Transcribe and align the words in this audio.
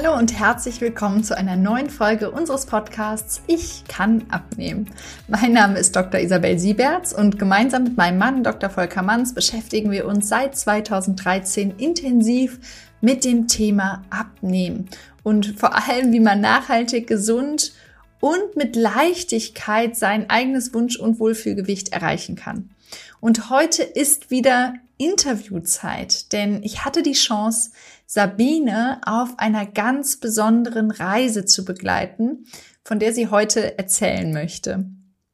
Hallo 0.00 0.16
und 0.16 0.38
herzlich 0.38 0.80
willkommen 0.80 1.24
zu 1.24 1.36
einer 1.36 1.56
neuen 1.56 1.90
Folge 1.90 2.30
unseres 2.30 2.66
Podcasts 2.66 3.42
Ich 3.48 3.82
kann 3.88 4.26
abnehmen. 4.30 4.88
Mein 5.26 5.52
Name 5.52 5.76
ist 5.76 5.96
Dr. 5.96 6.20
Isabel 6.20 6.56
Sieberts 6.56 7.12
und 7.12 7.36
gemeinsam 7.36 7.82
mit 7.82 7.96
meinem 7.96 8.16
Mann 8.16 8.44
Dr. 8.44 8.70
Volker 8.70 9.02
Manns 9.02 9.34
beschäftigen 9.34 9.90
wir 9.90 10.06
uns 10.06 10.28
seit 10.28 10.56
2013 10.56 11.78
intensiv 11.78 12.60
mit 13.00 13.24
dem 13.24 13.48
Thema 13.48 14.04
Abnehmen 14.08 14.88
und 15.24 15.58
vor 15.58 15.74
allem, 15.74 16.12
wie 16.12 16.20
man 16.20 16.40
nachhaltig 16.40 17.08
gesund 17.08 17.72
und 18.20 18.54
mit 18.54 18.76
Leichtigkeit 18.76 19.96
sein 19.96 20.30
eigenes 20.30 20.72
Wunsch- 20.74 21.00
und 21.00 21.18
Wohlfühlgewicht 21.18 21.88
erreichen 21.88 22.36
kann. 22.36 22.70
Und 23.18 23.50
heute 23.50 23.82
ist 23.82 24.30
wieder 24.30 24.74
Interviewzeit, 24.96 26.32
denn 26.32 26.62
ich 26.62 26.84
hatte 26.84 27.02
die 27.02 27.12
Chance, 27.12 27.70
Sabine 28.10 29.02
auf 29.04 29.38
einer 29.38 29.66
ganz 29.66 30.16
besonderen 30.16 30.90
Reise 30.90 31.44
zu 31.44 31.66
begleiten, 31.66 32.46
von 32.82 32.98
der 32.98 33.12
sie 33.12 33.28
heute 33.28 33.76
erzählen 33.76 34.32
möchte. 34.32 34.86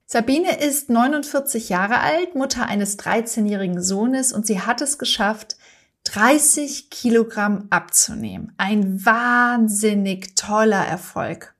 Sabine 0.06 0.58
ist 0.58 0.90
49 0.90 1.68
Jahre 1.68 2.00
alt, 2.00 2.34
Mutter 2.34 2.66
eines 2.66 2.98
13-jährigen 2.98 3.80
Sohnes 3.80 4.32
und 4.32 4.44
sie 4.44 4.60
hat 4.60 4.80
es 4.80 4.98
geschafft, 4.98 5.56
30 6.02 6.90
Kilogramm 6.90 7.68
abzunehmen. 7.70 8.52
Ein 8.56 9.06
wahnsinnig 9.06 10.34
toller 10.34 10.84
Erfolg. 10.84 11.54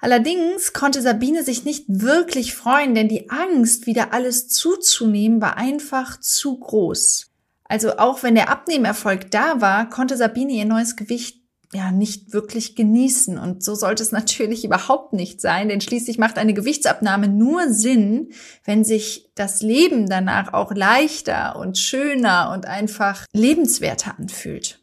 Allerdings 0.00 0.72
konnte 0.72 1.02
Sabine 1.02 1.44
sich 1.44 1.64
nicht 1.64 1.84
wirklich 1.86 2.56
freuen, 2.56 2.96
denn 2.96 3.08
die 3.08 3.30
Angst, 3.30 3.86
wieder 3.86 4.12
alles 4.12 4.48
zuzunehmen, 4.48 5.40
war 5.40 5.56
einfach 5.56 6.18
zu 6.18 6.58
groß. 6.58 7.27
Also 7.68 7.98
auch 7.98 8.22
wenn 8.22 8.34
der 8.34 8.48
Abnehmerfolg 8.48 9.30
da 9.30 9.60
war, 9.60 9.88
konnte 9.90 10.16
Sabine 10.16 10.52
ihr 10.52 10.64
neues 10.64 10.96
Gewicht 10.96 11.38
ja 11.72 11.90
nicht 11.92 12.32
wirklich 12.32 12.76
genießen. 12.76 13.38
Und 13.38 13.62
so 13.62 13.74
sollte 13.74 14.02
es 14.02 14.12
natürlich 14.12 14.64
überhaupt 14.64 15.12
nicht 15.12 15.40
sein, 15.40 15.68
denn 15.68 15.80
schließlich 15.80 16.18
macht 16.18 16.38
eine 16.38 16.54
Gewichtsabnahme 16.54 17.28
nur 17.28 17.72
Sinn, 17.72 18.30
wenn 18.64 18.84
sich 18.84 19.30
das 19.34 19.60
Leben 19.62 20.08
danach 20.08 20.52
auch 20.52 20.72
leichter 20.72 21.56
und 21.56 21.78
schöner 21.78 22.52
und 22.54 22.66
einfach 22.66 23.26
lebenswerter 23.32 24.18
anfühlt. 24.18 24.80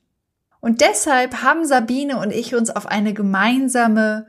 Und 0.61 0.81
deshalb 0.81 1.43
haben 1.43 1.65
Sabine 1.65 2.19
und 2.19 2.31
ich 2.31 2.55
uns 2.55 2.69
auf 2.69 2.87
eine 2.87 3.13
gemeinsame 3.13 4.27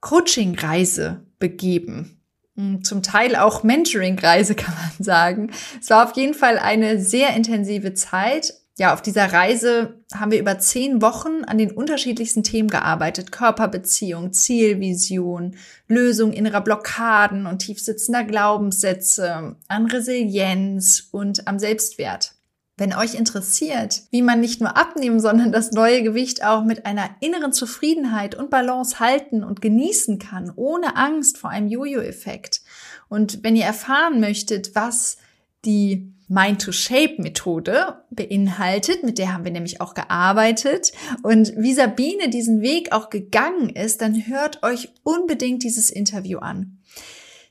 Coaching-Reise 0.00 1.26
begeben. 1.38 2.15
Hm, 2.56 2.82
zum 2.84 3.02
Teil 3.02 3.36
auch 3.36 3.62
Mentoring-Reise, 3.62 4.54
kann 4.56 4.74
man 4.74 5.04
sagen. 5.04 5.50
Es 5.80 5.90
war 5.90 6.08
auf 6.08 6.16
jeden 6.16 6.34
Fall 6.34 6.58
eine 6.58 7.00
sehr 7.00 7.34
intensive 7.36 7.94
Zeit. 7.94 8.54
Ja, 8.78 8.92
auf 8.92 9.00
dieser 9.00 9.32
Reise 9.32 9.94
haben 10.14 10.30
wir 10.30 10.38
über 10.38 10.58
zehn 10.58 11.00
Wochen 11.00 11.44
an 11.46 11.56
den 11.56 11.70
unterschiedlichsten 11.70 12.42
Themen 12.42 12.68
gearbeitet. 12.68 13.32
Körperbeziehung, 13.32 14.34
Zielvision, 14.34 15.56
Lösung 15.88 16.32
innerer 16.32 16.60
Blockaden 16.60 17.46
und 17.46 17.60
tiefsitzender 17.60 18.24
Glaubenssätze, 18.24 19.56
an 19.68 19.86
Resilienz 19.86 21.08
und 21.10 21.48
am 21.48 21.58
Selbstwert. 21.58 22.35
Wenn 22.78 22.94
euch 22.94 23.14
interessiert, 23.14 24.02
wie 24.10 24.20
man 24.20 24.40
nicht 24.40 24.60
nur 24.60 24.76
abnehmen, 24.76 25.18
sondern 25.18 25.50
das 25.50 25.72
neue 25.72 26.02
Gewicht 26.02 26.44
auch 26.44 26.62
mit 26.62 26.84
einer 26.84 27.08
inneren 27.20 27.52
Zufriedenheit 27.52 28.34
und 28.34 28.50
Balance 28.50 29.00
halten 29.00 29.42
und 29.42 29.62
genießen 29.62 30.18
kann, 30.18 30.52
ohne 30.56 30.96
Angst 30.96 31.38
vor 31.38 31.48
einem 31.48 31.68
Jojo-Effekt. 31.68 32.60
Und 33.08 33.42
wenn 33.42 33.56
ihr 33.56 33.64
erfahren 33.64 34.20
möchtet, 34.20 34.74
was 34.74 35.16
die 35.64 36.12
Mind-to-Shape-Methode 36.28 38.02
beinhaltet, 38.10 39.04
mit 39.04 39.18
der 39.18 39.32
haben 39.32 39.44
wir 39.44 39.52
nämlich 39.52 39.80
auch 39.80 39.94
gearbeitet 39.94 40.92
und 41.22 41.52
wie 41.56 41.72
Sabine 41.72 42.28
diesen 42.28 42.60
Weg 42.60 42.92
auch 42.92 43.10
gegangen 43.10 43.70
ist, 43.70 44.02
dann 44.02 44.26
hört 44.26 44.62
euch 44.62 44.90
unbedingt 45.02 45.62
dieses 45.62 45.90
Interview 45.90 46.38
an. 46.38 46.75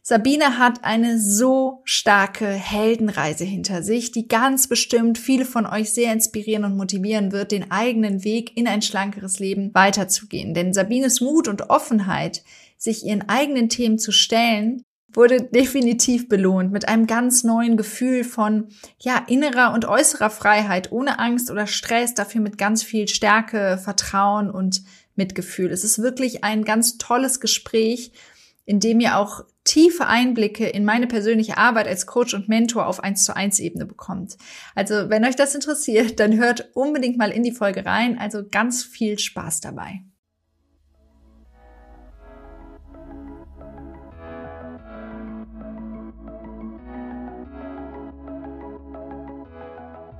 Sabine 0.07 0.59
hat 0.59 0.83
eine 0.83 1.19
so 1.19 1.81
starke 1.83 2.45
Heldenreise 2.45 3.43
hinter 3.43 3.81
sich, 3.81 4.11
die 4.11 4.27
ganz 4.27 4.67
bestimmt 4.67 5.17
viele 5.17 5.45
von 5.45 5.65
euch 5.65 5.95
sehr 5.95 6.13
inspirieren 6.13 6.63
und 6.63 6.77
motivieren 6.77 7.31
wird, 7.31 7.51
den 7.51 7.71
eigenen 7.71 8.23
Weg 8.23 8.55
in 8.55 8.67
ein 8.67 8.83
schlankeres 8.83 9.39
Leben 9.39 9.73
weiterzugehen. 9.73 10.53
Denn 10.53 10.73
Sabines 10.73 11.21
Mut 11.21 11.47
und 11.47 11.71
Offenheit, 11.71 12.43
sich 12.77 13.03
ihren 13.03 13.27
eigenen 13.29 13.67
Themen 13.67 13.97
zu 13.97 14.11
stellen, 14.11 14.83
wurde 15.11 15.41
definitiv 15.41 16.29
belohnt 16.29 16.71
mit 16.71 16.87
einem 16.87 17.07
ganz 17.07 17.43
neuen 17.43 17.75
Gefühl 17.75 18.23
von, 18.23 18.67
ja, 18.99 19.25
innerer 19.25 19.73
und 19.73 19.85
äußerer 19.85 20.29
Freiheit, 20.29 20.91
ohne 20.91 21.17
Angst 21.17 21.49
oder 21.49 21.65
Stress, 21.65 22.13
dafür 22.13 22.41
mit 22.41 22.59
ganz 22.59 22.83
viel 22.83 23.07
Stärke, 23.07 23.79
Vertrauen 23.83 24.51
und 24.51 24.83
Mitgefühl. 25.15 25.71
Es 25.71 25.83
ist 25.83 25.97
wirklich 25.97 26.43
ein 26.43 26.63
ganz 26.63 26.99
tolles 26.99 27.39
Gespräch, 27.39 28.11
in 28.65 28.79
dem 28.79 28.99
ihr 28.99 29.17
auch 29.17 29.45
tiefe 29.63 30.07
Einblicke 30.07 30.67
in 30.67 30.85
meine 30.85 31.07
persönliche 31.07 31.57
Arbeit 31.57 31.87
als 31.87 32.05
Coach 32.05 32.33
und 32.33 32.49
Mentor 32.49 32.87
auf 32.87 33.03
1 33.03 33.23
zu 33.23 33.35
1 33.35 33.59
Ebene 33.59 33.85
bekommt. 33.85 34.37
Also, 34.73 35.09
wenn 35.09 35.25
euch 35.25 35.35
das 35.35 35.55
interessiert, 35.55 36.19
dann 36.19 36.37
hört 36.37 36.69
unbedingt 36.75 37.17
mal 37.17 37.31
in 37.31 37.43
die 37.43 37.51
Folge 37.51 37.85
rein. 37.85 38.17
Also 38.17 38.43
ganz 38.49 38.83
viel 38.83 39.19
Spaß 39.19 39.61
dabei. 39.61 40.01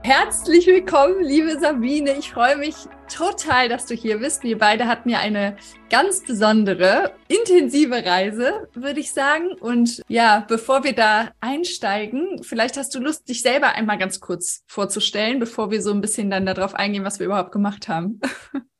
Herzlich 0.03 0.67
willkommen, 0.67 1.23
liebe 1.23 1.59
Sabine. 1.59 2.13
Ich 2.19 2.31
freue 2.31 2.57
mich 2.57 2.75
total, 3.07 3.69
dass 3.69 3.85
du 3.85 3.93
hier 3.93 4.19
bist. 4.19 4.43
Wir 4.43 4.57
beide 4.57 4.87
hatten 4.87 5.09
ja 5.09 5.19
eine 5.19 5.57
ganz 5.89 6.23
besondere, 6.23 7.13
intensive 7.27 8.05
Reise, 8.05 8.67
würde 8.73 8.99
ich 8.99 9.13
sagen. 9.13 9.53
Und 9.59 10.01
ja, 10.07 10.45
bevor 10.47 10.83
wir 10.83 10.93
da 10.93 11.31
einsteigen, 11.39 12.43
vielleicht 12.43 12.77
hast 12.77 12.93
du 12.95 12.99
Lust, 12.99 13.29
dich 13.29 13.41
selber 13.41 13.73
einmal 13.73 13.97
ganz 13.97 14.19
kurz 14.19 14.63
vorzustellen, 14.67 15.39
bevor 15.39 15.71
wir 15.71 15.81
so 15.81 15.91
ein 15.91 16.01
bisschen 16.01 16.29
dann 16.29 16.45
darauf 16.45 16.75
eingehen, 16.75 17.03
was 17.03 17.19
wir 17.19 17.25
überhaupt 17.25 17.51
gemacht 17.51 17.87
haben. 17.87 18.19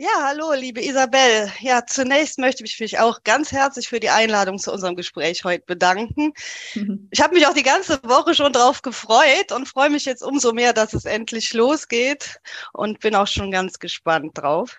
Ja, 0.00 0.22
hallo, 0.22 0.52
liebe 0.52 0.80
Isabel. 0.80 1.50
Ja, 1.58 1.84
zunächst 1.84 2.38
möchte 2.38 2.62
ich 2.62 2.78
mich 2.78 3.00
auch 3.00 3.24
ganz 3.24 3.50
herzlich 3.50 3.88
für 3.88 3.98
die 3.98 4.10
Einladung 4.10 4.60
zu 4.60 4.72
unserem 4.72 4.94
Gespräch 4.94 5.42
heute 5.42 5.64
bedanken. 5.66 6.34
Ich 7.10 7.20
habe 7.20 7.34
mich 7.34 7.48
auch 7.48 7.52
die 7.52 7.64
ganze 7.64 7.98
Woche 8.04 8.32
schon 8.36 8.52
drauf 8.52 8.82
gefreut 8.82 9.50
und 9.50 9.66
freue 9.66 9.90
mich 9.90 10.04
jetzt 10.04 10.22
umso 10.22 10.52
mehr, 10.52 10.72
dass 10.72 10.92
es 10.92 11.04
endlich 11.04 11.52
losgeht 11.52 12.38
und 12.72 13.00
bin 13.00 13.16
auch 13.16 13.26
schon 13.26 13.50
ganz 13.50 13.80
gespannt 13.80 14.38
drauf. 14.38 14.78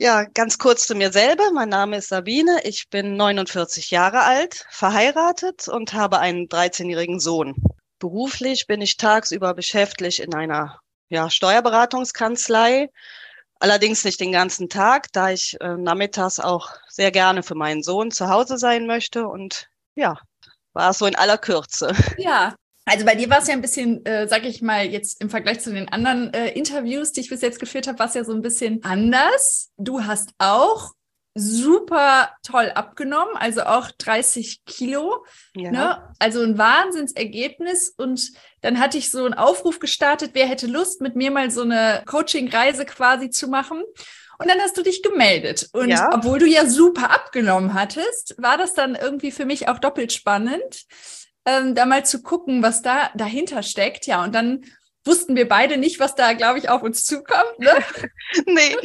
Ja, 0.00 0.24
ganz 0.24 0.58
kurz 0.58 0.88
zu 0.88 0.96
mir 0.96 1.12
selber. 1.12 1.52
Mein 1.52 1.68
Name 1.68 1.98
ist 1.98 2.08
Sabine. 2.08 2.62
Ich 2.64 2.88
bin 2.88 3.16
49 3.16 3.92
Jahre 3.92 4.22
alt, 4.22 4.66
verheiratet 4.70 5.68
und 5.68 5.94
habe 5.94 6.18
einen 6.18 6.48
13-jährigen 6.48 7.20
Sohn. 7.20 7.54
Beruflich 8.00 8.66
bin 8.66 8.80
ich 8.80 8.96
tagsüber 8.96 9.54
beschäftigt 9.54 10.18
in 10.18 10.34
einer 10.34 10.80
ja, 11.10 11.30
Steuerberatungskanzlei 11.30 12.88
Allerdings 13.60 14.04
nicht 14.04 14.20
den 14.20 14.32
ganzen 14.32 14.68
Tag, 14.68 15.12
da 15.12 15.30
ich 15.30 15.56
äh, 15.60 15.76
nachmittags 15.76 16.40
auch 16.40 16.70
sehr 16.88 17.10
gerne 17.10 17.42
für 17.42 17.54
meinen 17.54 17.82
Sohn 17.82 18.10
zu 18.10 18.28
Hause 18.28 18.58
sein 18.58 18.86
möchte. 18.86 19.28
Und 19.28 19.68
ja, 19.94 20.18
war 20.72 20.90
es 20.90 20.98
so 20.98 21.06
in 21.06 21.14
aller 21.14 21.38
Kürze. 21.38 21.92
Ja, 22.18 22.54
also 22.86 23.04
bei 23.04 23.14
dir 23.14 23.30
war 23.30 23.38
es 23.38 23.46
ja 23.46 23.54
ein 23.54 23.60
bisschen, 23.60 24.04
äh, 24.06 24.26
sag 24.26 24.44
ich 24.44 24.62
mal, 24.62 24.86
jetzt 24.86 25.20
im 25.20 25.30
Vergleich 25.30 25.60
zu 25.60 25.72
den 25.72 25.88
anderen 25.88 26.32
äh, 26.32 26.48
Interviews, 26.52 27.12
die 27.12 27.20
ich 27.20 27.28
bis 27.28 27.42
jetzt 27.42 27.60
geführt 27.60 27.86
habe, 27.86 27.98
war 27.98 28.06
es 28.06 28.14
ja 28.14 28.24
so 28.24 28.32
ein 28.32 28.42
bisschen 28.42 28.82
anders. 28.82 29.70
Du 29.76 30.04
hast 30.04 30.30
auch 30.38 30.92
super 31.40 32.30
toll 32.42 32.70
abgenommen, 32.74 33.36
also 33.36 33.62
auch 33.62 33.90
30 33.90 34.64
Kilo. 34.66 35.24
Ja. 35.56 35.70
Ne? 35.70 36.14
Also 36.18 36.42
ein 36.42 36.58
Wahnsinnsergebnis. 36.58 37.94
Und 37.96 38.32
dann 38.60 38.78
hatte 38.78 38.98
ich 38.98 39.10
so 39.10 39.24
einen 39.24 39.34
Aufruf 39.34 39.78
gestartet, 39.78 40.30
wer 40.34 40.46
hätte 40.46 40.66
Lust, 40.66 41.00
mit 41.00 41.16
mir 41.16 41.30
mal 41.30 41.50
so 41.50 41.62
eine 41.62 42.02
Coaching-Reise 42.06 42.84
quasi 42.84 43.30
zu 43.30 43.48
machen. 43.48 43.82
Und 44.38 44.48
dann 44.48 44.60
hast 44.60 44.76
du 44.76 44.82
dich 44.82 45.02
gemeldet. 45.02 45.68
Und 45.72 45.90
ja. 45.90 46.10
obwohl 46.14 46.38
du 46.38 46.46
ja 46.46 46.66
super 46.66 47.10
abgenommen 47.10 47.74
hattest, 47.74 48.34
war 48.38 48.56
das 48.56 48.74
dann 48.74 48.94
irgendwie 48.94 49.32
für 49.32 49.44
mich 49.44 49.68
auch 49.68 49.78
doppelt 49.78 50.12
spannend, 50.12 50.84
ähm, 51.44 51.74
da 51.74 51.86
mal 51.86 52.04
zu 52.04 52.22
gucken, 52.22 52.62
was 52.62 52.82
da 52.82 53.10
dahinter 53.14 53.62
steckt. 53.62 54.06
Ja, 54.06 54.24
und 54.24 54.34
dann 54.34 54.64
wussten 55.04 55.36
wir 55.36 55.48
beide 55.48 55.76
nicht, 55.76 56.00
was 56.00 56.14
da, 56.14 56.32
glaube 56.32 56.58
ich, 56.58 56.68
auf 56.68 56.82
uns 56.82 57.04
zukommt. 57.04 57.58
Ne? 57.58 57.70
nee. 58.46 58.76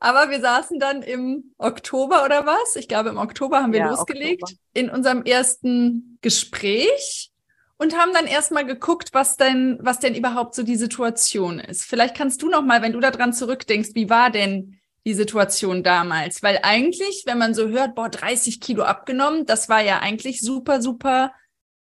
Aber 0.00 0.30
wir 0.30 0.40
saßen 0.40 0.78
dann 0.78 1.02
im 1.02 1.52
Oktober 1.58 2.24
oder 2.24 2.46
was? 2.46 2.74
Ich 2.76 2.88
glaube, 2.88 3.10
im 3.10 3.18
Oktober 3.18 3.62
haben 3.62 3.72
wir 3.72 3.80
ja, 3.80 3.90
losgelegt 3.90 4.42
Oktober. 4.42 4.60
in 4.72 4.90
unserem 4.90 5.22
ersten 5.24 6.18
Gespräch 6.22 7.30
und 7.76 7.96
haben 7.96 8.12
dann 8.14 8.26
erstmal 8.26 8.64
geguckt, 8.64 9.10
was 9.12 9.36
denn, 9.36 9.78
was 9.80 10.00
denn 10.00 10.14
überhaupt 10.14 10.54
so 10.54 10.62
die 10.62 10.76
Situation 10.76 11.60
ist. 11.60 11.84
Vielleicht 11.84 12.16
kannst 12.16 12.40
du 12.40 12.48
noch 12.48 12.62
mal, 12.62 12.80
wenn 12.80 12.94
du 12.94 13.00
daran 13.00 13.34
zurückdenkst, 13.34 13.90
wie 13.94 14.08
war 14.08 14.30
denn 14.30 14.80
die 15.04 15.14
Situation 15.14 15.82
damals? 15.82 16.42
Weil 16.42 16.60
eigentlich, 16.62 17.24
wenn 17.26 17.38
man 17.38 17.54
so 17.54 17.68
hört, 17.68 17.94
boah, 17.94 18.08
30 18.08 18.60
Kilo 18.60 18.84
abgenommen, 18.84 19.44
das 19.44 19.68
war 19.68 19.82
ja 19.82 19.98
eigentlich 20.00 20.40
super, 20.40 20.80
super 20.80 21.32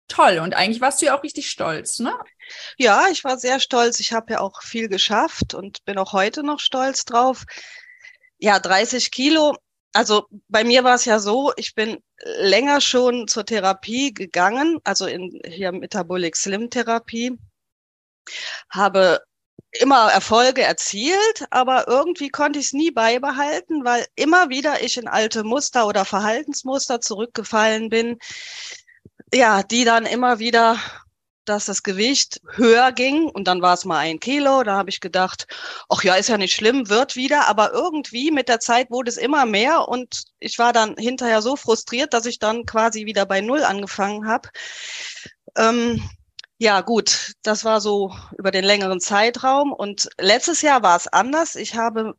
toll. 0.08 0.40
Und 0.40 0.56
eigentlich 0.56 0.82
warst 0.82 1.02
du 1.02 1.08
ja 1.08 1.18
auch 1.18 1.24
richtig 1.24 1.50
stolz, 1.50 2.00
ne? 2.00 2.14
Ja, 2.78 3.08
ich 3.12 3.24
war 3.24 3.38
sehr 3.38 3.60
stolz. 3.60 4.00
Ich 4.00 4.14
habe 4.14 4.34
ja 4.34 4.40
auch 4.40 4.62
viel 4.62 4.88
geschafft 4.88 5.54
und 5.54 5.84
bin 5.86 5.98
auch 5.98 6.14
heute 6.14 6.44
noch 6.44 6.60
stolz 6.60 7.06
drauf. 7.06 7.46
Ja, 8.40 8.60
30 8.60 9.12
Kilo. 9.12 9.56
Also 9.94 10.28
bei 10.48 10.64
mir 10.64 10.84
war 10.84 10.96
es 10.96 11.06
ja 11.06 11.20
so, 11.20 11.52
ich 11.58 11.74
bin 11.74 11.98
länger 12.40 12.82
schon 12.82 13.28
zur 13.28 13.46
Therapie 13.46 14.14
gegangen, 14.14 14.80
also 14.84 15.08
in 15.08 15.40
hier 15.46 15.72
Metabolic 15.72 16.36
Slim 16.36 16.70
Therapie, 16.70 17.38
habe 18.70 19.22
immer 19.72 20.12
Erfolge 20.12 20.62
erzielt, 20.62 21.46
aber 21.52 21.88
irgendwie 21.88 22.30
konnte 22.30 22.60
ich 22.60 22.68
es 22.68 22.74
nie 22.74 22.92
beibehalten, 22.92 23.84
weil 23.86 24.06
immer 24.16 24.50
wieder 24.50 24.84
ich 24.84 24.98
in 24.98 25.08
alte 25.08 25.44
Muster 25.44 25.88
oder 25.88 26.06
Verhaltensmuster 26.06 27.02
zurückgefallen 27.02 27.90
bin, 27.90 28.20
ja, 29.34 29.64
die 29.64 29.84
dann 29.84 30.06
immer 30.06 30.40
wieder 30.40 30.80
dass 31.50 31.66
das 31.66 31.84
Gewicht 31.84 32.42
höher 32.54 32.92
ging 32.92 33.30
und 33.30 33.48
dann 33.48 33.62
war 33.62 33.74
es 33.74 33.86
mal 33.86 34.00
ein 34.00 34.20
Kilo. 34.20 34.64
Da 34.64 34.76
habe 34.76 34.90
ich 34.90 35.00
gedacht, 35.00 35.48
ach 35.90 36.04
ja, 36.04 36.16
ist 36.16 36.30
ja 36.30 36.38
nicht 36.38 36.54
schlimm, 36.54 36.90
wird 36.90 37.16
wieder. 37.16 37.48
Aber 37.48 37.74
irgendwie 37.74 38.32
mit 38.32 38.50
der 38.50 38.60
Zeit 38.60 38.92
wurde 38.92 39.10
es 39.10 39.18
immer 39.18 39.46
mehr 39.46 39.88
und 39.88 40.26
ich 40.40 40.60
war 40.60 40.74
dann 40.74 40.96
hinterher 40.98 41.42
so 41.42 41.56
frustriert, 41.56 42.14
dass 42.14 42.26
ich 42.26 42.40
dann 42.40 42.66
quasi 42.66 43.06
wieder 43.06 43.26
bei 43.26 43.42
Null 43.42 43.64
angefangen 43.64 44.28
habe. 44.28 44.50
Ähm, 45.56 46.08
ja, 46.60 46.82
gut, 46.82 47.34
das 47.44 47.66
war 47.66 47.82
so 47.82 48.14
über 48.38 48.52
den 48.52 48.64
längeren 48.64 49.00
Zeitraum. 49.00 49.72
Und 49.72 50.10
letztes 50.20 50.62
Jahr 50.62 50.82
war 50.84 50.98
es 50.98 51.08
anders. 51.08 51.56
Ich 51.56 51.76
habe, 51.76 52.16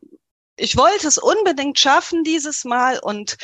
ich 0.55 0.77
wollte 0.77 1.07
es 1.07 1.17
unbedingt 1.17 1.77
schaffen 1.79 2.23
dieses 2.23 2.63
Mal 2.63 2.99
und 2.99 3.37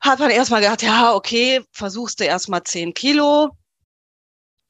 habe 0.00 0.22
dann 0.22 0.30
erstmal 0.30 0.60
gedacht, 0.60 0.82
ja, 0.82 1.14
okay, 1.14 1.62
versuchst 1.72 2.20
du 2.20 2.24
erstmal 2.24 2.62
zehn 2.64 2.94
Kilo. 2.94 3.50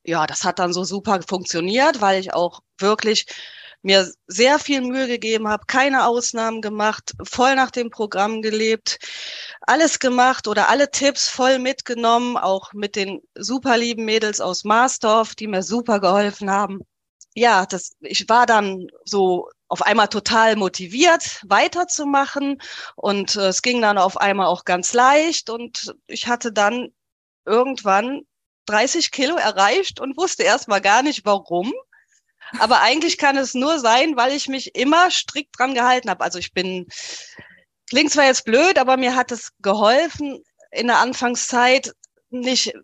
Ja, 0.09 0.27
das 0.27 0.43
hat 0.45 0.59
dann 0.59 0.73
so 0.73 0.85
super 0.85 1.21
funktioniert, 1.29 2.01
weil 2.01 2.19
ich 2.19 2.33
auch 2.33 2.61
wirklich 2.79 3.27
mir 3.83 4.11
sehr 4.27 4.59
viel 4.59 4.81
Mühe 4.81 5.07
gegeben 5.07 5.49
habe, 5.49 5.67
keine 5.67 6.07
Ausnahmen 6.07 6.63
gemacht, 6.63 7.13
voll 7.25 7.55
nach 7.57 7.71
dem 7.71 7.91
Programm 7.91 8.41
gelebt, 8.41 8.99
alles 9.61 9.99
gemacht 9.99 10.49
oder 10.49 10.71
alle 10.71 10.91
Tipps 10.91 11.29
voll 11.29 11.59
mitgenommen, 11.59 12.39
auch 12.39 12.73
mit 12.73 12.97
den 12.97 13.21
super 13.35 13.77
lieben 13.77 14.07
Mädels 14.07 14.41
aus 14.41 14.65
Marsdorf, 14.65 15.35
die 15.35 15.47
mir 15.47 15.63
super 15.63 16.01
geholfen 16.01 16.51
haben. 16.51 16.81
Ja, 17.35 17.67
das, 17.67 17.93
ich 18.01 18.27
war 18.31 18.47
dann 18.47 18.87
so 19.05 19.51
auf 19.69 19.83
einmal 19.83 20.09
total 20.09 20.57
motiviert, 20.57 21.43
weiterzumachen 21.47 22.57
und 22.97 23.37
äh, 23.37 23.49
es 23.49 23.61
ging 23.61 23.83
dann 23.83 23.99
auf 23.99 24.17
einmal 24.17 24.47
auch 24.47 24.65
ganz 24.65 24.95
leicht 24.95 25.51
und 25.51 25.95
ich 26.07 26.29
hatte 26.29 26.51
dann 26.51 26.89
irgendwann 27.45 28.23
30 28.69 29.11
Kilo 29.11 29.37
erreicht 29.37 30.01
und 30.01 30.17
wusste 30.17 30.43
erstmal 30.43 30.81
gar 30.81 31.03
nicht 31.03 31.25
warum. 31.25 31.73
Aber 32.59 32.81
eigentlich 32.81 33.19
kann 33.19 33.37
es 33.37 33.55
nur 33.55 33.79
sein, 33.79 34.17
weil 34.17 34.33
ich 34.33 34.49
mich 34.49 34.75
immer 34.75 35.11
strikt 35.11 35.59
dran 35.59 35.75
gehalten 35.75 36.09
habe. 36.11 36.25
Also 36.25 36.39
ich 36.39 36.53
bin, 36.53 36.87
klingt 37.91 38.11
zwar 38.11 38.25
jetzt 38.25 38.45
blöd, 38.45 38.79
aber 38.79 38.97
mir 38.97 39.15
hat 39.15 39.33
es 39.33 39.51
geholfen, 39.61 40.43
in 40.71 40.87
der 40.87 40.99
Anfangszeit 40.99 41.93
nicht 42.31 42.75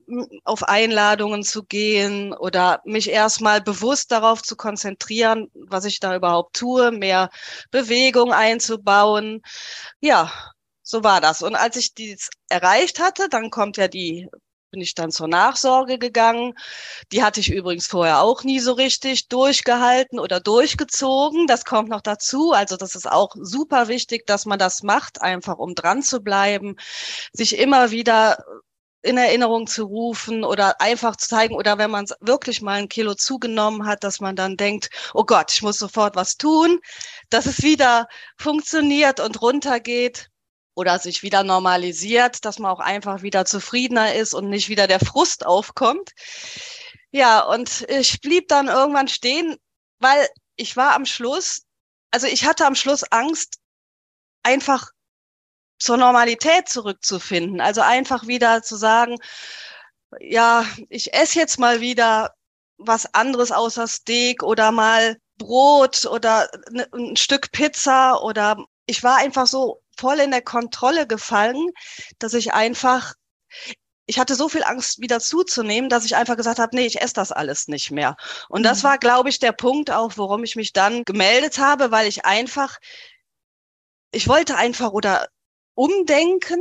auf 0.45 0.63
Einladungen 0.63 1.43
zu 1.43 1.65
gehen 1.65 2.33
oder 2.33 2.81
mich 2.85 3.11
erstmal 3.11 3.61
bewusst 3.61 4.11
darauf 4.11 4.43
zu 4.43 4.57
konzentrieren, 4.57 5.51
was 5.55 5.85
ich 5.85 6.01
da 6.01 6.17
überhaupt 6.17 6.57
tue, 6.57 6.93
mehr 6.93 7.31
Bewegung 7.71 8.33
einzubauen. 8.33 9.43
Ja, 10.01 10.33
so 10.83 11.05
war 11.05 11.21
das. 11.21 11.43
Und 11.43 11.57
als 11.57 11.77
ich 11.77 11.95
dies 11.95 12.31
erreicht 12.49 13.01
hatte, 13.01 13.29
dann 13.29 13.51
kommt 13.51 13.77
ja 13.77 13.89
die 13.89 14.29
bin 14.75 14.81
ich 14.81 14.97
dann 14.97 15.13
zur 15.13 15.29
Nachsorge 15.29 15.99
gegangen. 16.01 16.55
Die 17.13 17.23
hatte 17.23 17.39
ich 17.39 17.53
übrigens 17.53 17.87
vorher 17.87 18.21
auch 18.21 18.43
nie 18.43 18.59
so 18.59 18.73
richtig 18.73 19.29
durchgehalten 19.29 20.19
oder 20.19 20.41
durchgezogen. 20.41 21.47
Das 21.47 21.65
kommt 21.65 21.91
noch 21.91 22.01
dazu. 22.01 22.51
Also 22.51 22.77
das 22.77 22.97
ist 22.97 23.09
auch 23.09 23.37
super 23.41 23.87
wichtig, 23.87 24.27
dass 24.27 24.47
man 24.47 24.59
das 24.59 24.83
macht, 24.83 25.23
einfach 25.23 25.59
um 25.59 25.77
dran 25.77 26.03
zu 26.03 26.21
bleiben, 26.21 26.75
sich 27.33 27.57
immer 27.57 27.93
wieder 27.93 28.39
in 29.03 29.17
Erinnerung 29.17 29.69
zu 29.69 29.85
rufen 29.85 30.43
oder 30.43 30.81
einfach 30.81 31.15
zu 31.15 31.29
zeigen 31.29 31.55
oder 31.55 31.79
wenn 31.79 31.91
man 31.93 32.07
wirklich 32.21 32.61
mal 32.61 32.81
ein 32.81 32.89
Kilo 32.89 33.15
zugenommen 33.15 33.87
hat, 33.87 34.03
dass 34.03 34.19
man 34.19 34.35
dann 34.35 34.57
denkt, 34.57 34.91
oh 35.13 35.25
Gott, 35.25 35.53
ich 35.53 35.63
muss 35.63 35.79
sofort 35.79 36.17
was 36.17 36.37
tun, 36.37 36.81
dass 37.31 37.47
es 37.47 37.63
wieder 37.63 38.09
funktioniert 38.39 39.21
und 39.21 39.41
runtergeht 39.41 40.31
oder 40.75 40.99
sich 40.99 41.23
wieder 41.23 41.43
normalisiert, 41.45 42.45
dass 42.45 42.59
man 42.59 42.71
auch 42.71 42.81
einfach 42.81 43.23
wieder 43.23 43.45
zufriedener 43.45 44.15
ist 44.15 44.35
und 44.35 44.49
nicht 44.49 44.69
wieder 44.69 44.87
der 44.87 45.01
Frust 45.01 45.47
aufkommt. 45.47 46.11
Ja, 47.11 47.41
und 47.41 47.87
ich 47.89 48.21
blieb 48.21 48.49
dann 48.49 48.69
irgendwann 48.69 49.09
stehen, 49.09 49.57
weil 50.01 50.29
ich 50.57 50.77
war 50.77 50.95
am 50.95 51.07
Schluss, 51.07 51.63
also 52.11 52.27
ich 52.27 52.45
hatte 52.45 52.67
am 52.67 52.75
Schluss 52.75 53.05
Angst, 53.05 53.61
einfach 54.43 54.91
zur 55.79 55.97
Normalität 55.97 56.69
zurückzufinden. 56.69 57.61
Also 57.61 57.81
einfach 57.83 58.27
wieder 58.27 58.63
zu 58.63 58.77
sagen, 58.77 59.17
ja, 60.21 60.65
ich 60.89 61.15
esse 61.15 61.39
jetzt 61.39 61.59
mal 61.59 61.81
wieder 61.81 62.35
was 62.79 63.13
anderes 63.15 63.53
außer 63.53 63.87
Steak 63.87 64.43
oder 64.43 64.73
mal 64.73 65.17
Brot 65.37 66.07
oder 66.07 66.49
ne, 66.71 66.89
ein 66.93 67.17
Stück 67.17 67.53
Pizza 67.53 68.23
oder 68.23 68.57
ich 68.87 69.03
war 69.03 69.17
einfach 69.19 69.47
so 69.47 69.84
voll 69.99 70.21
in 70.21 70.31
der 70.31 70.43
Kontrolle 70.43 71.07
gefallen, 71.07 71.71
dass 72.19 72.35
ich 72.35 72.53
einfach, 72.53 73.15
ich 74.07 74.19
hatte 74.19 74.35
so 74.35 74.49
viel 74.49 74.65
Angst, 74.65 75.01
wieder 75.01 75.21
zuzunehmen, 75.21 75.89
dass 75.91 76.05
ich 76.05 76.17
einfach 76.17 76.37
gesagt 76.37 76.59
habe, 76.59 76.77
nee, 76.77 76.87
ich 76.87 77.01
esse 77.01 77.15
das 77.15 77.33
alles 77.33 77.69
nicht 77.69 77.91
mehr. 77.91 78.17
Und 78.49 78.61
mhm. 78.61 78.65
das 78.65 78.85
war, 78.85 78.99
glaube 78.99 79.29
ich, 79.29 79.39
der 79.39 79.53
Punkt 79.53 79.91
auch, 79.91 80.13
warum 80.17 80.45
ich 80.45 80.57
mich 80.57 80.73
dann 80.73 81.05
gemeldet 81.05 81.59
habe, 81.59 81.91
weil 81.91 82.07
ich 82.07 82.25
einfach, 82.25 82.79
ich 84.13 84.29
wollte 84.29 84.57
einfach 84.57 84.93
oder 84.93 85.29
umdenken, 85.75 86.61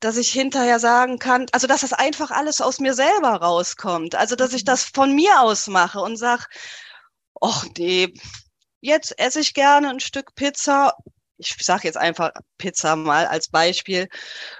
dass 0.00 0.16
ich 0.18 0.30
hinterher 0.30 0.78
sagen 0.78 1.18
kann, 1.18 1.46
also 1.52 1.66
dass 1.66 1.80
das 1.80 1.94
einfach 1.94 2.30
alles 2.30 2.60
aus 2.60 2.78
mir 2.78 2.94
selber 2.94 3.36
rauskommt. 3.36 4.14
Also 4.14 4.36
dass 4.36 4.52
ich 4.52 4.62
mhm. 4.62 4.66
das 4.66 4.84
von 4.84 5.14
mir 5.14 5.40
aus 5.40 5.66
mache 5.66 6.00
und 6.00 6.16
sag, 6.16 6.48
ach 7.40 7.64
nee, 7.78 8.12
jetzt 8.80 9.18
esse 9.18 9.40
ich 9.40 9.54
gerne 9.54 9.88
ein 9.88 10.00
Stück 10.00 10.34
Pizza 10.34 10.94
ich 11.38 11.56
sage 11.60 11.84
jetzt 11.84 11.96
einfach 11.96 12.30
Pizza 12.58 12.96
mal 12.96 13.26
als 13.26 13.48
Beispiel. 13.48 14.08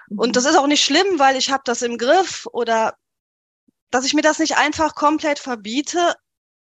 Und 0.08 0.28
mhm. 0.28 0.32
das 0.32 0.44
ist 0.44 0.56
auch 0.56 0.66
nicht 0.66 0.84
schlimm, 0.84 1.18
weil 1.18 1.36
ich 1.36 1.50
habe 1.50 1.62
das 1.64 1.82
im 1.82 1.98
Griff 1.98 2.46
oder 2.52 2.94
dass 3.90 4.04
ich 4.04 4.14
mir 4.14 4.22
das 4.22 4.38
nicht 4.38 4.56
einfach 4.56 4.94
komplett 4.94 5.38
verbiete 5.38 6.14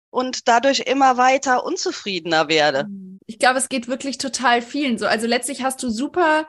und 0.09 0.47
dadurch 0.47 0.79
immer 0.81 1.17
weiter 1.17 1.65
unzufriedener 1.65 2.47
werde. 2.47 2.85
Mhm. 2.85 3.19
Ich 3.25 3.39
glaube, 3.39 3.59
es 3.59 3.69
geht 3.69 3.87
wirklich 3.87 4.17
total 4.17 4.61
vielen 4.61 4.97
so. 4.97 5.05
Also 5.07 5.27
letztlich 5.27 5.61
hast 5.61 5.83
du 5.83 5.89
super 5.89 6.47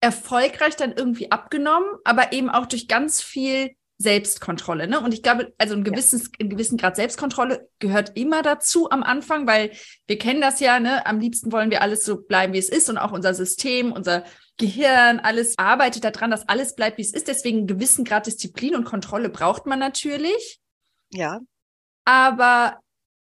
erfolgreich 0.00 0.76
dann 0.76 0.92
irgendwie 0.92 1.30
abgenommen, 1.30 1.88
aber 2.04 2.32
eben 2.32 2.48
auch 2.48 2.66
durch 2.66 2.88
ganz 2.88 3.20
viel 3.20 3.74
Selbstkontrolle. 4.00 4.88
Ne? 4.88 4.98
Und 4.98 5.12
ich 5.12 5.22
glaube, 5.22 5.52
also 5.58 5.74
ein 5.74 5.84
gewisses, 5.84 6.24
ja. 6.24 6.30
ein 6.40 6.48
gewissen 6.48 6.78
Grad 6.78 6.96
Selbstkontrolle 6.96 7.68
gehört 7.80 8.16
immer 8.16 8.40
dazu 8.40 8.90
am 8.90 9.02
Anfang, 9.02 9.46
weil 9.46 9.72
wir 10.06 10.18
kennen 10.18 10.40
das 10.40 10.58
ja, 10.58 10.80
ne? 10.80 11.04
Am 11.04 11.20
liebsten 11.20 11.52
wollen 11.52 11.70
wir 11.70 11.82
alles 11.82 12.04
so 12.06 12.16
bleiben, 12.22 12.54
wie 12.54 12.58
es 12.58 12.70
ist 12.70 12.88
und 12.88 12.96
auch 12.96 13.12
unser 13.12 13.34
System, 13.34 13.92
unser 13.92 14.24
Gehirn, 14.56 15.20
alles 15.20 15.58
arbeitet 15.58 16.04
daran, 16.04 16.30
dass 16.30 16.48
alles 16.48 16.74
bleibt, 16.74 16.96
wie 16.96 17.02
es 17.02 17.12
ist. 17.12 17.28
Deswegen 17.28 17.58
einen 17.58 17.66
gewissen 17.66 18.06
Grad 18.06 18.26
Disziplin 18.26 18.74
und 18.74 18.84
Kontrolle 18.84 19.28
braucht 19.28 19.66
man 19.66 19.78
natürlich. 19.78 20.60
Ja. 21.10 21.40
Aber 22.06 22.80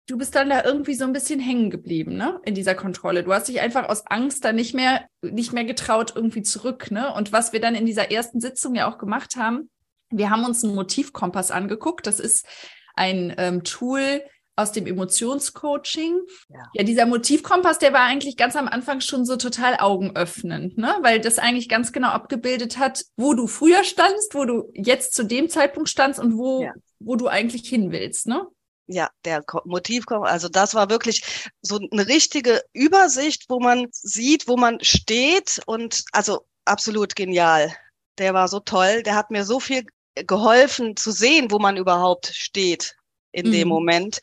du 0.09 0.16
bist 0.16 0.37
dann 0.37 0.49
da 0.49 0.62
irgendwie 0.62 0.95
so 0.95 1.04
ein 1.04 1.12
bisschen 1.12 1.40
hängen 1.40 1.71
geblieben, 1.71 2.16
ne? 2.16 2.40
In 2.45 2.54
dieser 2.54 2.76
Kontrolle. 2.76 3.25
Du 3.25 3.33
hast 3.33 3.49
dich 3.49 3.61
einfach 3.61 3.88
aus 3.88 4.07
Angst 4.07 4.45
da 4.45 4.52
nicht 4.52 4.75
mehr, 4.75 5.09
nicht 5.23 5.52
mehr 5.52 5.64
getraut 5.64 6.12
irgendwie 6.14 6.42
zurück, 6.42 6.92
ne? 6.92 7.12
Und 7.12 7.33
was 7.33 7.52
wir 7.52 7.61
dann 7.61 7.75
in 7.75 7.85
dieser 7.85 8.12
ersten 8.12 8.40
Sitzung 8.40 8.76
ja 8.76 8.88
auch 8.88 8.99
gemacht 8.99 9.35
haben, 9.35 9.71
wir 10.12 10.31
haben 10.31 10.45
uns 10.45 10.62
einen 10.62 10.75
Motivkompass 10.75 11.50
angeguckt. 11.50 12.07
Das 12.07 12.21
ist 12.21 12.47
ein 12.95 13.35
ähm, 13.38 13.64
Tool 13.64 14.23
aus 14.54 14.73
dem 14.73 14.87
Emotionscoaching. 14.87 16.21
Ja. 16.49 16.61
ja, 16.75 16.85
dieser 16.85 17.07
Motivkompass, 17.07 17.78
der 17.78 17.92
war 17.92 18.02
eigentlich 18.02 18.37
ganz 18.37 18.54
am 18.54 18.69
Anfang 18.69 19.00
schon 19.00 19.25
so 19.25 19.37
total 19.37 19.76
augenöffnend, 19.78 20.76
ne? 20.76 20.97
weil 21.02 21.21
das 21.21 21.38
eigentlich 21.38 21.69
ganz 21.69 21.92
genau 21.92 22.09
abgebildet 22.09 22.78
hat, 22.78 23.04
wo 23.16 23.35
du 23.35 23.47
früher 23.47 23.85
standst, 23.85 24.35
wo 24.35 24.45
du 24.45 24.71
jetzt 24.75 25.14
zu 25.14 25.25
dem 25.25 25.49
Zeitpunkt 25.49 25.88
standst 25.88 26.21
und 26.21 26.37
wo, 26.37 26.62
ja. 26.62 26.73
wo 26.99 27.16
du 27.16 27.28
eigentlich 27.28 27.69
hin 27.69 27.92
willst. 27.92 28.26
Ne? 28.26 28.47
Ja, 28.88 29.09
der 29.25 29.42
Motivkompass, 29.64 30.31
also 30.31 30.49
das 30.49 30.75
war 30.75 30.90
wirklich 30.90 31.50
so 31.62 31.81
eine 31.90 32.07
richtige 32.09 32.62
Übersicht, 32.75 33.47
wo 33.49 33.59
man 33.59 33.87
sieht, 33.90 34.49
wo 34.49 34.57
man 34.57 34.78
steht 34.83 35.62
und 35.66 36.04
also 36.12 36.47
absolut 36.66 37.16
genial. 37.16 37.75
Der 38.19 38.35
war 38.35 38.49
so 38.49 38.61
toll, 38.61 39.02
der 39.02 39.14
hat 39.14 39.31
mir 39.31 39.45
so 39.45 39.61
viel 39.61 39.87
geholfen 40.14 40.97
zu 40.97 41.11
sehen, 41.11 41.50
wo 41.50 41.59
man 41.59 41.76
überhaupt 41.76 42.26
steht 42.35 42.97
in 43.33 43.49
mhm. 43.49 43.52
dem 43.52 43.69
Moment. 43.69 44.21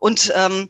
Und 0.00 0.32
ähm, 0.34 0.68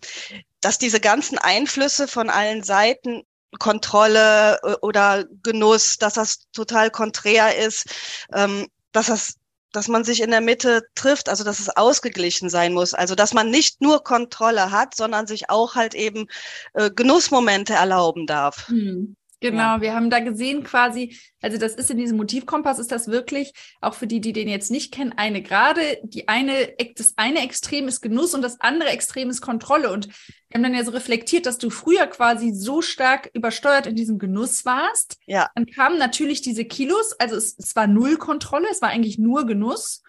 dass 0.61 0.79
diese 0.79 1.01
ganzen 1.01 1.39
Einflüsse 1.39 2.09
von 2.09 2.31
allen 2.31 2.63
Seiten 2.63 3.23
Kontrolle 3.59 4.59
äh, 4.63 4.75
oder 4.83 5.25
Genuss, 5.43 5.97
dass 5.97 6.15
das 6.15 6.51
total 6.53 6.91
konträr 6.91 7.57
ist, 7.57 7.87
ähm, 8.35 8.69
dass 8.93 9.07
das 9.07 9.35
dass 9.73 9.87
man 9.87 10.03
sich 10.03 10.23
in 10.23 10.31
der 10.31 10.41
Mitte 10.41 10.83
trifft, 10.95 11.29
also 11.29 11.45
dass 11.45 11.61
es 11.61 11.69
ausgeglichen 11.69 12.49
sein 12.49 12.73
muss, 12.73 12.95
also 12.95 13.15
dass 13.15 13.35
man 13.35 13.51
nicht 13.51 13.83
nur 13.83 14.03
Kontrolle 14.03 14.71
hat, 14.71 14.97
sondern 14.97 15.27
sich 15.27 15.51
auch 15.51 15.75
halt 15.75 15.95
eben 15.95 16.27
äh, 16.73 16.91
Genussmomente 16.91 17.75
erlauben 17.75 18.27
darf. 18.27 18.69
Mhm. 18.71 19.15
Genau, 19.41 19.77
ja. 19.77 19.81
wir 19.81 19.95
haben 19.95 20.11
da 20.11 20.19
gesehen 20.19 20.65
quasi, 20.65 21.17
also 21.41 21.59
das 21.59 21.75
ist 21.75 21.91
in 21.91 21.97
diesem 21.97 22.17
Motivkompass, 22.17 22.81
ist 22.81 22.91
das 22.91 23.07
wirklich, 23.07 23.53
auch 23.81 23.95
für 23.95 24.09
die, 24.09 24.21
die 24.21 24.33
den 24.33 24.49
jetzt 24.49 24.71
nicht 24.71 24.93
kennen, 24.93 25.15
eine 25.17 25.43
gerade, 25.43 25.81
die 26.03 26.27
eine, 26.27 26.75
das 26.97 27.15
eine 27.17 27.43
Extrem 27.43 27.87
ist 27.87 28.01
Genuss 28.01 28.35
und 28.35 28.43
das 28.43 28.61
andere 28.61 28.89
Extrem 28.89 29.31
ist 29.31 29.41
Kontrolle. 29.41 29.93
Und 29.93 30.09
wir 30.09 30.55
haben 30.55 30.63
dann 30.63 30.75
ja 30.75 30.83
so 30.83 30.91
reflektiert, 30.91 31.47
dass 31.47 31.59
du 31.59 31.71
früher 31.71 32.07
quasi 32.09 32.53
so 32.53 32.83
stark 32.83 33.31
übersteuert 33.33 33.87
in 33.87 33.95
diesem 33.95 34.19
Genuss 34.19 34.65
warst. 34.65 35.19
Ja. 35.27 35.51
Dann 35.55 35.67
kamen 35.67 35.99
natürlich 35.99 36.41
diese 36.43 36.65
Kilos, 36.65 37.13
also 37.21 37.37
es, 37.37 37.57
es 37.59 37.77
war 37.77 37.87
null 37.87 38.17
Kontrolle, 38.17 38.67
es 38.71 38.83
war 38.83 38.89
eigentlich 38.89 39.19
nur 39.19 39.47
Genuss. 39.47 40.03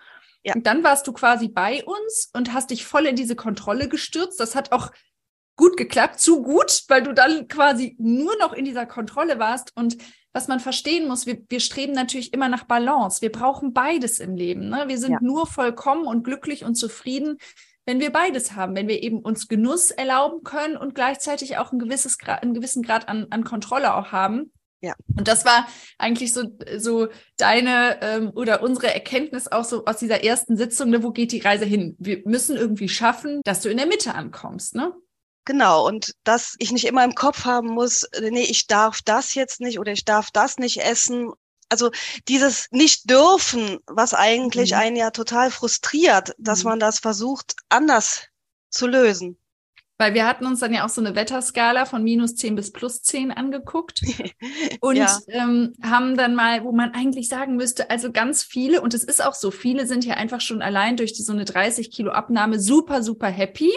Ja. 0.44 0.56
Und 0.56 0.66
dann 0.66 0.84
warst 0.84 1.06
du 1.06 1.14
quasi 1.14 1.50
bei 1.50 1.84
uns 1.84 2.32
und 2.34 2.54
hast 2.54 2.72
dich 2.72 2.86
voll 2.86 3.06
in 3.06 3.16
diese 3.16 3.36
Kontrolle 3.36 3.90
gestürzt. 3.90 4.40
Das 4.40 4.56
hat 4.56 4.72
auch 4.72 4.92
gut 5.60 5.76
geklappt, 5.76 6.22
zu 6.22 6.42
gut, 6.42 6.86
weil 6.88 7.04
du 7.04 7.14
dann 7.14 7.50
quasi 7.50 7.98
nur 8.00 8.34
noch 8.38 8.54
in 8.54 8.64
dieser 8.64 8.86
Kontrolle 8.86 9.40
warst. 9.40 9.76
Und 9.76 9.98
was 10.32 10.48
man 10.48 10.62
verstehen 10.62 11.06
muss, 11.06 11.26
wir, 11.26 11.38
wir 11.50 11.60
streben 11.60 11.92
natürlich 11.92 12.34
immer 12.34 12.48
nach 12.48 12.64
Balance. 12.64 13.22
Wir 13.22 13.32
brauchen 13.32 13.74
beides 13.74 14.22
im 14.22 14.38
Leben. 14.38 14.70
Ne? 14.70 14.86
Wir 14.88 14.98
sind 14.98 15.12
ja. 15.12 15.18
nur 15.22 15.48
vollkommen 15.48 16.08
und 16.08 16.24
glücklich 16.24 16.64
und 16.64 16.76
zufrieden, 16.76 17.40
wenn 17.86 18.00
wir 18.00 18.10
beides 18.10 18.56
haben, 18.56 18.74
wenn 18.74 18.88
wir 18.88 19.04
eben 19.04 19.20
uns 19.20 19.50
Genuss 19.50 19.92
erlauben 19.92 20.44
können 20.44 20.78
und 20.78 20.96
gleichzeitig 20.96 21.58
auch 21.58 21.74
ein 21.74 21.80
gewisses 21.80 22.18
Grad, 22.18 22.42
einen 22.42 22.54
gewissen 22.54 22.82
Grad 22.82 23.10
an, 23.10 23.28
an 23.30 23.44
Kontrolle 23.44 23.96
auch 23.96 24.14
haben. 24.14 24.54
Ja. 24.80 24.94
Und 25.18 25.28
das 25.28 25.44
war 25.44 25.68
eigentlich 25.98 26.34
so, 26.34 26.56
so 26.78 27.10
deine 27.36 28.02
ähm, 28.02 28.32
oder 28.34 28.64
unsere 28.64 28.94
Erkenntnis 28.94 29.52
auch 29.52 29.66
so 29.66 29.84
aus 29.84 29.98
dieser 29.98 30.24
ersten 30.24 30.56
Sitzung, 30.56 30.90
ne, 30.90 31.04
wo 31.04 31.12
geht 31.12 31.34
die 31.34 31.42
Reise 31.42 31.66
hin? 31.66 31.98
Wir 32.00 32.22
müssen 32.24 32.56
irgendwie 32.56 32.88
schaffen, 32.88 33.42
dass 33.44 33.60
du 33.60 33.68
in 33.68 33.76
der 33.76 33.88
Mitte 33.88 34.16
ankommst, 34.16 34.76
ne? 34.76 34.94
Genau, 35.46 35.88
und 35.88 36.14
dass 36.24 36.56
ich 36.60 36.72
nicht 36.72 36.86
immer 36.86 37.04
im 37.04 37.16
Kopf 37.16 37.46
haben 37.46 37.70
muss, 37.70 38.08
nee, 38.22 38.44
ich 38.44 38.68
darf 38.68 39.02
das 39.02 39.34
jetzt 39.34 39.62
nicht 39.62 39.80
oder 39.80 39.92
ich 39.92 40.06
darf 40.06 40.32
das 40.32 40.58
nicht 40.58 40.82
essen. 40.82 41.32
Also 41.70 41.92
dieses 42.28 42.68
Nicht-Dürfen, 42.72 43.80
was 43.88 44.14
eigentlich 44.14 44.72
mhm. 44.72 44.78
einen 44.78 44.96
ja 44.96 45.12
total 45.12 45.52
frustriert, 45.52 46.36
dass 46.38 46.64
mhm. 46.64 46.72
man 46.72 46.80
das 46.80 47.00
versucht, 47.00 47.56
anders 47.70 48.28
zu 48.70 48.88
lösen. 48.88 49.38
Weil 50.00 50.14
wir 50.14 50.26
hatten 50.26 50.46
uns 50.46 50.62
dann 50.62 50.74
ja 50.74 50.86
auch 50.86 50.90
so 50.90 51.02
eine 51.02 51.14
Wetterskala 51.14 51.86
von 51.86 52.06
minus 52.06 52.36
10 52.36 52.56
bis 52.56 52.72
plus 52.72 53.02
10 53.02 53.32
angeguckt 53.32 54.02
und 54.80 54.96
ja. 54.96 55.20
ähm, 55.28 55.74
haben 55.84 56.16
dann 56.16 56.36
mal, 56.36 56.64
wo 56.64 56.72
man 56.72 56.94
eigentlich 56.94 57.28
sagen 57.28 57.58
müsste, 57.58 57.90
also 57.90 58.10
ganz 58.14 58.42
viele, 58.42 58.82
und 58.82 58.94
es 58.94 59.04
ist 59.04 59.22
auch 59.22 59.34
so, 59.34 59.52
viele 59.52 59.86
sind 59.86 60.06
ja 60.06 60.14
einfach 60.14 60.40
schon 60.40 60.62
allein 60.62 60.96
durch 60.96 61.12
die, 61.12 61.22
so 61.22 61.34
eine 61.34 61.44
30 61.44 61.92
Kilo 61.92 62.12
Abnahme 62.12 62.62
super, 62.62 63.04
super 63.04 63.28
happy. 63.28 63.74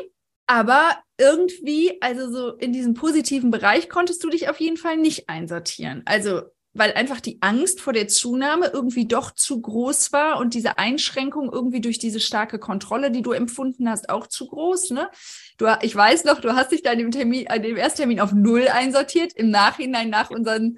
Aber 0.52 0.98
irgendwie, 1.16 1.96
also 2.02 2.30
so 2.30 2.54
in 2.56 2.74
diesem 2.74 2.92
positiven 2.92 3.50
Bereich 3.50 3.88
konntest 3.88 4.22
du 4.22 4.28
dich 4.28 4.50
auf 4.50 4.60
jeden 4.60 4.76
Fall 4.76 4.98
nicht 4.98 5.30
einsortieren. 5.30 6.02
Also, 6.04 6.42
weil 6.74 6.92
einfach 6.92 7.20
die 7.20 7.38
Angst 7.40 7.80
vor 7.80 7.94
der 7.94 8.06
Zunahme 8.06 8.66
irgendwie 8.70 9.08
doch 9.08 9.30
zu 9.30 9.62
groß 9.62 10.12
war 10.12 10.38
und 10.38 10.52
diese 10.52 10.76
Einschränkung 10.76 11.50
irgendwie 11.50 11.80
durch 11.80 11.98
diese 11.98 12.20
starke 12.20 12.58
Kontrolle, 12.58 13.10
die 13.10 13.22
du 13.22 13.32
empfunden 13.32 13.88
hast, 13.88 14.10
auch 14.10 14.26
zu 14.26 14.46
groß, 14.46 14.90
ne? 14.90 15.08
Du, 15.56 15.68
ich 15.80 15.96
weiß 15.96 16.24
noch, 16.24 16.42
du 16.42 16.54
hast 16.54 16.72
dich 16.72 16.82
dann 16.82 17.00
im 17.00 17.12
Termin, 17.12 17.48
an 17.48 17.62
dem 17.62 17.78
Ersttermin 17.78 18.20
auf 18.20 18.32
Null 18.34 18.68
einsortiert. 18.68 19.32
Im 19.32 19.48
Nachhinein 19.48 20.10
nach 20.10 20.28
unseren 20.28 20.76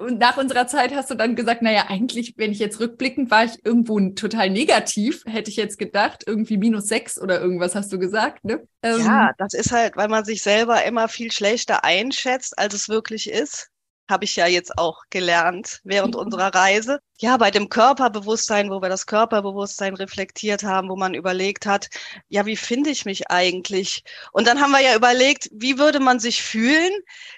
und 0.00 0.18
nach 0.18 0.36
unserer 0.36 0.66
Zeit 0.66 0.94
hast 0.94 1.10
du 1.10 1.14
dann 1.14 1.34
gesagt, 1.34 1.62
naja, 1.62 1.86
eigentlich, 1.88 2.34
wenn 2.36 2.52
ich 2.52 2.58
jetzt 2.58 2.78
rückblickend 2.78 3.30
war 3.30 3.44
ich 3.44 3.64
irgendwo 3.64 3.98
total 4.10 4.50
negativ, 4.50 5.24
hätte 5.26 5.50
ich 5.50 5.56
jetzt 5.56 5.78
gedacht, 5.78 6.24
irgendwie 6.26 6.58
minus 6.58 6.86
sechs 6.86 7.20
oder 7.20 7.40
irgendwas 7.40 7.74
hast 7.74 7.92
du 7.92 7.98
gesagt, 7.98 8.44
ne? 8.44 8.66
Ähm, 8.82 9.00
ja, 9.00 9.32
das 9.38 9.54
ist 9.54 9.72
halt, 9.72 9.96
weil 9.96 10.08
man 10.08 10.24
sich 10.24 10.42
selber 10.42 10.84
immer 10.84 11.08
viel 11.08 11.32
schlechter 11.32 11.84
einschätzt, 11.84 12.58
als 12.58 12.74
es 12.74 12.88
wirklich 12.88 13.30
ist. 13.30 13.68
Habe 14.10 14.24
ich 14.24 14.34
ja 14.34 14.46
jetzt 14.46 14.76
auch 14.76 15.04
gelernt 15.08 15.80
während 15.84 16.14
mhm. 16.14 16.22
unserer 16.22 16.52
Reise. 16.52 16.98
Ja, 17.18 17.36
bei 17.36 17.50
dem 17.50 17.68
Körperbewusstsein, 17.68 18.68
wo 18.68 18.82
wir 18.82 18.88
das 18.88 19.06
Körperbewusstsein 19.06 19.94
reflektiert 19.94 20.64
haben, 20.64 20.88
wo 20.88 20.96
man 20.96 21.14
überlegt 21.14 21.64
hat, 21.64 21.88
ja, 22.28 22.44
wie 22.44 22.56
finde 22.56 22.90
ich 22.90 23.04
mich 23.04 23.30
eigentlich? 23.30 24.02
Und 24.32 24.48
dann 24.48 24.60
haben 24.60 24.72
wir 24.72 24.80
ja 24.80 24.96
überlegt, 24.96 25.48
wie 25.52 25.78
würde 25.78 26.00
man 26.00 26.18
sich 26.18 26.42
fühlen, 26.42 26.92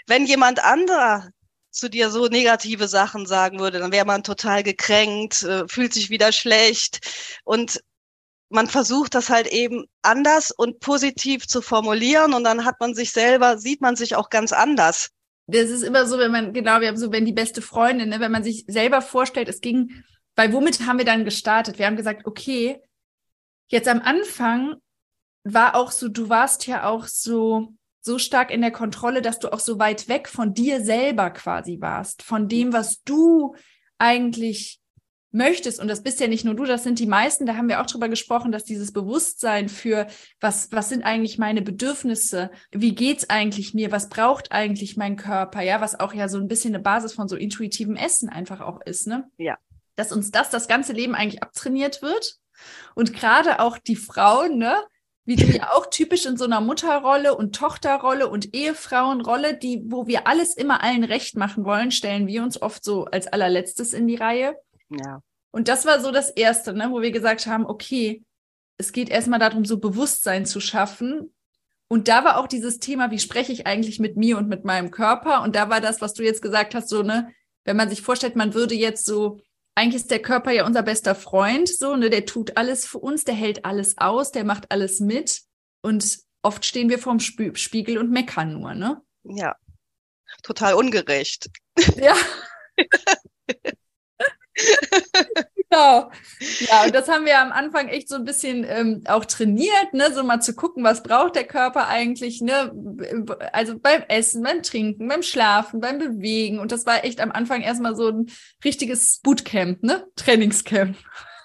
wenn 0.07 0.25
jemand 0.25 0.65
anderer 0.65 1.29
zu 1.73 1.89
dir 1.89 2.11
so 2.11 2.27
negative 2.27 2.87
Sachen 2.87 3.27
sagen 3.27 3.59
würde, 3.59 3.79
dann 3.79 3.93
wäre 3.93 4.07
man 4.07 4.23
total 4.23 4.63
gekränkt, 4.63 5.43
äh, 5.43 5.67
fühlt 5.67 5.93
sich 5.93 6.11
wieder 6.11 6.31
schlecht 6.33 7.01
und 7.45 7.83
man 8.51 8.69
versucht 8.69 9.15
das 9.15 9.31
halt 9.31 9.47
eben 9.47 9.87
anders 10.03 10.51
und 10.51 10.79
positiv 10.81 11.49
zu 11.49 11.63
formulieren 11.63 12.35
und 12.35 12.45
dann 12.45 12.65
hat 12.65 12.81
man 12.81 12.95
sich 12.95 13.13
selber, 13.13 13.57
sieht 13.57 13.81
man 13.81 13.97
sich 13.97 14.15
auch 14.15 14.29
ganz 14.29 14.53
anders. 14.53 15.09
Das 15.47 15.71
ist 15.71 15.83
immer 15.83 16.07
so, 16.07 16.19
wenn 16.19 16.31
man, 16.31 16.53
genau, 16.53 16.81
wir 16.81 16.89
haben 16.89 16.97
so, 16.97 17.11
wenn 17.11 17.25
die 17.25 17.33
beste 17.33 17.63
Freundin, 17.63 18.11
ne, 18.11 18.21
wenn 18.21 18.31
man 18.31 18.45
sich 18.45 18.65
selber 18.69 19.01
vorstellt, 19.01 19.49
es 19.49 19.61
ging, 19.61 20.05
weil 20.37 20.53
womit 20.53 20.87
haben 20.87 20.99
wir 20.99 21.05
dann 21.05 21.25
gestartet? 21.25 21.79
Wir 21.79 21.87
haben 21.87 21.97
gesagt, 21.97 22.27
okay, 22.27 22.81
jetzt 23.69 23.89
am 23.89 24.01
Anfang 24.01 24.77
war 25.45 25.75
auch 25.75 25.91
so, 25.91 26.09
du 26.09 26.29
warst 26.29 26.67
ja 26.67 26.85
auch 26.85 27.07
so, 27.07 27.75
so 28.03 28.19
stark 28.19 28.51
in 28.51 28.61
der 28.61 28.73
Kontrolle, 28.73 29.23
dass 29.23 29.39
du 29.39 29.53
auch 29.53 29.61
so 29.61 29.79
weit 29.79 30.09
weg 30.09 30.29
von 30.29 30.55
dir 30.55 30.85
selber 30.85 31.31
quasi 31.31 31.81
warst, 31.81 32.23
von 32.23 32.49
dem, 32.49 32.73
was 32.73 33.03
du 33.05 33.55
eigentlich 33.99 34.83
möchtest. 35.31 35.81
Und 35.81 35.89
das 35.89 36.03
bist 36.03 36.21
ja 36.21 36.27
nicht 36.27 36.45
nur 36.45 36.55
du, 36.55 36.65
das 36.65 36.83
sind 36.83 36.99
die 36.99 37.07
meisten. 37.07 37.47
Da 37.47 37.57
haben 37.57 37.69
wir 37.69 37.81
auch 37.81 37.87
drüber 37.87 38.09
gesprochen, 38.09 38.53
dass 38.53 38.65
dieses 38.65 38.93
Bewusstsein 38.93 39.69
für 39.69 40.07
was, 40.41 40.71
was 40.73 40.89
sind 40.89 41.05
eigentlich 41.05 41.39
meine 41.39 41.63
Bedürfnisse? 41.63 42.51
Wie 42.71 42.95
geht's 42.95 43.31
eigentlich 43.31 43.73
mir? 43.73 43.91
Was 43.91 44.09
braucht 44.09 44.53
eigentlich 44.53 44.97
mein 44.97 45.17
Körper? 45.17 45.63
Ja, 45.63 45.81
was 45.81 45.99
auch 45.99 46.13
ja 46.13 46.29
so 46.29 46.39
ein 46.39 46.49
bisschen 46.49 46.75
eine 46.75 46.83
Basis 46.83 47.15
von 47.15 47.29
so 47.29 47.37
intuitivem 47.37 47.97
Essen 47.97 48.29
einfach 48.29 48.61
auch 48.61 48.81
ist, 48.83 49.07
ne? 49.07 49.31
Ja. 49.39 49.59
Dass 49.97 50.13
uns 50.13 50.31
das 50.31 50.51
das 50.51 50.69
ganze 50.69 50.93
Leben 50.93 51.15
eigentlich 51.15 51.43
abtrainiert 51.43 52.03
wird. 52.03 52.37
Und 52.95 53.15
gerade 53.15 53.61
auch 53.61 53.79
die 53.79 53.97
Frauen, 53.97 54.59
ne? 54.59 54.75
Wie 55.25 55.37
du 55.37 55.47
ja 55.47 55.73
auch 55.73 55.87
typisch 55.87 56.27
in 56.27 56.37
so 56.37 56.45
einer 56.45 56.61
Mutterrolle 56.61 57.37
und 57.37 57.55
Tochterrolle 57.55 58.29
und 58.29 58.55
Ehefrauenrolle, 58.55 59.57
die, 59.57 59.83
wo 59.87 60.07
wir 60.07 60.27
alles 60.27 60.55
immer 60.55 60.83
allen 60.83 61.05
recht 61.05 61.37
machen 61.37 61.65
wollen, 61.65 61.93
stellen 61.93 62.27
wir 62.27 62.43
uns 62.43 62.61
oft 62.61 62.85
so 62.85 63.05
als 63.05 63.29
allerletztes 63.29 63.93
in 63.93 64.09
die 64.09 64.17
Reihe. 64.17 64.57
Ja. 64.91 65.23
Und 65.53 65.69
das 65.69 65.87
war 65.87 66.01
so 66.01 66.11
das 66.11 66.31
Erste, 66.31 66.73
ne, 66.73 66.89
wo 66.91 67.03
wir 67.03 67.13
gesagt 67.13 67.47
haben, 67.47 67.67
okay, 67.67 68.23
es 68.79 68.93
geht 68.93 69.11
erstmal 69.11 69.39
darum, 69.39 69.65
so 69.65 69.79
Bewusstsein 69.79 70.45
zu 70.45 70.59
schaffen. 70.59 71.33
Und 71.89 72.09
da 72.09 72.25
war 72.25 72.39
auch 72.39 72.49
dieses 72.49 72.79
Thema, 72.79 73.11
wie 73.11 73.19
spreche 73.19 73.53
ich 73.53 73.67
eigentlich 73.67 74.01
mit 74.01 74.17
mir 74.17 74.39
und 74.39 74.49
mit 74.49 74.65
meinem 74.65 74.91
Körper? 74.91 75.43
Und 75.43 75.55
da 75.55 75.69
war 75.69 75.81
das, 75.81 76.01
was 76.01 76.15
du 76.15 76.25
jetzt 76.25 76.43
gesagt 76.43 76.75
hast, 76.75 76.89
so, 76.89 77.03
ne, 77.03 77.33
wenn 77.65 77.77
man 77.77 77.91
sich 77.91 78.03
vorstellt, 78.03 78.35
man 78.35 78.55
würde 78.55 78.75
jetzt 78.75 79.05
so 79.05 79.39
eigentlich 79.75 80.03
ist 80.03 80.11
der 80.11 80.23
Körper 80.23 80.51
ja 80.53 80.67
unser 80.67 80.83
bester 80.83 81.15
Freund, 81.15 81.69
so, 81.69 81.97
ne, 81.97 82.11
der 82.11 82.27
tut 82.27 82.57
alles 82.57 82.87
für 82.87 82.99
uns, 82.99 83.25
der 83.25 83.35
hält 83.35 83.65
alles 83.65 83.99
aus, 83.99 84.33
der 84.33 84.45
macht 84.45 84.71
alles 84.71 85.01
mit. 85.01 85.43
Und 85.83 86.19
oft 86.43 86.65
stehen 86.65 86.89
wir 86.91 86.99
vorm 86.99 87.19
Sp 87.21 87.55
Spiegel 87.57 87.99
und 87.99 88.11
meckern 88.11 88.53
nur, 88.53 88.75
ne? 88.75 89.03
Ja. 89.25 89.57
Total 90.43 90.75
ungerecht. 90.75 91.51
Ja. 91.97 92.15
Genau. 95.73 96.11
Ja, 96.61 96.85
und 96.85 96.95
das 96.95 97.09
haben 97.09 97.25
wir 97.25 97.41
am 97.41 97.51
Anfang 97.51 97.89
echt 97.89 98.09
so 98.09 98.17
ein 98.17 98.25
bisschen 98.25 98.65
ähm, 98.69 99.03
auch 99.07 99.25
trainiert, 99.25 99.95
ne, 99.95 100.13
so 100.13 100.23
mal 100.23 100.41
zu 100.41 100.55
gucken, 100.55 100.85
was 100.85 101.03
braucht 101.03 101.35
der 101.35 101.47
Körper 101.47 101.89
eigentlich, 101.89 102.43
ne, 102.43 102.71
also 103.53 103.79
beim 103.79 104.03
Essen, 104.09 104.43
beim 104.43 104.63
Trinken, 104.63 105.09
beim 105.09 105.23
Schlafen, 105.23 105.81
beim 105.81 105.99
Bewegen. 105.99 106.59
Und 106.59 106.73
das 106.73 106.85
war 106.85 107.05
echt 107.05 107.21
am 107.21 107.33
Anfang 107.33 107.63
erstmal 107.63 107.97
so 107.97 108.09
ein 108.09 108.31
richtiges 108.63 109.21
Bootcamp, 109.21 109.83
ne, 109.83 110.07
Trainingscamp. 110.17 110.99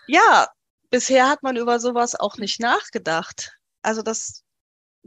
Ja, 0.07 0.47
bisher 0.89 1.29
hat 1.29 1.41
man 1.41 1.55
über 1.55 1.79
sowas 1.79 2.13
auch 2.13 2.37
nicht 2.37 2.59
nachgedacht. 2.59 3.53
Also 3.81 4.01
das 4.01 4.43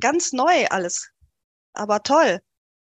ganz 0.00 0.32
neu 0.32 0.66
alles, 0.70 1.10
aber 1.74 2.02
toll. 2.02 2.40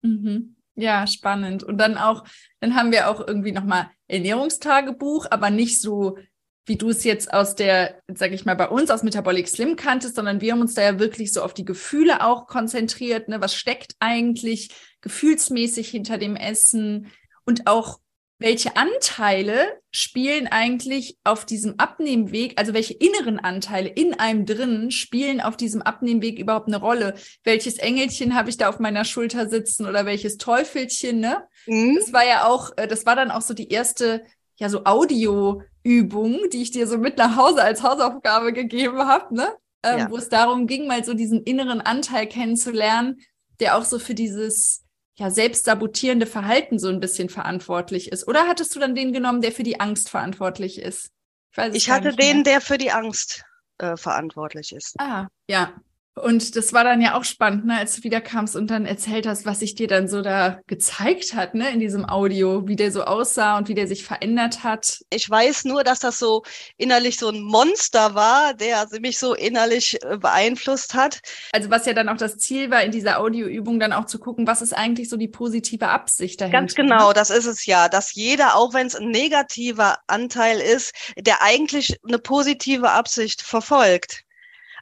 Mhm. 0.04 0.56
Ja, 0.76 1.06
spannend. 1.08 1.64
Und 1.64 1.80
dann 1.80 1.98
auch, 1.98 2.26
dann 2.60 2.76
haben 2.76 2.92
wir 2.92 3.10
auch 3.10 3.26
irgendwie 3.26 3.52
nochmal 3.52 3.90
Ernährungstagebuch, 4.12 5.28
aber 5.30 5.50
nicht 5.50 5.82
so, 5.82 6.18
wie 6.66 6.78
du 6.78 6.90
es 6.90 7.04
jetzt 7.04 7.34
aus 7.34 7.56
der, 7.56 8.02
sag 8.14 8.32
ich 8.32 8.46
mal, 8.46 8.56
bei 8.56 8.70
uns 8.70 8.92
aus 8.92 9.04
Metabolic 9.04 9.48
Slim 9.48 9.76
kanntest, 9.76 10.16
sondern 10.16 10.42
wir 10.42 10.52
haben 10.52 10.62
uns 10.62 10.76
da 10.76 10.84
ja 10.84 11.00
wirklich 11.00 11.34
so 11.34 11.42
auf 11.42 11.54
die 11.54 11.66
Gefühle 11.66 12.24
auch 12.24 12.48
konzentriert. 12.48 13.28
Ne? 13.28 13.42
Was 13.42 13.56
steckt 13.56 13.96
eigentlich 14.00 14.70
gefühlsmäßig 15.02 15.90
hinter 15.90 16.18
dem 16.18 16.36
Essen? 16.36 17.12
Und 17.46 17.66
auch 17.66 18.00
welche 18.42 18.76
Anteile 18.76 19.80
spielen 19.92 20.48
eigentlich 20.48 21.18
auf 21.24 21.46
diesem 21.46 21.76
Abnehmweg, 21.78 22.60
also 22.60 22.74
welche 22.74 22.96
inneren 22.96 23.40
Anteile 23.40 23.88
in 23.88 24.20
einem 24.20 24.48
drin 24.48 24.90
spielen 24.90 25.42
auf 25.42 25.58
diesem 25.58 25.84
Abnehmweg 25.84 26.40
überhaupt 26.40 26.68
eine 26.68 26.80
Rolle? 26.80 27.14
Welches 27.44 27.78
Engelchen 27.78 28.34
habe 28.34 28.50
ich 28.50 28.58
da 28.58 28.70
auf 28.70 28.80
meiner 28.80 29.06
Schulter 29.06 29.48
sitzen 29.48 29.86
oder 29.86 30.08
welches 30.08 30.38
Teufelchen, 30.38 31.20
ne? 31.20 31.44
Mhm. 31.68 31.98
Das 31.98 32.14
war 32.14 32.26
ja 32.26 32.48
auch, 32.48 32.72
äh, 32.78 32.88
das 32.88 33.06
war 33.06 33.16
dann 33.16 33.30
auch 33.30 33.42
so 33.42 33.54
die 33.54 33.70
erste, 33.70 34.24
ja, 34.58 34.70
so 34.70 34.86
Audioübung, 34.86 36.40
die 36.52 36.64
ich 36.64 36.72
dir 36.72 36.88
so 36.88 36.98
mit 36.98 37.18
nach 37.18 37.36
Hause 37.36 37.62
als 37.62 37.84
Hausaufgabe 37.84 38.54
gegeben 38.54 38.98
habe, 39.06 39.36
ne? 39.36 39.50
Ähm, 39.84 40.00
ja. 40.00 40.10
Wo 40.10 40.18
es 40.18 40.30
darum 40.30 40.66
ging, 40.66 40.88
mal 40.88 41.04
so 41.04 41.14
diesen 41.14 41.44
inneren 41.44 41.82
Anteil 41.82 42.26
kennenzulernen, 42.26 43.22
der 43.60 43.78
auch 43.78 43.86
so 43.86 44.00
für 44.00 44.16
dieses 44.16 44.84
ja, 45.22 45.30
selbstsabotierende 45.30 46.26
Verhalten 46.26 46.80
so 46.80 46.90
ein 46.90 47.00
bisschen 47.00 47.30
verantwortlich 47.30 48.12
ist. 48.12 48.28
Oder 48.28 48.48
hattest 48.48 48.76
du 48.76 48.80
dann 48.80 48.96
den 48.96 49.14
genommen, 49.14 49.42
der 49.42 49.52
für 49.52 49.62
die 49.62 49.80
Angst 49.80 50.10
verantwortlich 50.10 50.82
ist? 50.82 51.12
Ich, 51.56 51.76
ich 51.76 51.90
hatte 51.92 52.16
den, 52.16 52.44
der 52.44 52.60
für 52.60 52.80
die 52.80 52.92
Angst 52.92 53.44
äh, 53.78 53.98
verantwortlich 53.98 54.74
ist. 54.74 55.00
Ah, 55.00 55.28
ja. 55.48 55.74
Und 56.16 56.58
das 56.58 56.74
war 56.74 56.84
dann 56.84 57.02
ja 57.02 57.18
auch 57.18 57.24
spannend, 57.24 57.66
ne, 57.66 57.78
als 57.78 57.96
du 57.96 58.04
wiederkamst 58.04 58.58
und 58.58 58.70
dann 58.70 58.86
erzählt 58.86 59.26
hast, 59.26 59.46
was 59.46 59.60
sich 59.60 59.76
dir 59.76 59.88
dann 59.88 60.10
so 60.10 60.22
da 60.22 60.60
gezeigt 60.68 61.34
hat, 61.36 61.56
ne, 61.56 61.72
in 61.72 61.80
diesem 61.80 62.08
Audio, 62.08 62.68
wie 62.68 62.76
der 62.76 62.92
so 62.92 63.04
aussah 63.04 63.58
und 63.58 63.70
wie 63.70 63.76
der 63.76 63.88
sich 63.88 64.04
verändert 64.04 64.62
hat. 64.62 65.00
Ich 65.10 65.30
weiß 65.30 65.64
nur, 65.64 65.86
dass 65.86 66.00
das 66.00 66.20
so 66.20 66.44
innerlich 66.76 67.18
so 67.18 67.30
ein 67.30 67.42
Monster 67.42 68.14
war, 68.14 68.54
der 68.54 68.88
mich 69.00 69.20
so 69.20 69.34
innerlich 69.34 70.04
äh, 70.04 70.18
beeinflusst 70.18 70.96
hat. 70.96 71.22
Also 71.54 71.70
was 71.70 71.86
ja 71.86 71.94
dann 71.94 72.10
auch 72.10 72.18
das 72.18 72.38
Ziel 72.38 72.70
war, 72.72 72.84
in 72.84 72.92
dieser 72.92 73.22
Audioübung 73.22 73.80
dann 73.80 73.94
auch 73.94 74.06
zu 74.06 74.20
gucken, 74.20 74.46
was 74.48 74.62
ist 74.62 74.74
eigentlich 74.74 75.08
so 75.08 75.16
die 75.16 75.30
positive 75.30 75.88
Absicht 75.88 76.42
dahinter. 76.42 76.60
Ganz 76.60 76.76
genau, 76.76 77.08
ne? 77.10 77.14
das 77.14 77.30
ist 77.30 77.46
es 77.46 77.66
ja, 77.66 77.88
dass 77.88 78.14
jeder, 78.14 78.58
auch 78.58 78.74
wenn 78.74 78.88
es 78.88 78.96
ein 78.96 79.12
negativer 79.12 80.00
Anteil 80.08 80.60
ist, 80.60 80.94
der 81.18 81.42
eigentlich 81.42 81.98
eine 82.06 82.20
positive 82.20 82.90
Absicht 82.90 83.42
verfolgt. 83.42 84.26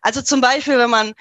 Also 0.01 0.21
zum 0.21 0.41
Beispiel, 0.41 0.77
wenn 0.77 0.89
man 0.89 1.13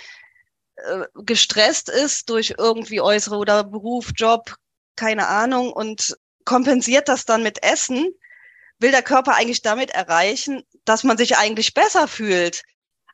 äh, 0.76 1.04
gestresst 1.24 1.88
ist 1.88 2.30
durch 2.30 2.54
irgendwie 2.58 3.00
äußere 3.00 3.36
oder 3.36 3.64
Beruf, 3.64 4.10
Job, 4.14 4.54
keine 4.96 5.28
Ahnung, 5.28 5.72
und 5.72 6.16
kompensiert 6.44 7.08
das 7.08 7.24
dann 7.24 7.42
mit 7.42 7.62
Essen, 7.62 8.08
will 8.78 8.90
der 8.90 9.02
Körper 9.02 9.34
eigentlich 9.34 9.62
damit 9.62 9.90
erreichen, 9.90 10.62
dass 10.84 11.04
man 11.04 11.18
sich 11.18 11.36
eigentlich 11.36 11.74
besser 11.74 12.08
fühlt. 12.08 12.62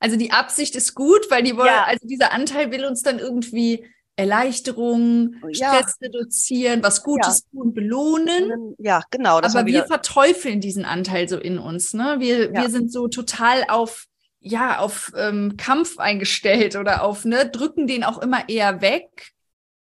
Also 0.01 0.17
die 0.17 0.33
Absicht 0.33 0.77
ist 0.77 0.95
gut, 0.95 1.31
weil 1.31 1.43
die 1.43 1.57
wollen, 1.57 1.69
ja. 1.69 1.85
also 1.85 2.07
dieser 2.07 2.33
Anteil 2.33 2.71
will 2.71 2.85
uns 2.85 3.03
dann 3.03 3.19
irgendwie 3.19 3.87
Erleichterung, 4.17 5.37
ja. 5.51 5.75
Stress 5.75 5.97
reduzieren, 6.01 6.83
was 6.83 7.03
Gutes 7.03 7.45
ja. 7.51 7.59
tun, 7.59 7.75
belohnen. 7.75 8.75
Ja, 8.79 9.03
genau. 9.11 9.39
Aber 9.39 9.67
wir 9.67 9.85
verteufeln 9.87 10.61
diesen 10.61 10.85
Anteil 10.85 11.29
so 11.29 11.39
in 11.39 11.59
uns. 11.59 11.95
Ne? 11.95 12.17
Wir, 12.19 12.53
ja. 12.53 12.63
wir 12.63 12.71
sind 12.71 12.93
so 12.93 13.09
total 13.09 13.65
auf 13.69 14.07
ja, 14.45 14.79
auf 14.79 15.11
ähm, 15.17 15.57
Kampf 15.57 15.99
eingestellt 15.99 16.77
oder 16.77 17.03
auf, 17.03 17.25
ne, 17.25 17.49
drücken 17.49 17.87
den 17.87 18.05
auch 18.05 18.19
immer 18.19 18.49
eher 18.49 18.83
weg. 18.83 19.33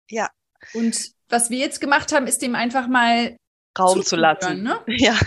Ja. 0.08 0.28
Und 0.74 1.12
was 1.30 1.48
wir 1.48 1.58
jetzt 1.58 1.80
gemacht 1.80 2.12
haben, 2.12 2.26
ist 2.26 2.42
dem 2.42 2.54
einfach 2.54 2.86
mal 2.86 3.36
Raum 3.78 4.04
zu 4.04 4.16
lassen. 4.16 4.62
Ne? 4.62 4.78
Ja. 4.86 5.18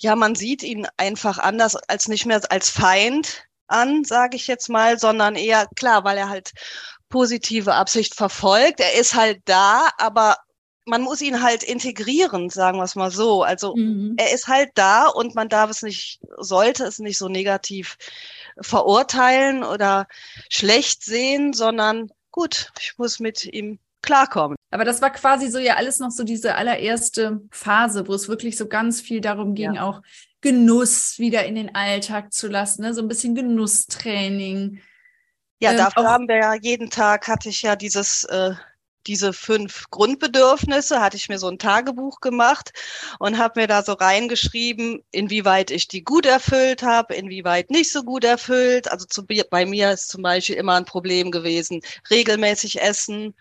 Ja, 0.00 0.14
man 0.14 0.36
sieht 0.36 0.62
ihn 0.62 0.86
einfach 0.96 1.38
anders 1.38 1.74
als 1.74 2.06
nicht 2.06 2.24
mehr 2.24 2.40
als 2.50 2.70
Feind 2.70 3.42
an, 3.66 4.04
sage 4.04 4.36
ich 4.36 4.46
jetzt 4.46 4.68
mal, 4.68 4.96
sondern 4.96 5.34
eher 5.34 5.66
klar, 5.74 6.04
weil 6.04 6.16
er 6.16 6.28
halt 6.28 6.52
positive 7.08 7.74
Absicht 7.74 8.14
verfolgt. 8.14 8.78
Er 8.78 8.94
ist 8.94 9.16
halt 9.16 9.40
da, 9.44 9.88
aber 9.98 10.36
man 10.86 11.02
muss 11.02 11.20
ihn 11.20 11.42
halt 11.42 11.64
integrieren, 11.64 12.48
sagen 12.48 12.78
wir 12.78 12.84
es 12.84 12.94
mal 12.94 13.10
so. 13.10 13.42
Also 13.42 13.74
mhm. 13.74 14.14
er 14.18 14.32
ist 14.32 14.46
halt 14.46 14.70
da 14.74 15.08
und 15.08 15.34
man 15.34 15.48
darf 15.48 15.68
es 15.68 15.82
nicht, 15.82 16.20
sollte 16.38 16.84
es 16.84 17.00
nicht 17.00 17.18
so 17.18 17.28
negativ 17.28 17.96
verurteilen 18.60 19.64
oder 19.64 20.06
schlecht 20.48 21.04
sehen, 21.04 21.52
sondern 21.52 22.10
gut, 22.30 22.70
ich 22.80 22.98
muss 22.98 23.20
mit 23.20 23.44
ihm 23.44 23.78
klarkommen. 24.02 24.56
Aber 24.70 24.84
das 24.84 25.02
war 25.02 25.10
quasi 25.10 25.50
so 25.50 25.58
ja 25.58 25.76
alles 25.76 25.98
noch 25.98 26.10
so 26.10 26.24
diese 26.24 26.54
allererste 26.54 27.40
Phase, 27.50 28.06
wo 28.06 28.14
es 28.14 28.28
wirklich 28.28 28.56
so 28.56 28.68
ganz 28.68 29.00
viel 29.00 29.20
darum 29.20 29.54
ging, 29.54 29.74
ja. 29.74 29.82
auch 29.82 30.02
Genuss 30.40 31.18
wieder 31.18 31.44
in 31.46 31.56
den 31.56 31.74
Alltag 31.74 32.32
zu 32.32 32.46
lassen, 32.48 32.82
ne? 32.82 32.94
so 32.94 33.02
ein 33.02 33.08
bisschen 33.08 33.34
Genusstraining. 33.34 34.80
Ja, 35.60 35.72
ähm, 35.72 35.78
dafür 35.78 36.04
haben 36.04 36.28
wir 36.28 36.36
ja 36.36 36.54
jeden 36.54 36.90
Tag 36.90 37.26
hatte 37.26 37.48
ich 37.48 37.62
ja 37.62 37.74
dieses 37.74 38.24
äh, 38.24 38.52
diese 39.08 39.32
fünf 39.32 39.90
Grundbedürfnisse, 39.90 41.00
hatte 41.00 41.16
ich 41.16 41.28
mir 41.28 41.38
so 41.38 41.48
ein 41.48 41.58
Tagebuch 41.58 42.20
gemacht 42.20 42.72
und 43.18 43.38
habe 43.38 43.60
mir 43.60 43.66
da 43.66 43.82
so 43.82 43.94
reingeschrieben, 43.94 45.02
inwieweit 45.10 45.70
ich 45.70 45.88
die 45.88 46.04
gut 46.04 46.26
erfüllt 46.26 46.82
habe, 46.82 47.14
inwieweit 47.14 47.70
nicht 47.70 47.90
so 47.90 48.02
gut 48.04 48.24
erfüllt. 48.24 48.90
Also 48.92 49.06
zu, 49.06 49.26
bei 49.50 49.66
mir 49.66 49.90
ist 49.90 50.10
zum 50.10 50.22
Beispiel 50.22 50.56
immer 50.56 50.74
ein 50.74 50.84
Problem 50.84 51.30
gewesen, 51.30 51.80
regelmäßig 52.10 52.82
essen. 52.82 53.34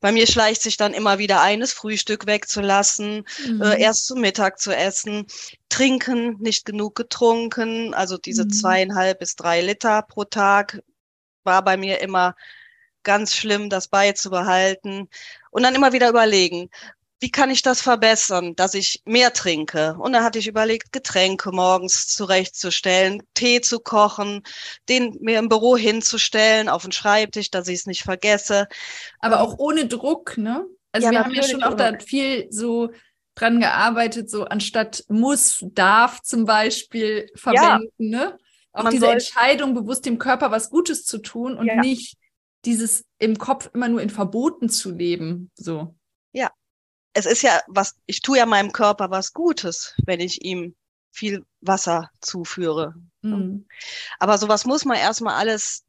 Bei 0.00 0.12
mir 0.12 0.26
schleicht 0.26 0.62
sich 0.62 0.76
dann 0.76 0.94
immer 0.94 1.18
wieder 1.18 1.40
eines 1.40 1.72
Frühstück 1.72 2.26
wegzulassen, 2.26 3.26
mhm. 3.46 3.62
äh, 3.62 3.80
erst 3.80 4.06
zum 4.06 4.20
Mittag 4.20 4.60
zu 4.60 4.70
essen, 4.70 5.26
trinken, 5.68 6.36
nicht 6.40 6.66
genug 6.66 6.94
getrunken, 6.94 7.94
also 7.94 8.16
diese 8.16 8.44
mhm. 8.44 8.50
zweieinhalb 8.50 9.18
bis 9.18 9.34
drei 9.34 9.60
Liter 9.60 10.02
pro 10.02 10.24
Tag 10.24 10.82
war 11.42 11.64
bei 11.64 11.76
mir 11.76 12.00
immer 12.00 12.36
ganz 13.04 13.34
schlimm, 13.34 13.70
das 13.70 13.88
beizubehalten 13.88 15.08
und 15.50 15.62
dann 15.62 15.74
immer 15.74 15.92
wieder 15.92 16.08
überlegen, 16.08 16.70
wie 17.20 17.30
kann 17.30 17.50
ich 17.50 17.62
das 17.62 17.80
verbessern, 17.80 18.54
dass 18.54 18.74
ich 18.74 19.00
mehr 19.06 19.32
trinke? 19.32 19.96
Und 19.98 20.12
dann 20.12 20.24
hatte 20.24 20.38
ich 20.38 20.46
überlegt, 20.46 20.92
Getränke 20.92 21.52
morgens 21.52 22.08
zurechtzustellen, 22.08 23.22
Tee 23.32 23.62
zu 23.62 23.80
kochen, 23.80 24.42
den 24.90 25.16
mir 25.20 25.38
im 25.38 25.48
Büro 25.48 25.76
hinzustellen, 25.76 26.68
auf 26.68 26.82
den 26.82 26.92
Schreibtisch, 26.92 27.50
dass 27.50 27.68
ich 27.68 27.80
es 27.80 27.86
nicht 27.86 28.02
vergesse. 28.02 28.68
Aber 29.20 29.40
auch 29.40 29.58
ohne 29.58 29.86
Druck, 29.86 30.36
ne? 30.36 30.66
Also 30.92 31.06
ja, 31.06 31.12
wir 31.12 31.24
haben 31.24 31.34
ja 31.34 31.42
schon 31.42 31.62
auch 31.62 31.74
da 31.74 31.98
viel 31.98 32.46
so 32.50 32.90
dran 33.34 33.58
gearbeitet, 33.58 34.28
so 34.28 34.44
anstatt 34.44 35.04
muss, 35.08 35.64
darf 35.72 36.20
zum 36.20 36.44
Beispiel 36.44 37.30
verwenden, 37.34 38.12
ja. 38.12 38.18
ne? 38.18 38.38
Auch 38.74 38.90
diese 38.90 39.06
Entscheidung, 39.06 39.72
bewusst 39.72 40.04
dem 40.04 40.18
Körper 40.18 40.50
was 40.50 40.68
Gutes 40.68 41.06
zu 41.06 41.18
tun 41.18 41.56
und 41.56 41.68
ja. 41.68 41.76
nicht 41.76 42.18
dieses 42.66 43.04
im 43.18 43.38
Kopf 43.38 43.70
immer 43.74 43.88
nur 43.88 44.02
in 44.02 44.10
Verboten 44.10 44.68
zu 44.68 44.90
leben, 44.90 45.50
so. 45.54 45.94
Ja. 46.32 46.50
Es 47.16 47.26
ist 47.26 47.42
ja 47.42 47.60
was, 47.68 47.94
ich 48.06 48.22
tue 48.22 48.38
ja 48.38 48.46
meinem 48.46 48.72
Körper 48.72 49.10
was 49.10 49.32
Gutes, 49.32 49.94
wenn 50.04 50.18
ich 50.18 50.44
ihm 50.44 50.74
viel 51.12 51.44
Wasser 51.60 52.10
zuführe. 52.20 52.94
Mhm. 53.22 53.66
Aber 54.18 54.36
sowas 54.36 54.64
muss 54.64 54.84
man 54.84 54.96
erstmal 54.96 55.34
alles 55.34 55.84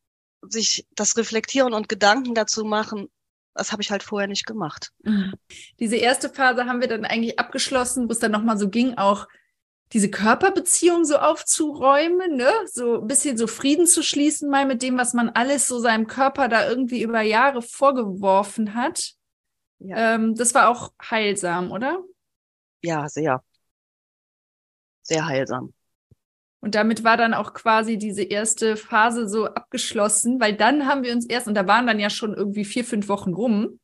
sich 0.47 0.85
das 0.93 1.17
reflektieren 1.17 1.73
und 1.73 1.89
Gedanken 1.89 2.35
dazu 2.35 2.63
machen. 2.63 3.09
Das 3.55 3.71
habe 3.71 3.81
ich 3.81 3.89
halt 3.89 4.03
vorher 4.03 4.27
nicht 4.27 4.45
gemacht. 4.45 4.91
Mhm. 5.03 5.33
Diese 5.79 5.95
erste 5.95 6.29
Phase 6.29 6.65
haben 6.65 6.81
wir 6.81 6.87
dann 6.87 7.05
eigentlich 7.05 7.39
abgeschlossen, 7.39 8.07
wo 8.07 8.11
es 8.11 8.19
dann 8.19 8.31
nochmal 8.31 8.57
so 8.57 8.69
ging, 8.69 8.95
auch 8.95 9.27
diese 9.93 10.09
Körperbeziehung 10.09 11.05
so 11.05 11.17
aufzuräumen, 11.17 12.35
ne? 12.35 12.51
so 12.65 13.01
ein 13.01 13.07
bisschen 13.07 13.37
so 13.37 13.47
Frieden 13.47 13.87
zu 13.87 14.01
schließen 14.01 14.49
mal 14.49 14.65
mit 14.65 14.81
dem, 14.81 14.97
was 14.97 15.13
man 15.13 15.29
alles 15.29 15.67
so 15.67 15.79
seinem 15.79 16.07
Körper 16.07 16.47
da 16.47 16.67
irgendwie 16.67 17.01
über 17.01 17.21
Jahre 17.21 17.61
vorgeworfen 17.61 18.73
hat. 18.73 19.13
Ja. 19.79 20.15
Ähm, 20.15 20.35
das 20.35 20.53
war 20.53 20.69
auch 20.69 20.91
heilsam, 21.01 21.71
oder? 21.71 22.03
Ja, 22.81 23.07
sehr. 23.07 23.43
Sehr 25.01 25.25
heilsam. 25.25 25.73
Und 26.61 26.73
damit 26.73 27.03
war 27.03 27.15
dann 27.15 27.35
auch 27.35 27.53
quasi 27.53 27.97
diese 27.97 28.23
erste 28.23 28.75
Phase 28.75 29.29
so 29.29 29.45
abgeschlossen, 29.45 30.39
weil 30.39 30.55
dann 30.55 30.87
haben 30.87 31.03
wir 31.03 31.13
uns 31.13 31.27
erst, 31.27 31.47
und 31.47 31.53
da 31.53 31.67
waren 31.67 31.85
dann 31.85 31.99
ja 31.99 32.09
schon 32.09 32.33
irgendwie 32.33 32.65
vier, 32.65 32.83
fünf 32.83 33.07
Wochen 33.07 33.33
rum, 33.35 33.79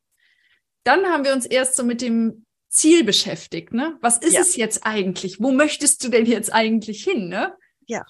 dann 0.84 1.06
haben 1.06 1.24
wir 1.24 1.34
uns 1.34 1.46
erst 1.46 1.76
so 1.76 1.84
mit 1.84 2.02
dem 2.02 2.46
Ziel 2.72 3.04
beschäftigt, 3.04 3.74
ne? 3.74 3.98
Was 4.02 4.18
ist 4.18 4.34
ja. 4.34 4.42
es 4.42 4.56
jetzt 4.56 4.86
eigentlich? 4.86 5.42
Wo 5.42 5.52
möchtest 5.52 6.04
du 6.04 6.10
denn 6.10 6.26
jetzt 6.26 6.52
eigentlich 6.52 7.04
hin, 7.04 7.28
ne? 7.28 7.56
Ja. 7.86 8.04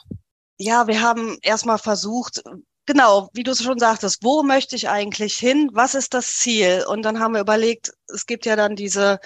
Ja, 0.57 0.87
wir 0.87 1.01
haben 1.01 1.39
erstmal 1.41 1.79
versucht, 1.79 2.43
genau, 2.85 3.29
wie 3.33 3.41
du 3.41 3.51
es 3.51 3.63
schon 3.63 3.79
sagtest, 3.79 4.23
wo 4.23 4.43
möchte 4.43 4.75
ich 4.75 4.87
eigentlich 4.89 5.35
hin? 5.35 5.71
Was 5.73 5.95
ist 5.95 6.13
das 6.13 6.37
Ziel? 6.37 6.85
Und 6.87 7.01
dann 7.01 7.19
haben 7.19 7.33
wir 7.33 7.41
überlegt, 7.41 7.91
es 8.07 8.27
gibt 8.27 8.45
ja 8.45 8.55
dann 8.55 8.75
diese, 8.75 9.19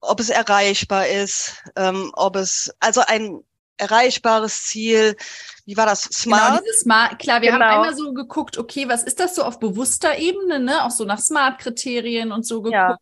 ob 0.00 0.20
es 0.20 0.28
erreichbar 0.28 1.08
ist, 1.08 1.64
ähm, 1.74 2.10
ob 2.14 2.36
es, 2.36 2.70
also 2.78 3.00
ein 3.06 3.42
erreichbares 3.76 4.64
Ziel. 4.64 5.16
Wie 5.64 5.76
war 5.76 5.86
das? 5.86 6.02
Smart? 6.02 6.60
Genau, 6.60 6.72
Smart. 6.80 7.18
Klar, 7.18 7.42
wir 7.42 7.52
genau. 7.52 7.64
haben 7.64 7.74
einmal 7.74 7.96
so 7.96 8.12
geguckt, 8.12 8.58
okay, 8.58 8.88
was 8.88 9.02
ist 9.02 9.20
das 9.20 9.34
so 9.34 9.42
auf 9.42 9.58
bewusster 9.58 10.18
Ebene, 10.18 10.60
ne? 10.60 10.84
Auch 10.84 10.90
so 10.90 11.04
nach 11.04 11.18
Smart-Kriterien 11.18 12.32
und 12.32 12.46
so 12.46 12.62
geguckt. 12.62 12.74
Ja. 12.74 12.98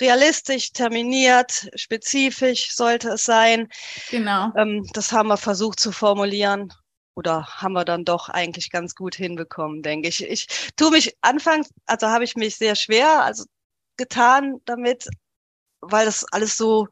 Realistisch, 0.00 0.72
terminiert, 0.72 1.70
spezifisch 1.74 2.74
sollte 2.74 3.10
es 3.10 3.24
sein. 3.24 3.68
Genau. 4.10 4.52
Ähm, 4.56 4.88
das 4.92 5.12
haben 5.12 5.28
wir 5.28 5.36
versucht 5.36 5.80
zu 5.80 5.92
formulieren. 5.92 6.72
Oder 7.14 7.46
haben 7.46 7.72
wir 7.72 7.84
dann 7.84 8.04
doch 8.04 8.28
eigentlich 8.28 8.70
ganz 8.70 8.94
gut 8.94 9.14
hinbekommen, 9.14 9.82
denke 9.82 10.08
ich. 10.08 10.24
Ich 10.24 10.46
tue 10.76 10.90
mich 10.90 11.16
anfangs, 11.20 11.68
also 11.86 12.06
habe 12.06 12.24
ich 12.24 12.36
mich 12.36 12.56
sehr 12.56 12.76
schwer 12.76 13.24
also 13.24 13.44
getan 13.96 14.60
damit, 14.64 15.06
weil 15.80 16.06
das 16.06 16.24
alles 16.32 16.56
so, 16.56 16.88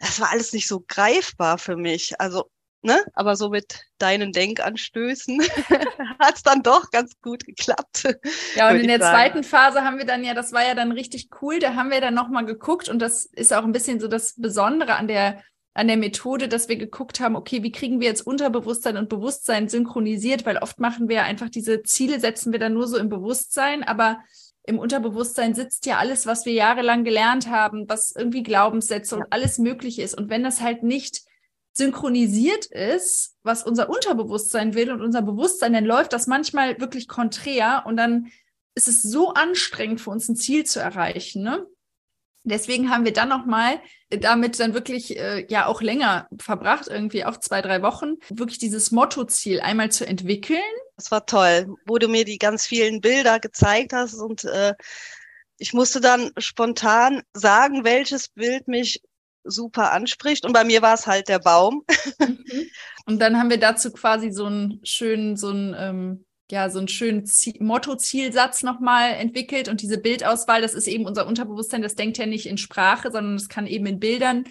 das 0.00 0.18
war 0.20 0.30
alles 0.30 0.52
nicht 0.52 0.66
so 0.66 0.82
greifbar 0.86 1.58
für 1.58 1.76
mich. 1.76 2.20
Also, 2.20 2.50
ne, 2.82 2.98
aber 3.12 3.36
so 3.36 3.50
mit 3.50 3.84
deinen 3.98 4.32
Denkanstößen 4.32 5.40
hat 6.18 6.34
es 6.34 6.42
dann 6.42 6.62
doch 6.62 6.90
ganz 6.90 7.20
gut 7.20 7.44
geklappt. 7.44 8.08
Ja, 8.56 8.70
und 8.70 8.80
in 8.80 8.88
der 8.88 8.98
sagen. 8.98 9.14
zweiten 9.14 9.44
Phase 9.44 9.84
haben 9.84 9.98
wir 9.98 10.06
dann 10.06 10.24
ja, 10.24 10.34
das 10.34 10.52
war 10.52 10.66
ja 10.66 10.74
dann 10.74 10.90
richtig 10.90 11.28
cool, 11.40 11.58
da 11.60 11.74
haben 11.74 11.90
wir 11.90 12.00
dann 12.00 12.14
nochmal 12.14 12.46
geguckt 12.46 12.88
und 12.88 12.98
das 12.98 13.26
ist 13.26 13.52
auch 13.52 13.64
ein 13.64 13.72
bisschen 13.72 14.00
so 14.00 14.08
das 14.08 14.34
Besondere 14.36 14.96
an 14.96 15.06
der 15.06 15.42
an 15.72 15.86
der 15.86 15.96
Methode, 15.96 16.48
dass 16.48 16.68
wir 16.68 16.76
geguckt 16.76 17.20
haben, 17.20 17.36
okay, 17.36 17.62
wie 17.62 17.70
kriegen 17.70 18.00
wir 18.00 18.08
jetzt 18.08 18.26
Unterbewusstsein 18.26 18.96
und 18.96 19.08
Bewusstsein 19.08 19.68
synchronisiert, 19.68 20.44
weil 20.44 20.58
oft 20.58 20.80
machen 20.80 21.08
wir 21.08 21.22
einfach 21.22 21.48
diese 21.48 21.84
Ziele, 21.84 22.18
setzen 22.18 22.50
wir 22.50 22.58
dann 22.58 22.74
nur 22.74 22.88
so 22.88 22.98
im 22.98 23.08
Bewusstsein, 23.08 23.84
aber 23.84 24.18
im 24.64 24.78
Unterbewusstsein 24.78 25.54
sitzt 25.54 25.86
ja 25.86 25.98
alles, 25.98 26.26
was 26.26 26.44
wir 26.44 26.52
jahrelang 26.52 27.04
gelernt 27.04 27.48
haben, 27.48 27.88
was 27.88 28.14
irgendwie 28.14 28.42
Glaubenssätze 28.42 29.16
und 29.16 29.24
alles 29.30 29.58
Mögliche 29.58 30.02
ist. 30.02 30.16
Und 30.16 30.30
wenn 30.30 30.42
das 30.42 30.60
halt 30.60 30.82
nicht 30.82 31.22
synchronisiert 31.72 32.66
ist, 32.66 33.36
was 33.42 33.62
unser 33.62 33.88
Unterbewusstsein 33.88 34.74
will 34.74 34.90
und 34.92 35.00
unser 35.00 35.22
Bewusstsein, 35.22 35.72
dann 35.72 35.84
läuft 35.84 36.12
das 36.12 36.26
manchmal 36.26 36.80
wirklich 36.80 37.08
konträr 37.08 37.84
und 37.86 37.96
dann 37.96 38.30
ist 38.74 38.88
es 38.88 39.02
so 39.02 39.34
anstrengend 39.34 40.00
für 40.00 40.10
uns 40.10 40.28
ein 40.28 40.36
Ziel 40.36 40.64
zu 40.64 40.80
erreichen. 40.80 41.42
Ne? 41.42 41.66
Deswegen 42.44 42.90
haben 42.90 43.04
wir 43.04 43.12
dann 43.12 43.28
nochmal 43.28 43.80
damit 44.08 44.58
dann 44.58 44.74
wirklich 44.74 45.18
äh, 45.18 45.46
ja 45.48 45.66
auch 45.66 45.82
länger 45.82 46.28
verbracht, 46.38 46.88
irgendwie 46.88 47.24
auch 47.24 47.36
zwei, 47.36 47.62
drei 47.62 47.82
Wochen, 47.82 48.16
wirklich 48.28 48.58
dieses 48.58 48.90
Mottoziel 48.90 49.60
einmal 49.60 49.90
zu 49.90 50.06
entwickeln. 50.06 50.58
Das 51.00 51.10
war 51.10 51.24
toll, 51.24 51.76
wo 51.86 51.96
du 51.96 52.08
mir 52.08 52.26
die 52.26 52.36
ganz 52.36 52.66
vielen 52.66 53.00
Bilder 53.00 53.40
gezeigt 53.40 53.94
hast 53.94 54.14
und 54.14 54.44
äh, 54.44 54.74
ich 55.56 55.72
musste 55.72 56.02
dann 56.02 56.30
spontan 56.36 57.22
sagen, 57.32 57.84
welches 57.84 58.28
Bild 58.28 58.68
mich 58.68 59.00
super 59.42 59.92
anspricht. 59.92 60.44
Und 60.44 60.52
bei 60.52 60.62
mir 60.62 60.82
war 60.82 60.92
es 60.92 61.06
halt 61.06 61.28
der 61.28 61.38
Baum. 61.38 61.84
Mhm. 62.18 62.66
Und 63.06 63.18
dann 63.18 63.38
haben 63.38 63.48
wir 63.48 63.58
dazu 63.58 63.90
quasi 63.92 64.30
so 64.30 64.44
einen 64.44 64.80
schönen, 64.84 65.38
so 65.38 65.48
einen, 65.48 65.74
ähm, 65.78 66.26
ja, 66.50 66.68
so 66.68 66.78
einen 66.78 66.88
schönen 66.88 67.28
Motto-Zielsatz 67.60 68.62
nochmal 68.62 69.14
entwickelt. 69.14 69.68
Und 69.68 69.80
diese 69.80 69.96
Bildauswahl, 69.98 70.60
das 70.60 70.74
ist 70.74 70.86
eben 70.86 71.06
unser 71.06 71.26
Unterbewusstsein, 71.26 71.80
das 71.80 71.94
denkt 71.94 72.18
ja 72.18 72.26
nicht 72.26 72.46
in 72.46 72.58
Sprache, 72.58 73.10
sondern 73.10 73.36
es 73.36 73.48
kann 73.48 73.66
eben 73.66 73.86
in 73.86 74.00
Bildern 74.00 74.44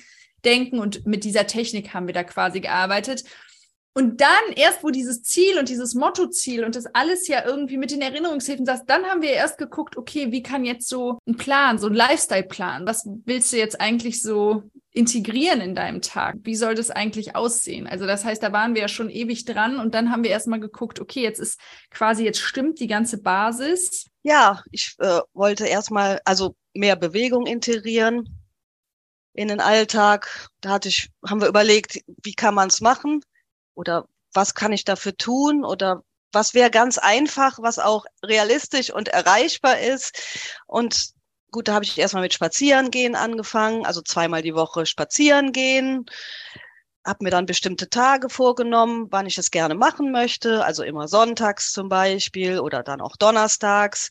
denken. 0.43 0.79
Und 0.79 1.05
mit 1.05 1.23
dieser 1.23 1.45
Technik 1.45 1.93
haben 1.93 2.07
wir 2.07 2.13
da 2.15 2.23
quasi 2.23 2.59
gearbeitet. 2.59 3.23
Und 3.93 4.21
dann 4.21 4.53
erst, 4.55 4.83
wo 4.83 4.91
dieses 4.91 5.23
Ziel 5.23 5.57
und 5.57 5.67
dieses 5.67 5.95
Mottoziel 5.95 6.63
und 6.63 6.75
das 6.75 6.85
alles 6.93 7.27
ja 7.27 7.45
irgendwie 7.45 7.77
mit 7.77 7.91
den 7.91 8.01
Erinnerungshilfen 8.01 8.65
saß, 8.65 8.85
dann 8.85 9.05
haben 9.05 9.21
wir 9.21 9.31
erst 9.31 9.57
geguckt, 9.57 9.97
okay, 9.97 10.31
wie 10.31 10.43
kann 10.43 10.63
jetzt 10.63 10.87
so 10.87 11.17
ein 11.27 11.37
Plan, 11.37 11.79
so 11.79 11.87
ein 11.87 11.95
Lifestyle-Plan, 11.95 12.85
was 12.85 13.07
willst 13.25 13.51
du 13.51 13.57
jetzt 13.57 13.81
eigentlich 13.81 14.21
so 14.21 14.63
integrieren 14.91 15.61
in 15.61 15.75
deinem 15.75 16.01
Tag? 16.01 16.37
Wie 16.43 16.55
soll 16.55 16.75
das 16.75 16.91
eigentlich 16.91 17.35
aussehen? 17.35 17.87
Also 17.87 18.05
das 18.05 18.23
heißt, 18.23 18.41
da 18.41 18.51
waren 18.51 18.75
wir 18.75 18.83
ja 18.83 18.87
schon 18.87 19.09
ewig 19.09 19.45
dran 19.45 19.79
und 19.79 19.93
dann 19.95 20.11
haben 20.11 20.23
wir 20.23 20.31
erstmal 20.31 20.59
geguckt, 20.59 20.99
okay, 20.99 21.21
jetzt 21.21 21.39
ist 21.39 21.59
quasi, 21.89 22.23
jetzt 22.23 22.39
stimmt 22.39 22.79
die 22.79 22.87
ganze 22.87 23.21
Basis. 23.21 24.05
Ja, 24.23 24.63
ich 24.71 24.95
äh, 24.99 25.19
wollte 25.33 25.65
erstmal 25.65 26.19
also 26.25 26.55
mehr 26.73 26.95
Bewegung 26.95 27.47
integrieren 27.47 28.39
in 29.33 29.47
den 29.47 29.61
Alltag. 29.61 30.49
Da 30.61 30.69
hatte 30.69 30.89
ich, 30.89 31.09
haben 31.27 31.41
wir 31.41 31.47
überlegt, 31.47 32.01
wie 32.23 32.33
kann 32.33 32.55
man 32.55 32.67
es 32.69 32.81
machen? 32.81 33.21
Oder 33.79 34.09
was 34.33 34.55
kann 34.55 34.73
ich 34.73 34.83
dafür 34.83 35.15
tun? 35.15 35.63
Oder 35.63 36.03
was 36.33 36.53
wäre 36.53 36.69
ganz 36.69 36.97
einfach, 36.97 37.59
was 37.61 37.79
auch 37.79 38.03
realistisch 38.21 38.91
und 38.91 39.07
erreichbar 39.07 39.79
ist? 39.79 40.51
Und 40.67 41.11
gut, 41.49 41.69
da 41.69 41.75
habe 41.75 41.85
ich 41.85 41.97
erstmal 41.97 42.23
mit 42.23 42.33
Spazierengehen 42.33 43.15
angefangen, 43.15 43.85
also 43.85 44.01
zweimal 44.01 44.41
die 44.41 44.53
Woche 44.53 44.85
spazieren 44.85 45.53
gehen. 45.53 46.05
Habe 47.05 47.23
mir 47.23 47.29
dann 47.29 47.45
bestimmte 47.45 47.89
Tage 47.89 48.29
vorgenommen, 48.29 49.07
wann 49.11 49.25
ich 49.25 49.37
es 49.37 49.49
gerne 49.49 49.75
machen 49.75 50.11
möchte, 50.11 50.65
also 50.65 50.83
immer 50.83 51.07
sonntags 51.07 51.71
zum 51.71 51.87
Beispiel 51.87 52.59
oder 52.59 52.83
dann 52.83 52.99
auch 52.99 53.15
donnerstags 53.15 54.09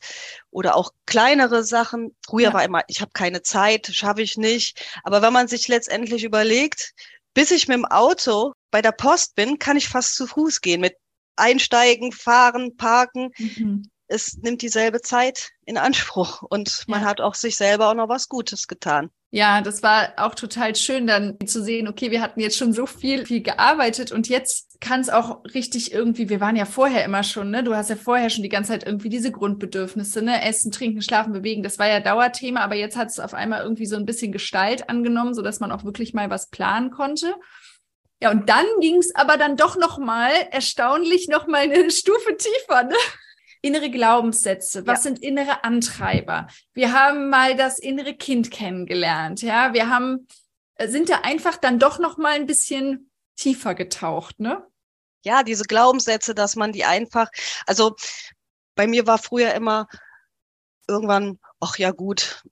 oder 0.50 0.76
auch 0.76 0.92
kleinere 1.04 1.62
Sachen. 1.62 2.16
Früher 2.26 2.48
ja. 2.48 2.54
war 2.54 2.64
immer, 2.64 2.84
ich 2.88 3.02
habe 3.02 3.10
keine 3.12 3.42
Zeit, 3.42 3.88
schaffe 3.88 4.22
ich 4.22 4.38
nicht. 4.38 4.82
Aber 5.04 5.20
wenn 5.20 5.34
man 5.34 5.46
sich 5.46 5.68
letztendlich 5.68 6.24
überlegt, 6.24 6.94
bis 7.38 7.52
ich 7.52 7.68
mit 7.68 7.76
dem 7.76 7.84
Auto 7.84 8.52
bei 8.72 8.82
der 8.82 8.90
Post 8.90 9.36
bin, 9.36 9.60
kann 9.60 9.76
ich 9.76 9.88
fast 9.88 10.16
zu 10.16 10.26
Fuß 10.26 10.60
gehen 10.60 10.80
mit 10.80 10.96
Einsteigen, 11.36 12.10
Fahren, 12.10 12.76
Parken. 12.76 13.30
Mhm. 13.38 13.88
Es 14.08 14.38
nimmt 14.38 14.62
dieselbe 14.62 15.00
Zeit 15.00 15.50
in 15.64 15.76
Anspruch 15.76 16.42
und 16.42 16.84
man 16.88 17.02
ja. 17.02 17.06
hat 17.06 17.20
auch 17.20 17.34
sich 17.34 17.56
selber 17.56 17.90
auch 17.90 17.94
noch 17.94 18.08
was 18.08 18.28
Gutes 18.28 18.66
getan. 18.66 19.10
Ja, 19.30 19.60
das 19.60 19.82
war 19.82 20.14
auch 20.16 20.34
total 20.34 20.74
schön 20.74 21.06
dann 21.06 21.36
zu 21.44 21.62
sehen, 21.62 21.86
okay, 21.86 22.10
wir 22.10 22.22
hatten 22.22 22.40
jetzt 22.40 22.56
schon 22.56 22.72
so 22.72 22.86
viel, 22.86 23.26
viel 23.26 23.42
gearbeitet 23.42 24.10
und 24.10 24.26
jetzt 24.26 24.80
kann 24.80 25.00
es 25.00 25.10
auch 25.10 25.44
richtig 25.52 25.92
irgendwie, 25.92 26.30
wir 26.30 26.40
waren 26.40 26.56
ja 26.56 26.64
vorher 26.64 27.04
immer 27.04 27.22
schon, 27.22 27.50
ne? 27.50 27.62
Du 27.62 27.74
hast 27.74 27.90
ja 27.90 27.96
vorher 27.96 28.30
schon 28.30 28.42
die 28.42 28.48
ganze 28.48 28.70
Zeit 28.70 28.86
irgendwie 28.86 29.10
diese 29.10 29.30
Grundbedürfnisse, 29.30 30.22
ne? 30.22 30.42
Essen, 30.42 30.72
trinken, 30.72 31.02
schlafen, 31.02 31.34
bewegen, 31.34 31.62
das 31.62 31.78
war 31.78 31.88
ja 31.88 32.00
Dauerthema, 32.00 32.60
aber 32.60 32.76
jetzt 32.76 32.96
hat 32.96 33.08
es 33.08 33.20
auf 33.20 33.34
einmal 33.34 33.62
irgendwie 33.62 33.84
so 33.84 33.96
ein 33.96 34.06
bisschen 34.06 34.32
Gestalt 34.32 34.88
angenommen, 34.88 35.34
so 35.34 35.42
dass 35.42 35.60
man 35.60 35.72
auch 35.72 35.84
wirklich 35.84 36.14
mal 36.14 36.30
was 36.30 36.48
planen 36.48 36.90
konnte. 36.90 37.34
Ja, 38.22 38.30
und 38.30 38.48
dann 38.48 38.64
ging 38.80 38.96
es 38.96 39.14
aber 39.14 39.36
dann 39.36 39.56
doch 39.56 39.76
noch 39.76 39.98
mal 39.98 40.32
erstaunlich 40.50 41.28
noch 41.28 41.46
mal 41.46 41.62
eine 41.62 41.90
Stufe 41.90 42.34
tiefer. 42.36 42.84
Ne? 42.84 42.96
Innere 43.60 43.90
Glaubenssätze, 43.90 44.86
was 44.86 45.00
ja. 45.00 45.02
sind 45.10 45.18
innere 45.20 45.64
Antreiber? 45.64 46.46
Wir 46.74 46.92
haben 46.92 47.28
mal 47.28 47.56
das 47.56 47.78
innere 47.78 48.14
Kind 48.14 48.50
kennengelernt, 48.50 49.42
ja. 49.42 49.72
Wir 49.72 49.90
haben 49.90 50.26
äh, 50.78 50.88
sind 50.88 51.10
da 51.10 51.20
einfach 51.22 51.56
dann 51.56 51.78
doch 51.78 51.98
noch 51.98 52.16
mal 52.16 52.32
ein 52.32 52.46
bisschen 52.46 53.10
tiefer 53.36 53.74
getaucht, 53.74 54.40
ne? 54.40 54.66
Ja, 55.24 55.42
diese 55.42 55.64
Glaubenssätze, 55.64 56.34
dass 56.34 56.56
man 56.56 56.72
die 56.72 56.84
einfach, 56.84 57.28
also 57.66 57.96
bei 58.74 58.86
mir 58.86 59.06
war 59.06 59.18
früher 59.18 59.52
immer 59.54 59.88
irgendwann, 60.86 61.38
ach 61.60 61.76
ja 61.76 61.90
gut, 61.90 62.44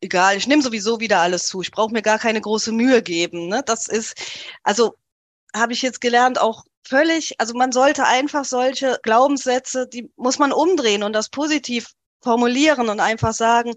egal, 0.00 0.36
ich 0.36 0.46
nehme 0.46 0.62
sowieso 0.62 1.00
wieder 1.00 1.20
alles 1.20 1.46
zu. 1.46 1.62
Ich 1.62 1.70
brauche 1.70 1.92
mir 1.92 2.02
gar 2.02 2.18
keine 2.18 2.40
große 2.40 2.72
Mühe 2.72 3.02
geben. 3.02 3.48
Ne? 3.48 3.62
Das 3.64 3.86
ist, 3.86 4.14
also 4.64 4.96
habe 5.54 5.72
ich 5.72 5.82
jetzt 5.82 6.00
gelernt, 6.00 6.40
auch 6.40 6.64
völlig, 6.82 7.34
also 7.38 7.54
man 7.54 7.72
sollte 7.72 8.04
einfach 8.04 8.44
solche 8.44 8.98
Glaubenssätze, 9.02 9.86
die 9.86 10.10
muss 10.16 10.38
man 10.38 10.52
umdrehen 10.52 11.02
und 11.02 11.12
das 11.12 11.28
positiv 11.28 11.92
formulieren 12.22 12.88
und 12.88 13.00
einfach 13.00 13.32
sagen, 13.32 13.74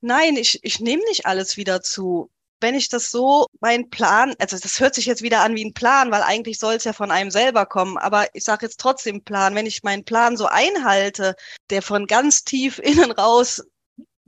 nein, 0.00 0.36
ich, 0.36 0.60
ich 0.62 0.80
nehme 0.80 1.02
nicht 1.08 1.26
alles 1.26 1.56
wieder 1.56 1.82
zu. 1.82 2.30
Wenn 2.60 2.74
ich 2.74 2.90
das 2.90 3.10
so, 3.10 3.46
mein 3.60 3.88
Plan, 3.88 4.34
also 4.38 4.58
das 4.58 4.80
hört 4.80 4.94
sich 4.94 5.06
jetzt 5.06 5.22
wieder 5.22 5.40
an 5.40 5.56
wie 5.56 5.64
ein 5.64 5.72
Plan, 5.72 6.10
weil 6.10 6.22
eigentlich 6.22 6.58
soll 6.58 6.74
es 6.74 6.84
ja 6.84 6.92
von 6.92 7.10
einem 7.10 7.30
selber 7.30 7.64
kommen, 7.64 7.96
aber 7.96 8.26
ich 8.34 8.44
sage 8.44 8.66
jetzt 8.66 8.78
trotzdem 8.78 9.24
Plan, 9.24 9.54
wenn 9.54 9.66
ich 9.66 9.82
meinen 9.82 10.04
Plan 10.04 10.36
so 10.36 10.46
einhalte, 10.46 11.36
der 11.70 11.80
von 11.80 12.06
ganz 12.06 12.44
tief 12.44 12.78
innen 12.82 13.10
raus 13.12 13.62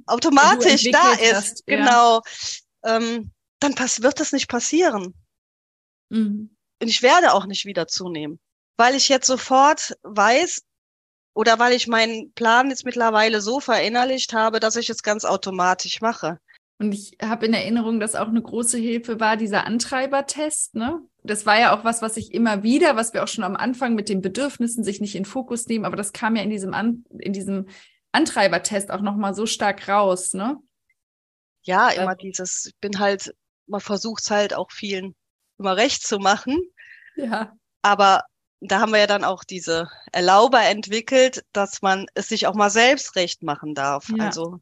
automatisch 0.06 0.90
da 0.90 1.12
ist, 1.12 1.34
hast, 1.34 1.62
ja. 1.66 1.76
genau, 1.76 2.22
ähm, 2.84 3.30
dann 3.60 3.74
pass 3.74 4.02
wird 4.02 4.18
das 4.18 4.32
nicht 4.32 4.48
passieren. 4.48 5.14
Mhm. 6.08 6.51
Und 6.82 6.88
ich 6.88 7.00
werde 7.00 7.32
auch 7.32 7.46
nicht 7.46 7.64
wieder 7.64 7.86
zunehmen, 7.86 8.40
weil 8.76 8.96
ich 8.96 9.08
jetzt 9.08 9.28
sofort 9.28 9.96
weiß 10.02 10.62
oder 11.32 11.60
weil 11.60 11.74
ich 11.74 11.86
meinen 11.86 12.32
Plan 12.32 12.70
jetzt 12.70 12.84
mittlerweile 12.84 13.40
so 13.40 13.60
verinnerlicht 13.60 14.32
habe, 14.32 14.58
dass 14.58 14.74
ich 14.74 14.90
es 14.90 15.04
ganz 15.04 15.24
automatisch 15.24 16.00
mache. 16.00 16.40
Und 16.80 16.90
ich 16.90 17.16
habe 17.22 17.46
in 17.46 17.54
Erinnerung, 17.54 18.00
dass 18.00 18.16
auch 18.16 18.26
eine 18.26 18.42
große 18.42 18.78
Hilfe 18.78 19.20
war 19.20 19.36
dieser 19.36 19.64
Antreibertest. 19.64 20.74
Ne? 20.74 21.00
Das 21.22 21.46
war 21.46 21.56
ja 21.56 21.72
auch 21.72 21.84
was, 21.84 22.02
was 22.02 22.16
ich 22.16 22.34
immer 22.34 22.64
wieder, 22.64 22.96
was 22.96 23.14
wir 23.14 23.22
auch 23.22 23.28
schon 23.28 23.44
am 23.44 23.54
Anfang 23.54 23.94
mit 23.94 24.08
den 24.08 24.20
Bedürfnissen 24.20 24.82
sich 24.82 25.00
nicht 25.00 25.14
in 25.14 25.24
Fokus 25.24 25.68
nehmen, 25.68 25.84
aber 25.84 25.94
das 25.94 26.12
kam 26.12 26.34
ja 26.34 26.42
in 26.42 26.50
diesem, 26.50 26.74
An 26.74 27.04
in 27.16 27.32
diesem 27.32 27.68
Antreibertest 28.10 28.90
auch 28.90 29.02
nochmal 29.02 29.34
so 29.34 29.46
stark 29.46 29.88
raus. 29.88 30.34
Ne? 30.34 30.58
Ja, 31.62 31.90
immer 31.90 32.16
dieses, 32.16 32.66
ich 32.66 32.76
bin 32.80 32.98
halt, 32.98 33.32
man 33.68 33.80
versucht 33.80 34.24
es 34.24 34.32
halt 34.32 34.52
auch 34.52 34.72
vielen 34.72 35.14
immer 35.62 35.76
recht 35.76 36.06
zu 36.06 36.18
machen. 36.18 36.60
Ja. 37.16 37.52
Aber 37.82 38.24
da 38.60 38.80
haben 38.80 38.92
wir 38.92 39.00
ja 39.00 39.06
dann 39.06 39.24
auch 39.24 39.44
diese 39.44 39.88
Erlauber 40.12 40.62
entwickelt, 40.62 41.44
dass 41.52 41.82
man 41.82 42.06
es 42.14 42.28
sich 42.28 42.46
auch 42.46 42.54
mal 42.54 42.70
selbst 42.70 43.16
recht 43.16 43.42
machen 43.42 43.74
darf. 43.74 44.08
Ja. 44.16 44.26
Also 44.26 44.60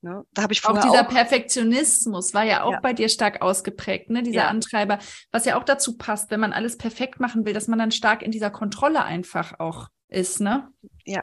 ne, 0.00 0.24
da 0.32 0.42
habe 0.42 0.52
ich 0.52 0.64
auch 0.64 0.80
dieser 0.80 1.02
auch 1.02 1.08
Perfektionismus 1.08 2.32
war 2.32 2.44
ja 2.44 2.62
auch 2.62 2.72
ja. 2.72 2.80
bei 2.80 2.92
dir 2.92 3.08
stark 3.08 3.42
ausgeprägt, 3.42 4.10
ne? 4.10 4.22
Dieser 4.22 4.42
ja. 4.42 4.48
Antreiber, 4.48 4.98
was 5.30 5.44
ja 5.44 5.58
auch 5.58 5.64
dazu 5.64 5.96
passt, 5.96 6.30
wenn 6.30 6.40
man 6.40 6.52
alles 6.52 6.78
perfekt 6.78 7.20
machen 7.20 7.44
will, 7.44 7.52
dass 7.52 7.68
man 7.68 7.78
dann 7.78 7.90
stark 7.90 8.22
in 8.22 8.30
dieser 8.30 8.50
Kontrolle 8.50 9.04
einfach 9.04 9.58
auch 9.58 9.88
ist, 10.08 10.40
ne? 10.40 10.68
Ja. 11.04 11.22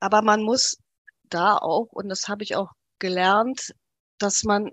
Aber 0.00 0.22
man 0.22 0.42
muss 0.42 0.76
da 1.24 1.56
auch, 1.56 1.88
und 1.90 2.08
das 2.08 2.28
habe 2.28 2.44
ich 2.44 2.56
auch 2.56 2.70
gelernt, 2.98 3.74
dass 4.18 4.44
man 4.44 4.70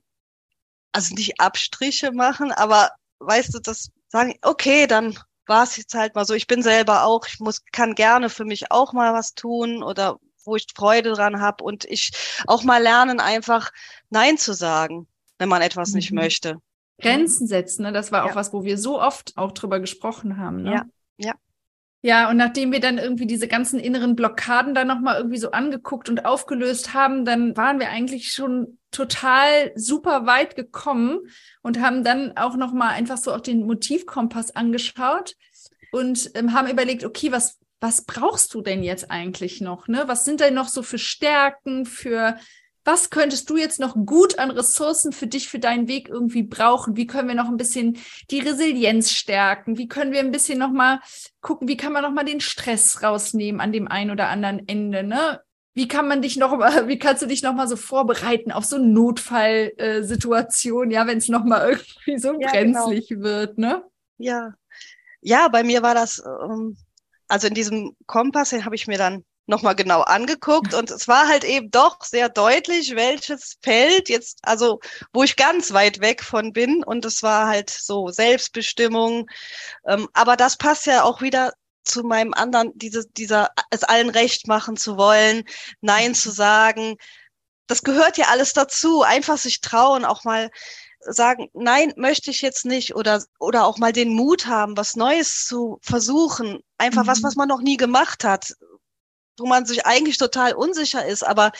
also 0.91 1.15
nicht 1.15 1.39
Abstriche 1.39 2.11
machen, 2.11 2.51
aber 2.51 2.91
weißt 3.21 3.53
du, 3.53 3.59
das 3.59 3.89
sagen, 4.09 4.35
okay, 4.41 4.87
dann 4.87 5.17
war 5.47 5.63
es 5.63 5.77
jetzt 5.77 5.93
halt 5.93 6.15
mal 6.15 6.25
so. 6.25 6.33
Ich 6.33 6.47
bin 6.47 6.63
selber 6.63 7.05
auch, 7.05 7.25
ich 7.27 7.39
muss, 7.39 7.63
kann 7.71 7.95
gerne 7.95 8.29
für 8.29 8.45
mich 8.45 8.71
auch 8.71 8.93
mal 8.93 9.13
was 9.13 9.33
tun 9.33 9.83
oder 9.83 10.19
wo 10.43 10.55
ich 10.55 10.67
Freude 10.75 11.13
dran 11.13 11.39
habe 11.39 11.63
und 11.63 11.85
ich 11.85 12.11
auch 12.47 12.63
mal 12.63 12.81
lernen, 12.81 13.19
einfach 13.19 13.71
Nein 14.09 14.37
zu 14.37 14.53
sagen, 14.53 15.07
wenn 15.37 15.49
man 15.49 15.61
etwas 15.61 15.89
mhm. 15.89 15.95
nicht 15.97 16.11
möchte. 16.11 16.57
Grenzen 16.99 17.47
setzen, 17.47 17.83
ne? 17.83 17.91
das 17.91 18.11
war 18.11 18.25
auch 18.25 18.35
was, 18.35 18.53
wo 18.53 18.63
wir 18.63 18.77
so 18.77 19.01
oft 19.01 19.35
auch 19.35 19.51
drüber 19.51 19.79
gesprochen 19.79 20.37
haben. 20.37 20.63
Ne? 20.63 20.71
Ja, 20.73 20.85
ja. 21.17 21.33
Ja, 22.03 22.31
und 22.31 22.37
nachdem 22.37 22.71
wir 22.71 22.79
dann 22.79 22.97
irgendwie 22.97 23.27
diese 23.27 23.47
ganzen 23.47 23.79
inneren 23.79 24.15
Blockaden 24.15 24.73
dann 24.73 24.87
nochmal 24.87 25.17
irgendwie 25.17 25.37
so 25.37 25.51
angeguckt 25.51 26.09
und 26.09 26.25
aufgelöst 26.25 26.95
haben, 26.95 27.25
dann 27.25 27.55
waren 27.55 27.79
wir 27.79 27.89
eigentlich 27.89 28.31
schon 28.31 28.79
total 28.89 29.71
super 29.75 30.25
weit 30.25 30.55
gekommen 30.55 31.19
und 31.61 31.79
haben 31.79 32.03
dann 32.03 32.35
auch 32.37 32.55
nochmal 32.55 32.93
einfach 32.93 33.17
so 33.17 33.31
auch 33.31 33.39
den 33.39 33.67
Motivkompass 33.67 34.55
angeschaut 34.55 35.35
und 35.91 36.31
ähm, 36.33 36.53
haben 36.53 36.67
überlegt, 36.71 37.05
okay, 37.05 37.31
was, 37.31 37.59
was 37.79 38.03
brauchst 38.03 38.53
du 38.55 38.61
denn 38.61 38.81
jetzt 38.81 39.11
eigentlich 39.11 39.61
noch? 39.61 39.87
Ne? 39.87 40.03
Was 40.07 40.25
sind 40.25 40.39
denn 40.39 40.55
noch 40.55 40.69
so 40.69 40.81
für 40.81 40.97
Stärken, 40.97 41.85
für 41.85 42.35
was 42.83 43.09
könntest 43.09 43.49
du 43.49 43.57
jetzt 43.57 43.79
noch 43.79 43.95
gut 43.95 44.39
an 44.39 44.51
Ressourcen 44.51 45.11
für 45.11 45.27
dich, 45.27 45.49
für 45.49 45.59
deinen 45.59 45.87
Weg 45.87 46.09
irgendwie 46.09 46.43
brauchen? 46.43 46.97
Wie 46.97 47.07
können 47.07 47.27
wir 47.27 47.35
noch 47.35 47.47
ein 47.47 47.57
bisschen 47.57 47.97
die 48.29 48.39
Resilienz 48.39 49.11
stärken? 49.11 49.77
Wie 49.77 49.87
können 49.87 50.11
wir 50.11 50.19
ein 50.19 50.31
bisschen 50.31 50.59
noch 50.59 50.71
mal 50.71 50.99
gucken, 51.41 51.67
wie 51.67 51.77
kann 51.77 51.93
man 51.93 52.03
noch 52.03 52.11
mal 52.11 52.25
den 52.25 52.41
Stress 52.41 53.03
rausnehmen 53.03 53.61
an 53.61 53.71
dem 53.71 53.87
einen 53.87 54.11
oder 54.11 54.29
anderen 54.29 54.67
Ende, 54.67 55.03
ne? 55.03 55.41
Wie 55.73 55.87
kann 55.87 56.07
man 56.07 56.21
dich 56.21 56.37
noch 56.37 56.57
mal, 56.57 56.71
wie 56.87 56.99
kannst 56.99 57.21
du 57.21 57.27
dich 57.27 57.43
noch 57.43 57.53
mal 57.53 57.67
so 57.67 57.75
vorbereiten 57.75 58.51
auf 58.51 58.65
so 58.65 58.77
eine 58.77 58.87
Notfallsituation, 58.87 60.91
ja, 60.91 61.07
wenn 61.07 61.19
es 61.19 61.29
noch 61.29 61.45
mal 61.45 61.69
irgendwie 61.69 62.17
so 62.17 62.39
ja, 62.39 62.51
genau. 62.51 62.85
brenzlig 62.85 63.09
genau. 63.09 63.23
wird, 63.23 63.57
ne? 63.57 63.83
Ja. 64.17 64.53
Ja, 65.21 65.47
bei 65.49 65.63
mir 65.63 65.83
war 65.83 65.93
das 65.93 66.21
ähm, 66.25 66.77
also 67.31 67.47
in 67.47 67.53
diesem 67.53 67.95
Kompass, 68.07 68.49
den 68.49 68.65
habe 68.65 68.75
ich 68.75 68.87
mir 68.87 68.97
dann 68.97 69.23
nochmal 69.51 69.75
genau 69.75 70.01
angeguckt 70.01 70.73
und 70.73 70.89
es 70.89 71.07
war 71.07 71.27
halt 71.27 71.43
eben 71.43 71.69
doch 71.69 72.03
sehr 72.03 72.29
deutlich, 72.29 72.95
welches 72.95 73.57
Feld 73.61 74.09
jetzt, 74.09 74.39
also 74.41 74.79
wo 75.13 75.23
ich 75.23 75.35
ganz 75.35 75.73
weit 75.73 75.99
weg 76.01 76.23
von 76.23 76.53
bin 76.53 76.83
und 76.83 77.05
es 77.05 77.21
war 77.21 77.47
halt 77.47 77.69
so 77.69 78.07
Selbstbestimmung, 78.09 79.29
ähm, 79.85 80.07
aber 80.13 80.35
das 80.35 80.57
passt 80.57 80.87
ja 80.87 81.03
auch 81.03 81.21
wieder 81.21 81.53
zu 81.83 82.03
meinem 82.03 82.33
anderen, 82.33 82.71
diese, 82.75 83.05
dieser, 83.07 83.49
es 83.69 83.83
allen 83.83 84.09
recht 84.09 84.47
machen 84.47 84.77
zu 84.77 84.97
wollen, 84.97 85.43
Nein 85.81 86.15
zu 86.15 86.31
sagen, 86.31 86.95
das 87.67 87.83
gehört 87.83 88.17
ja 88.17 88.27
alles 88.29 88.53
dazu, 88.53 89.03
einfach 89.03 89.37
sich 89.37 89.61
trauen, 89.61 90.05
auch 90.05 90.23
mal 90.23 90.49
sagen, 91.01 91.49
nein, 91.53 91.93
möchte 91.97 92.31
ich 92.31 92.41
jetzt 92.41 92.65
nicht 92.65 92.95
oder, 92.95 93.23
oder 93.39 93.65
auch 93.65 93.77
mal 93.77 93.91
den 93.91 94.13
Mut 94.13 94.45
haben, 94.45 94.77
was 94.77 94.95
Neues 94.95 95.45
zu 95.45 95.79
versuchen, 95.81 96.59
einfach 96.77 97.03
mhm. 97.03 97.07
was, 97.07 97.23
was 97.23 97.35
man 97.35 97.47
noch 97.47 97.61
nie 97.61 97.77
gemacht 97.77 98.23
hat, 98.23 98.53
wo 99.41 99.47
man 99.47 99.65
sich 99.65 99.85
eigentlich 99.85 100.17
total 100.17 100.53
unsicher 100.53 101.05
ist, 101.05 101.25
aber 101.25 101.51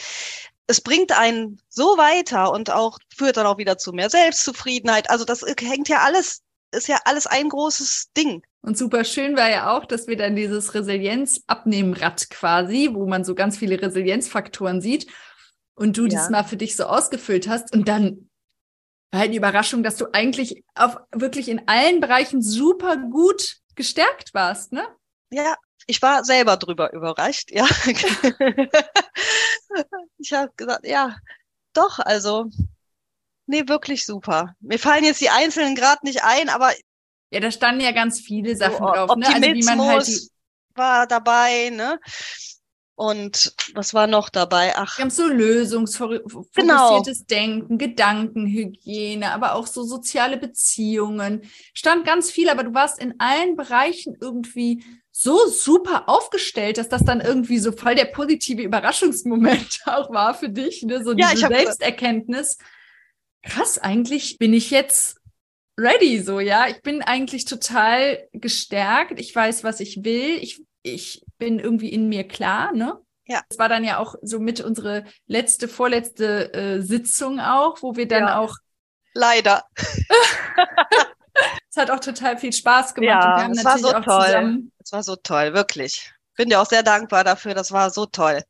es 0.68 0.82
bringt 0.82 1.12
einen 1.12 1.60
so 1.70 1.98
weiter 1.98 2.52
und 2.52 2.70
auch 2.70 2.98
führt 3.16 3.38
dann 3.38 3.46
auch 3.46 3.58
wieder 3.58 3.78
zu 3.78 3.92
mehr 3.92 4.10
Selbstzufriedenheit. 4.10 5.10
Also 5.10 5.26
das 5.26 5.44
hängt 5.44 5.90
ja 5.90 6.00
alles, 6.00 6.42
ist 6.72 6.88
ja 6.88 7.00
alles 7.06 7.28
ein 7.28 7.50
großes 7.50 8.12
Ding. 8.16 8.44
Und 8.62 8.78
super 8.78 9.04
schön 9.04 9.36
war 9.36 9.50
ja 9.50 9.76
auch, 9.76 9.86
dass 9.86 10.08
wir 10.08 10.16
dann 10.16 10.36
dieses 10.36 10.74
Resilienz-Abnehmen-Rad 10.74 12.30
quasi, 12.30 12.90
wo 12.94 13.06
man 13.08 13.26
so 13.26 13.36
ganz 13.36 13.58
viele 13.58 13.82
Resilienzfaktoren 13.82 14.82
sieht 14.82 15.08
und 15.76 15.98
du 15.98 16.06
ja. 16.06 16.20
das 16.20 16.30
mal 16.30 16.44
für 16.44 16.58
dich 16.58 16.76
so 16.76 16.86
ausgefüllt 16.86 17.48
hast 17.48 17.74
und 17.76 17.88
dann 17.88 18.30
war 19.12 19.22
halt 19.22 19.34
die 19.34 19.38
Überraschung, 19.38 19.84
dass 19.84 19.98
du 19.98 20.06
eigentlich 20.14 20.64
auf 20.74 20.98
wirklich 21.12 21.50
in 21.50 21.68
allen 21.68 22.00
Bereichen 22.00 22.42
super 22.42 22.96
gut 22.98 23.58
gestärkt 23.76 24.34
warst, 24.34 24.72
ne? 24.72 24.88
Ja, 25.32 25.56
ich 25.88 26.02
war 26.02 26.24
selber 26.24 26.58
drüber 26.58 26.94
überrascht, 26.94 27.52
ja. 27.52 27.66
ich 30.18 30.34
habe 30.34 30.52
gesagt, 30.56 30.86
ja, 30.86 31.16
doch, 31.74 32.00
also, 32.00 32.46
nee, 33.46 33.68
wirklich 33.68 34.06
super. 34.06 34.56
Mir 34.60 34.80
fallen 34.80 35.04
jetzt 35.04 35.22
die 35.22 35.30
einzelnen 35.30 35.76
gerade 35.76 36.00
nicht 36.04 36.24
ein, 36.24 36.50
aber. 36.50 36.72
Ja, 37.32 37.40
da 37.40 37.52
standen 37.52 37.82
ja 37.82 37.92
ganz 37.92 38.20
viele 38.20 38.56
Sachen 38.56 38.78
so, 38.78 38.86
drauf, 38.86 39.16
ne? 39.16 39.28
Also 39.28 39.42
wie 39.42 39.64
man 39.64 39.82
halt 39.82 40.08
die 40.08 40.30
war 40.76 41.08
dabei, 41.08 41.70
ne? 41.70 42.00
Und 42.96 43.56
was 43.74 43.94
war 43.96 44.06
noch 44.06 44.30
dabei? 44.30 44.74
Ach. 44.76 44.98
Wir 44.98 45.04
haben 45.04 45.10
so 45.10 45.26
lösungsfokussiertes 45.26 46.54
genau. 46.54 47.02
Denken, 47.30 47.78
Gedankenhygiene, 47.80 49.32
aber 49.32 49.56
auch 49.56 49.66
so 49.66 49.84
soziale 49.84 50.38
Beziehungen. 50.38 51.42
Stand 51.74 52.06
ganz 52.06 52.30
viel, 52.30 52.48
aber 52.50 52.64
du 52.64 52.76
warst 52.76 53.00
in 53.00 53.20
allen 53.20 53.56
Bereichen 53.56 54.16
irgendwie 54.22 54.84
so 55.22 55.48
super 55.48 56.10
aufgestellt, 56.10 56.78
dass 56.78 56.90
das 56.90 57.04
dann 57.04 57.22
irgendwie 57.22 57.60
so 57.60 57.72
voll 57.72 57.96
der 57.96 58.06
positive 58.06 58.62
Überraschungsmoment 58.62 59.82
auch 59.86 60.12
war 60.12 60.34
für 60.34 60.50
dich, 60.50 60.84
ne? 60.84 61.04
So 61.04 61.14
diese 61.14 61.36
ja, 61.38 61.48
Selbsterkenntnis. 61.48 62.58
Krass, 63.44 63.78
eigentlich 63.78 64.38
bin 64.38 64.54
ich 64.54 64.72
jetzt 64.72 65.20
ready, 65.80 66.22
so, 66.22 66.40
ja. 66.40 66.68
Ich 66.68 66.82
bin 66.82 67.02
eigentlich 67.02 67.46
total 67.46 68.28
gestärkt. 68.34 69.20
Ich 69.20 69.36
weiß, 69.36 69.64
was 69.64 69.80
ich 69.80 70.04
will. 70.04 70.38
Ich, 70.42 70.64
ich 70.84 71.24
bin 71.38 71.60
irgendwie 71.60 71.90
in 71.90 72.10
mir 72.10 72.28
klar, 72.28 72.72
ne? 72.74 73.00
Ja. 73.26 73.42
Das 73.48 73.60
war 73.60 73.70
dann 73.70 73.84
ja 73.84 73.98
auch 73.98 74.16
so 74.22 74.40
mit 74.40 74.60
unsere 74.62 75.06
letzte, 75.28 75.68
vorletzte 75.68 76.54
äh, 76.54 76.82
Sitzung 76.82 77.40
auch, 77.40 77.82
wo 77.82 77.96
wir 77.96 78.08
dann 78.08 78.24
ja. 78.24 78.40
auch. 78.40 78.56
Leider. 79.14 79.64
es 81.70 81.78
hat 81.78 81.92
auch 81.92 82.00
total 82.00 82.38
viel 82.38 82.54
Spaß 82.54 82.94
gemacht. 82.94 83.08
Ja, 83.08 83.46
und 83.46 83.56
wir 83.56 83.64
haben 83.64 83.64
war 83.64 83.78
so 83.78 83.92
toll. 84.02 84.64
Es 84.92 84.94
war 84.94 85.04
so 85.04 85.16
toll, 85.16 85.54
wirklich. 85.54 86.12
Bin 86.36 86.50
dir 86.50 86.60
auch 86.60 86.66
sehr 86.66 86.84
dankbar 86.84 87.24
dafür. 87.24 87.54
Das 87.54 87.72
war 87.72 87.92
so 87.92 88.06
toll. 88.06 88.44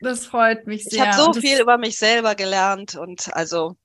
Das 0.00 0.26
freut 0.26 0.64
mich 0.68 0.84
sehr. 0.84 0.92
Ich 0.92 1.00
habe 1.00 1.34
so 1.34 1.40
viel 1.40 1.60
über 1.60 1.76
mich 1.76 1.98
selber 1.98 2.36
gelernt 2.36 2.94
und 2.94 3.34
also 3.34 3.76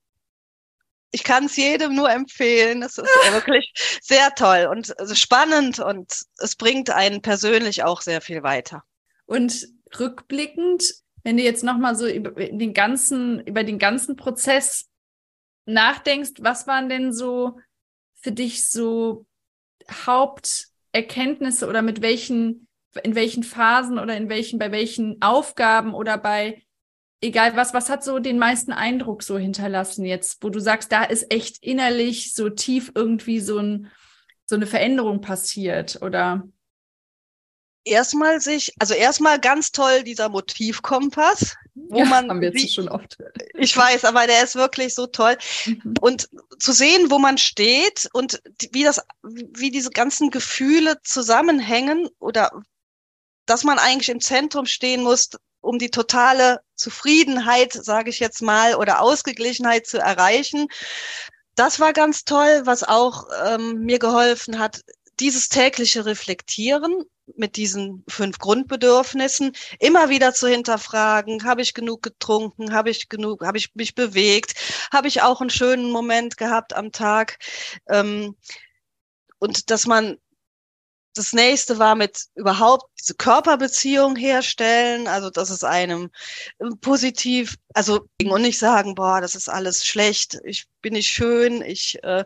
ich 1.10 1.24
kann 1.24 1.46
es 1.46 1.56
jedem 1.56 1.96
nur 1.96 2.12
empfehlen. 2.12 2.84
Es 2.84 3.00
ist 3.00 3.10
wirklich 3.32 3.74
sehr 4.04 4.30
toll 4.36 4.68
und 4.70 4.94
spannend 5.18 5.80
und 5.80 6.22
es 6.38 6.56
bringt 6.56 6.92
einen 6.92 7.24
persönlich 7.24 7.84
auch 7.84 8.02
sehr 8.02 8.22
viel 8.22 8.44
weiter. 8.44 8.84
Und 9.26 9.68
rückblickend, 10.00 10.84
wenn 11.24 11.38
du 11.38 11.42
jetzt 11.42 11.64
nochmal 11.64 11.96
so 11.96 12.08
über 12.08 12.30
den 12.30 12.76
ganzen, 12.76 13.40
über 13.48 13.64
den 13.64 13.80
ganzen 13.80 14.18
Prozess 14.18 14.88
nachdenkst, 15.66 16.34
was 16.42 16.68
waren 16.68 16.90
denn 16.90 17.12
so 17.12 17.60
für 18.22 18.32
dich 18.32 18.70
so 18.70 19.26
Haupterkenntnisse 20.96 21.68
oder 21.68 21.82
mit 21.82 22.02
welchen, 22.02 22.68
in 23.04 23.16
welchen 23.16 23.44
Phasen 23.44 23.98
oder 23.98 24.16
in 24.16 24.30
welchen, 24.30 24.60
bei 24.60 24.72
welchen 24.72 25.22
Aufgaben 25.22 25.94
oder 25.94 26.18
bei 26.18 26.62
egal 27.22 27.56
was, 27.56 27.74
was 27.74 27.90
hat 27.90 28.04
so 28.04 28.20
den 28.20 28.38
meisten 28.38 28.74
Eindruck 28.74 29.24
so 29.24 29.38
hinterlassen 29.38 30.06
jetzt, 30.06 30.44
wo 30.44 30.50
du 30.50 30.60
sagst, 30.60 30.92
da 30.92 31.04
ist 31.04 31.34
echt 31.34 31.64
innerlich 31.64 32.34
so 32.34 32.50
tief 32.50 32.92
irgendwie 32.96 33.40
so, 33.40 33.58
ein, 33.58 33.90
so 34.46 34.56
eine 34.56 34.68
Veränderung 34.68 35.22
passiert 35.22 36.02
oder? 36.02 36.48
Erstmal 37.86 38.40
sich, 38.40 38.74
also 38.80 38.94
erstmal 38.94 39.40
ganz 39.40 39.72
toll 39.72 40.04
dieser 40.04 40.30
Motivkompass, 40.30 41.56
wo 41.76 42.00
ja, 42.00 42.06
man 42.06 42.30
haben 42.30 42.42
wir 42.42 42.52
jetzt 42.52 42.74
schon 42.74 42.88
oft. 42.88 43.18
Ich 43.56 43.76
weiß, 43.76 44.06
aber 44.06 44.28
der 44.28 44.44
ist 44.44 44.56
wirklich 44.56 44.94
so 44.94 45.08
toll 45.08 45.38
mhm. 45.66 45.96
und 46.02 46.30
zu 46.60 46.72
sehen, 46.72 47.10
wo 47.10 47.20
man 47.20 47.38
steht 47.38 48.08
und 48.14 48.42
wie 48.72 48.84
das, 48.84 49.02
wie 49.24 49.72
diese 49.72 49.90
ganzen 49.90 50.30
Gefühle 50.30 51.02
zusammenhängen 51.04 52.10
oder 52.20 52.52
dass 53.46 53.64
man 53.64 53.80
eigentlich 53.80 54.10
im 54.10 54.22
Zentrum 54.22 54.66
stehen 54.66 55.04
muss, 55.04 55.32
um 55.62 55.80
die 55.80 55.90
totale 55.90 56.62
Zufriedenheit, 56.76 57.74
sage 57.74 58.10
ich 58.10 58.20
jetzt 58.20 58.42
mal, 58.42 58.76
oder 58.76 59.02
Ausgeglichenheit 59.02 59.88
zu 59.88 59.98
erreichen. 59.98 60.68
Das 61.56 61.80
war 61.80 61.94
ganz 61.94 62.24
toll, 62.24 62.62
was 62.66 62.84
auch 62.84 63.28
ähm, 63.46 63.80
mir 63.82 64.00
geholfen 64.00 64.60
hat, 64.60 64.82
dieses 65.20 65.50
tägliche 65.50 66.06
Reflektieren 66.06 67.04
mit 67.36 67.56
diesen 67.56 68.04
fünf 68.08 68.38
Grundbedürfnissen 68.40 69.54
immer 69.80 70.10
wieder 70.10 70.34
zu 70.34 70.48
hinterfragen, 70.48 71.44
habe 71.46 71.62
ich 71.62 71.74
genug 71.74 72.02
getrunken, 72.02 72.74
habe 72.74 72.90
ich 72.90 73.10
genug, 73.10 73.46
habe 73.46 73.58
ich 73.58 73.74
mich 73.76 73.96
bewegt, 73.96 74.56
habe 74.92 75.08
ich 75.08 75.22
auch 75.22 75.42
einen 75.42 75.50
schönen 75.50 75.92
Moment 75.92 76.38
gehabt 76.38 76.74
am 76.74 76.92
Tag. 76.92 77.38
Ähm, 77.90 78.36
und 79.40 79.72
dass 79.72 79.86
man 79.88 80.18
das 81.16 81.34
nächste 81.34 81.78
war 81.78 81.96
mit 81.96 82.26
überhaupt 82.36 82.86
diese 83.00 83.14
Körperbeziehung 83.14 84.16
herstellen, 84.16 85.08
also 85.08 85.30
dass 85.30 85.50
es 85.50 85.64
einem 85.64 86.10
positiv, 86.82 87.56
also 87.74 88.08
und 88.24 88.42
nicht 88.42 88.58
sagen, 88.58 88.96
boah, 88.96 89.22
das 89.22 89.36
ist 89.36 89.48
alles 89.50 89.86
schlecht, 89.86 90.40
ich 90.44 90.66
bin 90.82 90.94
nicht 90.94 91.10
schön, 91.10 91.62
ich 91.62 92.04
äh, 92.04 92.26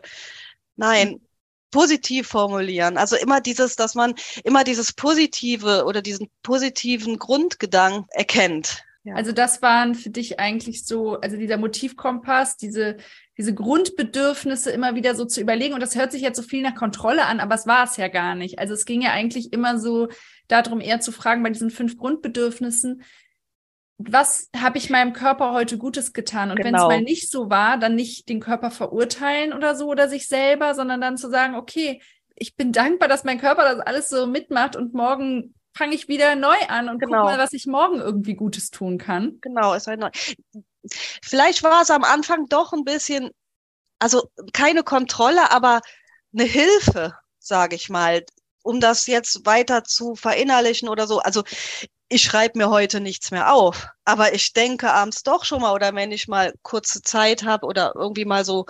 nein, 0.76 1.20
positiv 1.70 2.28
formulieren. 2.28 2.96
Also 2.96 3.16
immer 3.16 3.40
dieses, 3.40 3.76
dass 3.76 3.94
man 3.94 4.14
immer 4.44 4.64
dieses 4.64 4.92
Positive 4.92 5.84
oder 5.84 6.02
diesen 6.02 6.28
positiven 6.42 7.18
Grundgedanken 7.18 8.06
erkennt. 8.10 8.84
Ja. 9.04 9.14
Also 9.14 9.32
das 9.32 9.62
waren 9.62 9.94
für 9.94 10.10
dich 10.10 10.38
eigentlich 10.38 10.84
so, 10.84 11.20
also 11.20 11.36
dieser 11.36 11.56
Motivkompass, 11.56 12.56
diese 12.56 12.96
diese 13.38 13.54
Grundbedürfnisse 13.54 14.72
immer 14.72 14.96
wieder 14.96 15.14
so 15.14 15.24
zu 15.24 15.40
überlegen. 15.40 15.72
Und 15.72 15.80
das 15.80 15.94
hört 15.94 16.10
sich 16.10 16.22
jetzt 16.22 16.36
so 16.36 16.42
viel 16.42 16.60
nach 16.60 16.74
Kontrolle 16.74 17.24
an, 17.24 17.38
aber 17.38 17.54
es 17.54 17.68
war 17.68 17.84
es 17.84 17.96
ja 17.96 18.08
gar 18.08 18.34
nicht. 18.34 18.58
Also 18.58 18.74
es 18.74 18.84
ging 18.84 19.00
ja 19.00 19.12
eigentlich 19.12 19.52
immer 19.52 19.78
so 19.78 20.08
darum, 20.48 20.80
eher 20.80 21.00
zu 21.00 21.12
fragen 21.12 21.44
bei 21.44 21.50
diesen 21.50 21.70
fünf 21.70 21.96
Grundbedürfnissen, 21.96 23.02
was 23.98 24.48
habe 24.56 24.78
ich 24.78 24.90
meinem 24.90 25.12
Körper 25.12 25.52
heute 25.52 25.76
Gutes 25.76 26.12
getan? 26.12 26.50
Und 26.50 26.56
genau. 26.56 26.66
wenn 26.66 26.74
es 26.76 26.82
mal 26.82 27.02
nicht 27.02 27.30
so 27.30 27.50
war, 27.50 27.78
dann 27.78 27.96
nicht 27.96 28.28
den 28.28 28.40
Körper 28.40 28.70
verurteilen 28.70 29.52
oder 29.52 29.74
so 29.74 29.88
oder 29.88 30.08
sich 30.08 30.28
selber, 30.28 30.74
sondern 30.74 31.00
dann 31.00 31.16
zu 31.16 31.28
sagen, 31.28 31.56
okay, 31.56 32.00
ich 32.36 32.54
bin 32.54 32.72
dankbar, 32.72 33.08
dass 33.08 33.24
mein 33.24 33.40
Körper 33.40 33.64
das 33.64 33.80
alles 33.80 34.08
so 34.08 34.28
mitmacht 34.28 34.76
und 34.76 34.94
morgen 34.94 35.54
fange 35.76 35.96
ich 35.96 36.06
wieder 36.06 36.36
neu 36.36 36.56
an 36.68 36.88
und 36.88 37.00
genau. 37.00 37.18
guck 37.18 37.24
mal, 37.26 37.38
was 37.38 37.52
ich 37.52 37.66
morgen 37.66 38.00
irgendwie 38.00 38.34
Gutes 38.34 38.70
tun 38.70 38.98
kann. 38.98 39.38
Genau, 39.40 39.74
es 39.74 39.88
war 39.88 39.96
neu. 39.96 40.10
Vielleicht 41.22 41.64
war 41.64 41.82
es 41.82 41.90
am 41.90 42.04
Anfang 42.04 42.46
doch 42.48 42.72
ein 42.72 42.84
bisschen, 42.84 43.30
also 43.98 44.30
keine 44.52 44.84
Kontrolle, 44.84 45.50
aber 45.50 45.80
eine 46.32 46.44
Hilfe, 46.44 47.14
sage 47.40 47.74
ich 47.74 47.88
mal, 47.88 48.24
um 48.62 48.80
das 48.80 49.06
jetzt 49.06 49.44
weiter 49.44 49.82
zu 49.82 50.14
verinnerlichen 50.14 50.88
oder 50.88 51.08
so. 51.08 51.18
Also 51.18 51.42
ich 52.08 52.22
schreibe 52.22 52.58
mir 52.58 52.70
heute 52.70 53.00
nichts 53.00 53.30
mehr 53.30 53.52
auf, 53.52 53.88
aber 54.04 54.32
ich 54.34 54.52
denke 54.52 54.92
abends 54.92 55.22
doch 55.22 55.44
schon 55.44 55.60
mal 55.60 55.74
oder 55.74 55.94
wenn 55.94 56.10
ich 56.10 56.28
mal 56.28 56.54
kurze 56.62 57.02
Zeit 57.02 57.44
habe 57.44 57.66
oder 57.66 57.92
irgendwie 57.94 58.24
mal 58.24 58.44
so 58.44 58.66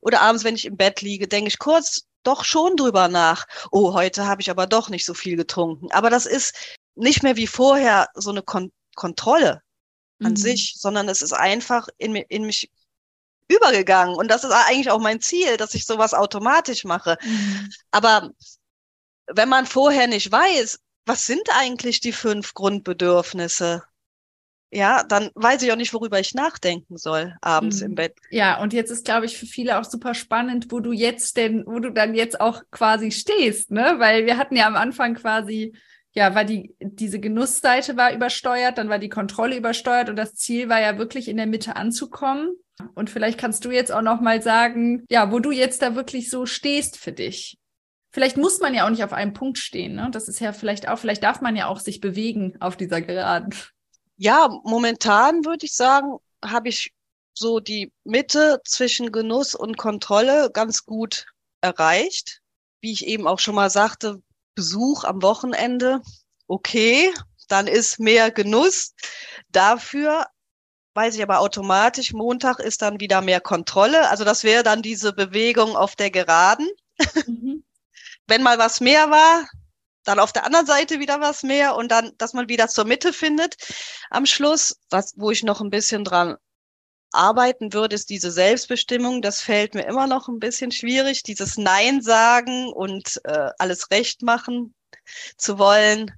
oder 0.00 0.20
abends, 0.20 0.44
wenn 0.44 0.54
ich 0.54 0.66
im 0.66 0.76
Bett 0.76 1.00
liege, 1.00 1.26
denke 1.26 1.48
ich 1.48 1.58
kurz 1.58 2.02
doch 2.24 2.44
schon 2.44 2.76
drüber 2.76 3.08
nach. 3.08 3.46
Oh, 3.70 3.94
heute 3.94 4.26
habe 4.26 4.42
ich 4.42 4.50
aber 4.50 4.66
doch 4.66 4.90
nicht 4.90 5.04
so 5.04 5.14
viel 5.14 5.36
getrunken. 5.36 5.90
Aber 5.92 6.10
das 6.10 6.26
ist 6.26 6.54
nicht 6.94 7.22
mehr 7.22 7.36
wie 7.36 7.46
vorher 7.46 8.08
so 8.14 8.30
eine 8.30 8.42
Kon 8.42 8.70
Kontrolle 8.94 9.62
an 10.22 10.32
mhm. 10.32 10.36
sich, 10.36 10.74
sondern 10.78 11.08
es 11.08 11.20
ist 11.22 11.32
einfach 11.32 11.88
in, 11.98 12.14
in 12.14 12.44
mich 12.44 12.70
übergegangen. 13.48 14.14
Und 14.14 14.30
das 14.30 14.44
ist 14.44 14.52
eigentlich 14.52 14.90
auch 14.90 15.00
mein 15.00 15.20
Ziel, 15.20 15.56
dass 15.56 15.74
ich 15.74 15.86
sowas 15.86 16.14
automatisch 16.14 16.84
mache. 16.84 17.18
Mhm. 17.22 17.70
Aber 17.90 18.30
wenn 19.26 19.48
man 19.48 19.66
vorher 19.66 20.06
nicht 20.06 20.30
weiß, 20.30 20.78
was 21.06 21.26
sind 21.26 21.42
eigentlich 21.56 22.00
die 22.00 22.12
fünf 22.12 22.54
Grundbedürfnisse? 22.54 23.82
Ja, 24.70 25.04
dann 25.04 25.30
weiß 25.36 25.62
ich 25.62 25.70
auch 25.70 25.76
nicht, 25.76 25.94
worüber 25.94 26.18
ich 26.18 26.34
nachdenken 26.34 26.96
soll 26.96 27.36
abends 27.40 27.80
mhm. 27.80 27.86
im 27.86 27.94
Bett. 27.94 28.16
Ja, 28.30 28.60
und 28.60 28.72
jetzt 28.72 28.90
ist, 28.90 29.04
glaube 29.04 29.26
ich, 29.26 29.38
für 29.38 29.46
viele 29.46 29.78
auch 29.78 29.84
super 29.84 30.14
spannend, 30.14 30.72
wo 30.72 30.80
du 30.80 30.90
jetzt 30.90 31.36
denn, 31.36 31.64
wo 31.64 31.78
du 31.78 31.90
dann 31.90 32.14
jetzt 32.14 32.40
auch 32.40 32.62
quasi 32.72 33.12
stehst, 33.12 33.70
ne? 33.70 33.94
Weil 33.98 34.26
wir 34.26 34.36
hatten 34.36 34.56
ja 34.56 34.66
am 34.66 34.74
Anfang 34.74 35.14
quasi, 35.14 35.76
ja, 36.12 36.34
war 36.34 36.44
die, 36.44 36.74
diese 36.80 37.20
Genussseite 37.20 37.96
war 37.96 38.12
übersteuert, 38.12 38.78
dann 38.78 38.88
war 38.88 38.98
die 38.98 39.08
Kontrolle 39.08 39.56
übersteuert 39.56 40.08
und 40.08 40.16
das 40.16 40.34
Ziel 40.34 40.68
war 40.68 40.80
ja 40.80 40.98
wirklich 40.98 41.28
in 41.28 41.36
der 41.36 41.46
Mitte 41.46 41.76
anzukommen. 41.76 42.50
Und 42.94 43.10
vielleicht 43.10 43.38
kannst 43.38 43.64
du 43.64 43.70
jetzt 43.70 43.92
auch 43.92 44.02
noch 44.02 44.20
mal 44.20 44.42
sagen, 44.42 45.04
ja, 45.08 45.30
wo 45.30 45.38
du 45.38 45.52
jetzt 45.52 45.82
da 45.82 45.94
wirklich 45.94 46.30
so 46.30 46.46
stehst 46.46 46.98
für 46.98 47.12
dich. 47.12 47.58
Vielleicht 48.14 48.36
muss 48.36 48.60
man 48.60 48.74
ja 48.74 48.86
auch 48.86 48.90
nicht 48.90 49.02
auf 49.02 49.12
einem 49.12 49.32
Punkt 49.32 49.58
stehen. 49.58 49.96
Ne? 49.96 50.08
Das 50.12 50.28
ist 50.28 50.38
ja 50.38 50.52
vielleicht 50.52 50.86
auch, 50.86 51.00
vielleicht 51.00 51.24
darf 51.24 51.40
man 51.40 51.56
ja 51.56 51.66
auch 51.66 51.80
sich 51.80 52.00
bewegen 52.00 52.56
auf 52.60 52.76
dieser 52.76 53.02
Geraden. 53.02 53.52
Ja, 54.16 54.48
momentan 54.62 55.44
würde 55.44 55.66
ich 55.66 55.74
sagen, 55.74 56.18
habe 56.40 56.68
ich 56.68 56.92
so 57.36 57.58
die 57.58 57.92
Mitte 58.04 58.60
zwischen 58.64 59.10
Genuss 59.10 59.56
und 59.56 59.76
Kontrolle 59.76 60.52
ganz 60.52 60.84
gut 60.84 61.26
erreicht. 61.60 62.40
Wie 62.80 62.92
ich 62.92 63.04
eben 63.04 63.26
auch 63.26 63.40
schon 63.40 63.56
mal 63.56 63.68
sagte, 63.68 64.22
Besuch 64.54 65.02
am 65.02 65.20
Wochenende, 65.20 66.00
okay, 66.46 67.12
dann 67.48 67.66
ist 67.66 67.98
mehr 67.98 68.30
Genuss. 68.30 68.94
Dafür 69.48 70.24
weiß 70.94 71.16
ich 71.16 71.22
aber 71.24 71.40
automatisch, 71.40 72.12
Montag 72.12 72.60
ist 72.60 72.80
dann 72.80 73.00
wieder 73.00 73.22
mehr 73.22 73.40
Kontrolle. 73.40 74.08
Also 74.08 74.22
das 74.22 74.44
wäre 74.44 74.62
dann 74.62 74.82
diese 74.82 75.12
Bewegung 75.12 75.74
auf 75.74 75.96
der 75.96 76.12
Geraden. 76.12 76.68
Mhm. 77.26 77.63
Wenn 78.26 78.42
mal 78.42 78.58
was 78.58 78.80
mehr 78.80 79.10
war, 79.10 79.46
dann 80.04 80.18
auf 80.18 80.32
der 80.32 80.44
anderen 80.44 80.66
Seite 80.66 81.00
wieder 81.00 81.20
was 81.20 81.42
mehr 81.42 81.76
und 81.76 81.90
dann, 81.90 82.12
dass 82.18 82.34
man 82.34 82.48
wieder 82.48 82.68
zur 82.68 82.84
Mitte 82.84 83.12
findet 83.12 83.56
am 84.10 84.26
Schluss. 84.26 84.76
Was, 84.90 85.14
wo 85.16 85.30
ich 85.30 85.42
noch 85.42 85.60
ein 85.60 85.70
bisschen 85.70 86.04
dran 86.04 86.36
arbeiten 87.12 87.72
würde, 87.72 87.94
ist 87.94 88.10
diese 88.10 88.30
Selbstbestimmung. 88.30 89.22
Das 89.22 89.40
fällt 89.40 89.74
mir 89.74 89.86
immer 89.86 90.06
noch 90.06 90.28
ein 90.28 90.40
bisschen 90.40 90.72
schwierig, 90.72 91.22
dieses 91.22 91.56
Nein 91.56 92.02
sagen 92.02 92.72
und 92.72 93.20
äh, 93.24 93.50
alles 93.58 93.90
recht 93.90 94.22
machen 94.22 94.74
zu 95.36 95.58
wollen 95.58 96.12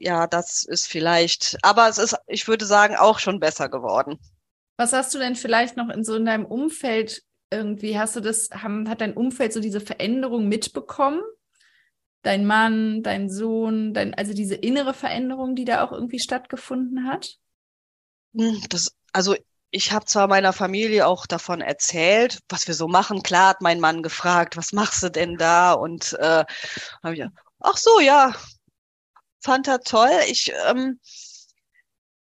ja, 0.00 0.26
das 0.26 0.64
ist 0.64 0.86
vielleicht, 0.86 1.56
aber 1.62 1.88
es 1.88 1.98
ist, 1.98 2.16
ich 2.26 2.46
würde 2.48 2.66
sagen, 2.66 2.96
auch 2.96 3.18
schon 3.18 3.40
besser 3.40 3.68
geworden. 3.68 4.18
Was 4.76 4.92
hast 4.92 5.12
du 5.14 5.18
denn 5.18 5.34
vielleicht 5.34 5.76
noch 5.76 5.88
in 5.88 6.04
so 6.04 6.14
in 6.14 6.24
deinem 6.24 6.46
Umfeld 6.46 7.22
irgendwie, 7.50 7.98
hast 7.98 8.16
du 8.16 8.20
das, 8.20 8.50
haben, 8.50 8.88
hat 8.88 9.00
dein 9.00 9.14
Umfeld 9.14 9.52
so 9.52 9.60
diese 9.60 9.80
Veränderung 9.80 10.48
mitbekommen? 10.48 11.20
Dein 12.22 12.46
Mann, 12.46 13.02
dein 13.02 13.30
Sohn, 13.30 13.94
dein, 13.94 14.14
also 14.14 14.34
diese 14.34 14.54
innere 14.54 14.92
Veränderung, 14.92 15.54
die 15.54 15.64
da 15.64 15.84
auch 15.84 15.92
irgendwie 15.92 16.18
stattgefunden 16.18 17.06
hat? 17.06 17.38
Hm, 18.34 18.60
das, 18.68 18.94
also 19.12 19.36
ich 19.70 19.92
habe 19.92 20.06
zwar 20.06 20.28
meiner 20.28 20.52
Familie 20.52 21.06
auch 21.06 21.26
davon 21.26 21.60
erzählt, 21.60 22.40
was 22.48 22.66
wir 22.66 22.74
so 22.74 22.88
machen. 22.88 23.22
Klar 23.22 23.50
hat 23.50 23.60
mein 23.60 23.80
Mann 23.80 24.02
gefragt, 24.02 24.56
was 24.56 24.72
machst 24.72 25.02
du 25.02 25.10
denn 25.10 25.36
da? 25.36 25.72
Und 25.72 26.14
äh, 26.14 26.44
habe 27.02 27.14
ich, 27.14 27.24
ach 27.60 27.76
so, 27.76 28.00
ja, 28.00 28.34
fand 29.40 29.68
er 29.68 29.80
toll. 29.80 30.10
Ich, 30.28 30.52
ähm, 30.68 30.98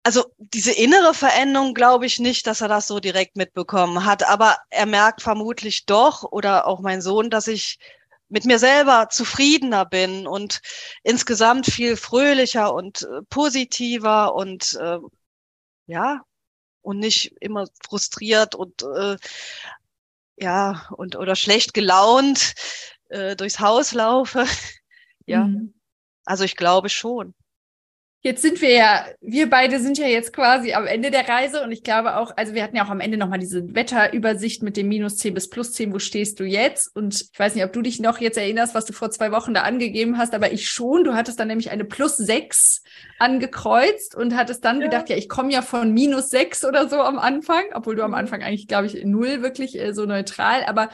also 0.03 0.25
diese 0.37 0.71
innere 0.71 1.13
Veränderung 1.13 1.73
glaube 1.73 2.05
ich 2.05 2.19
nicht, 2.19 2.47
dass 2.47 2.61
er 2.61 2.67
das 2.67 2.87
so 2.87 2.99
direkt 2.99 3.35
mitbekommen 3.35 4.05
hat, 4.05 4.27
aber 4.27 4.57
er 4.69 4.85
merkt 4.85 5.21
vermutlich 5.21 5.85
doch 5.85 6.23
oder 6.23 6.67
auch 6.67 6.79
mein 6.79 7.01
Sohn, 7.01 7.29
dass 7.29 7.47
ich 7.47 7.79
mit 8.29 8.45
mir 8.45 8.59
selber 8.59 9.09
zufriedener 9.09 9.85
bin 9.85 10.27
und 10.27 10.61
insgesamt 11.03 11.65
viel 11.65 11.97
fröhlicher 11.97 12.73
und 12.73 13.01
äh, 13.03 13.21
positiver 13.29 14.35
und 14.35 14.77
äh, 14.79 14.99
ja 15.87 16.23
und 16.81 16.99
nicht 16.99 17.35
immer 17.41 17.65
frustriert 17.83 18.55
und 18.55 18.83
äh, 18.83 19.17
ja 20.37 20.87
und 20.95 21.15
oder 21.15 21.35
schlecht 21.35 21.73
gelaunt 21.73 22.53
äh, 23.09 23.35
durchs 23.35 23.59
Haus 23.59 23.93
laufe. 23.93 24.45
ja. 25.25 25.45
Mhm. 25.45 25.73
Also 26.25 26.43
ich 26.43 26.55
glaube 26.55 26.89
schon. 26.89 27.33
Jetzt 28.21 28.41
sind 28.41 28.61
wir 28.61 28.71
ja, 28.71 29.05
wir 29.21 29.49
beide 29.49 29.79
sind 29.79 29.97
ja 29.97 30.05
jetzt 30.05 30.33
quasi 30.33 30.73
am 30.73 30.85
Ende 30.85 31.09
der 31.09 31.29
Reise 31.29 31.63
und 31.63 31.71
ich 31.71 31.83
glaube 31.83 32.17
auch, 32.17 32.35
also 32.35 32.53
wir 32.53 32.63
hatten 32.63 32.75
ja 32.75 32.83
auch 32.83 32.89
am 32.89 32.99
Ende 32.99 33.17
nochmal 33.17 33.39
diese 33.39 33.73
Wetterübersicht 33.73 34.61
mit 34.61 34.75
dem 34.75 34.89
minus 34.89 35.15
10 35.17 35.33
bis 35.33 35.49
plus 35.49 35.71
10, 35.71 35.93
wo 35.93 35.99
stehst 35.99 36.37
du 36.41 36.43
jetzt? 36.43 36.93
Und 36.93 37.29
ich 37.31 37.39
weiß 37.39 37.55
nicht, 37.55 37.63
ob 37.63 37.71
du 37.71 37.81
dich 37.81 38.01
noch 38.01 38.19
jetzt 38.19 38.37
erinnerst, 38.37 38.75
was 38.75 38.83
du 38.83 38.91
vor 38.91 39.09
zwei 39.09 39.31
Wochen 39.31 39.53
da 39.53 39.61
angegeben 39.61 40.17
hast, 40.17 40.33
aber 40.33 40.51
ich 40.51 40.69
schon. 40.69 41.05
Du 41.05 41.13
hattest 41.13 41.39
dann 41.39 41.47
nämlich 41.47 41.71
eine 41.71 41.85
plus 41.85 42.17
6 42.17 42.83
angekreuzt 43.19 44.15
und 44.15 44.35
hattest 44.35 44.65
dann 44.65 44.81
ja. 44.81 44.87
gedacht, 44.87 45.09
ja, 45.09 45.15
ich 45.15 45.29
komme 45.29 45.53
ja 45.53 45.61
von 45.61 45.93
minus 45.93 46.29
6 46.29 46.65
oder 46.65 46.89
so 46.89 46.97
am 46.97 47.19
Anfang, 47.19 47.63
obwohl 47.73 47.95
du 47.95 48.03
am 48.03 48.11
mhm. 48.11 48.17
Anfang 48.17 48.43
eigentlich, 48.43 48.67
glaube 48.67 48.87
ich, 48.87 49.05
null 49.05 49.41
wirklich 49.41 49.79
äh, 49.79 49.93
so 49.93 50.05
neutral, 50.05 50.65
aber 50.65 50.89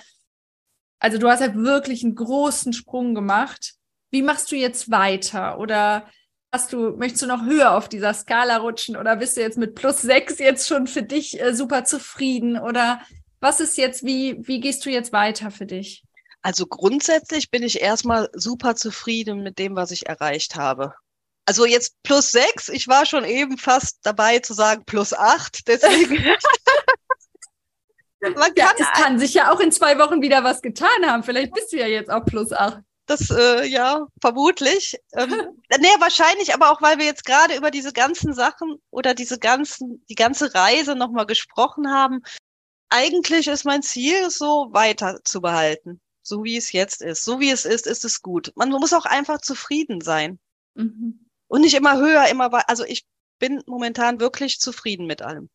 also 0.99 1.17
du 1.17 1.27
hast 1.27 1.41
ja 1.41 1.55
wirklich 1.55 2.03
einen 2.03 2.15
großen 2.15 2.71
Sprung 2.73 3.15
gemacht 3.15 3.75
wie 4.15 4.21
machst 4.21 4.49
du 4.49 4.55
jetzt 4.55 4.91
weiter? 4.91 5.59
Oder 5.59 6.05
hast 6.51 6.73
du, 6.73 6.95
möchtest 6.97 7.23
du 7.23 7.27
noch 7.27 7.45
höher 7.45 7.75
auf 7.75 7.89
dieser 7.89 8.13
Skala 8.13 8.57
rutschen 8.57 8.95
oder 8.95 9.15
bist 9.17 9.37
du 9.37 9.41
jetzt 9.41 9.57
mit 9.57 9.75
plus 9.75 10.01
sechs 10.01 10.39
jetzt 10.39 10.67
schon 10.67 10.87
für 10.87 11.03
dich 11.03 11.41
äh, 11.41 11.53
super 11.53 11.83
zufrieden? 11.83 12.59
Oder 12.59 13.01
was 13.39 13.59
ist 13.59 13.77
jetzt, 13.77 14.05
wie, 14.05 14.37
wie 14.47 14.59
gehst 14.59 14.85
du 14.85 14.89
jetzt 14.89 15.13
weiter 15.13 15.51
für 15.51 15.65
dich? 15.65 16.03
Also 16.41 16.67
grundsätzlich 16.67 17.49
bin 17.49 17.63
ich 17.63 17.81
erstmal 17.81 18.29
super 18.33 18.75
zufrieden 18.75 19.41
mit 19.41 19.57
dem, 19.57 19.75
was 19.75 19.91
ich 19.91 20.07
erreicht 20.07 20.55
habe. 20.55 20.93
Also 21.45 21.65
jetzt 21.65 21.95
plus 22.03 22.31
sechs, 22.31 22.69
ich 22.69 22.87
war 22.87 23.05
schon 23.05 23.23
eben 23.23 23.57
fast 23.57 23.99
dabei 24.03 24.39
zu 24.39 24.53
sagen 24.53 24.83
plus 24.85 25.13
acht, 25.13 25.61
deswegen. 25.67 26.15
ja, 28.55 28.71
es 28.77 28.87
kann 28.93 29.19
sich 29.19 29.33
ja 29.33 29.51
auch 29.51 29.59
in 29.59 29.71
zwei 29.71 29.97
Wochen 29.99 30.21
wieder 30.21 30.43
was 30.43 30.61
getan 30.61 31.05
haben. 31.05 31.23
Vielleicht 31.23 31.53
bist 31.53 31.73
du 31.73 31.77
ja 31.77 31.87
jetzt 31.87 32.09
auch 32.09 32.25
plus 32.25 32.51
acht. 32.51 32.79
Das, 33.07 33.29
äh, 33.29 33.65
ja, 33.67 34.07
vermutlich. 34.19 34.97
Ähm, 35.13 35.29
nee, 35.79 35.87
wahrscheinlich, 35.99 36.53
aber 36.53 36.71
auch, 36.71 36.81
weil 36.81 36.97
wir 36.97 37.05
jetzt 37.05 37.25
gerade 37.25 37.55
über 37.55 37.69
diese 37.69 37.93
ganzen 37.93 38.33
Sachen 38.33 38.81
oder 38.89 39.13
diese 39.13 39.37
ganzen, 39.37 40.03
die 40.09 40.15
ganze 40.15 40.53
Reise 40.55 40.95
nochmal 40.95 41.25
gesprochen 41.25 41.91
haben. 41.91 42.21
Eigentlich 42.89 43.47
ist 43.47 43.65
mein 43.65 43.83
Ziel, 43.83 44.29
so 44.29 44.69
weiter 44.71 45.19
zu 45.23 45.41
behalten. 45.41 46.01
So 46.23 46.43
wie 46.43 46.57
es 46.57 46.71
jetzt 46.71 47.01
ist. 47.01 47.23
So 47.23 47.39
wie 47.39 47.51
es 47.51 47.65
ist, 47.65 47.85
ist 47.85 48.05
es 48.05 48.21
gut. 48.21 48.51
Man 48.55 48.69
muss 48.69 48.93
auch 48.93 49.05
einfach 49.05 49.39
zufrieden 49.41 50.01
sein. 50.01 50.39
Mhm. 50.73 51.27
Und 51.47 51.61
nicht 51.61 51.75
immer 51.75 51.97
höher, 51.97 52.27
immer 52.27 52.51
weiter. 52.51 52.69
Also 52.69 52.83
ich 52.85 53.05
bin 53.37 53.61
momentan 53.67 54.19
wirklich 54.19 54.59
zufrieden 54.59 55.05
mit 55.05 55.21
allem. 55.21 55.49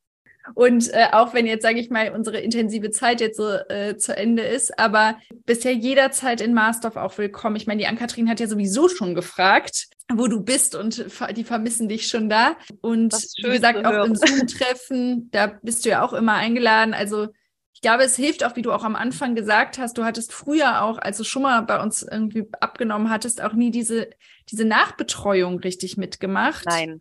Und 0.54 0.92
äh, 0.92 1.08
auch 1.12 1.34
wenn 1.34 1.46
jetzt, 1.46 1.62
sage 1.62 1.80
ich 1.80 1.90
mal, 1.90 2.12
unsere 2.12 2.38
intensive 2.40 2.90
Zeit 2.90 3.20
jetzt 3.20 3.36
so 3.36 3.48
äh, 3.48 3.96
zu 3.96 4.16
Ende 4.16 4.42
ist, 4.42 4.78
aber 4.78 5.16
bisher 5.46 5.72
jederzeit 5.72 6.40
in 6.40 6.54
Marsdorf 6.54 6.96
auch 6.96 7.16
willkommen. 7.18 7.56
Ich 7.56 7.66
meine, 7.66 7.80
die 7.80 7.86
Ann-Kathrin 7.86 8.28
hat 8.28 8.40
ja 8.40 8.46
sowieso 8.46 8.88
schon 8.88 9.14
gefragt, 9.14 9.88
wo 10.12 10.26
du 10.26 10.40
bist 10.42 10.74
und 10.74 11.04
die 11.36 11.44
vermissen 11.44 11.88
dich 11.88 12.08
schon 12.08 12.28
da. 12.28 12.56
Und 12.80 13.14
wie 13.38 13.50
gesagt, 13.50 13.84
auch 13.84 14.04
im 14.04 14.16
Zoom-Treffen, 14.16 15.30
da 15.30 15.46
bist 15.62 15.84
du 15.84 15.90
ja 15.90 16.02
auch 16.02 16.12
immer 16.12 16.34
eingeladen. 16.34 16.94
Also 16.94 17.28
ich 17.72 17.80
glaube, 17.80 18.02
es 18.02 18.16
hilft 18.16 18.44
auch, 18.44 18.56
wie 18.56 18.62
du 18.62 18.72
auch 18.72 18.84
am 18.84 18.94
Anfang 18.94 19.34
gesagt 19.34 19.78
hast, 19.78 19.96
du 19.96 20.04
hattest 20.04 20.32
früher 20.32 20.82
auch, 20.82 20.98
als 20.98 21.16
du 21.16 21.24
schon 21.24 21.42
mal 21.42 21.62
bei 21.62 21.80
uns 21.80 22.02
irgendwie 22.02 22.46
abgenommen 22.60 23.08
hattest, 23.08 23.40
auch 23.40 23.54
nie 23.54 23.70
diese, 23.70 24.10
diese 24.50 24.66
Nachbetreuung 24.66 25.60
richtig 25.60 25.96
mitgemacht. 25.96 26.66
Nein. 26.66 27.00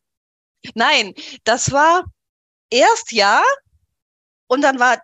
Nein, 0.76 1.14
das 1.44 1.74
war 1.74 2.06
erst 2.70 3.12
ja 3.12 3.44
und 4.48 4.62
dann 4.62 4.80
war 4.80 5.00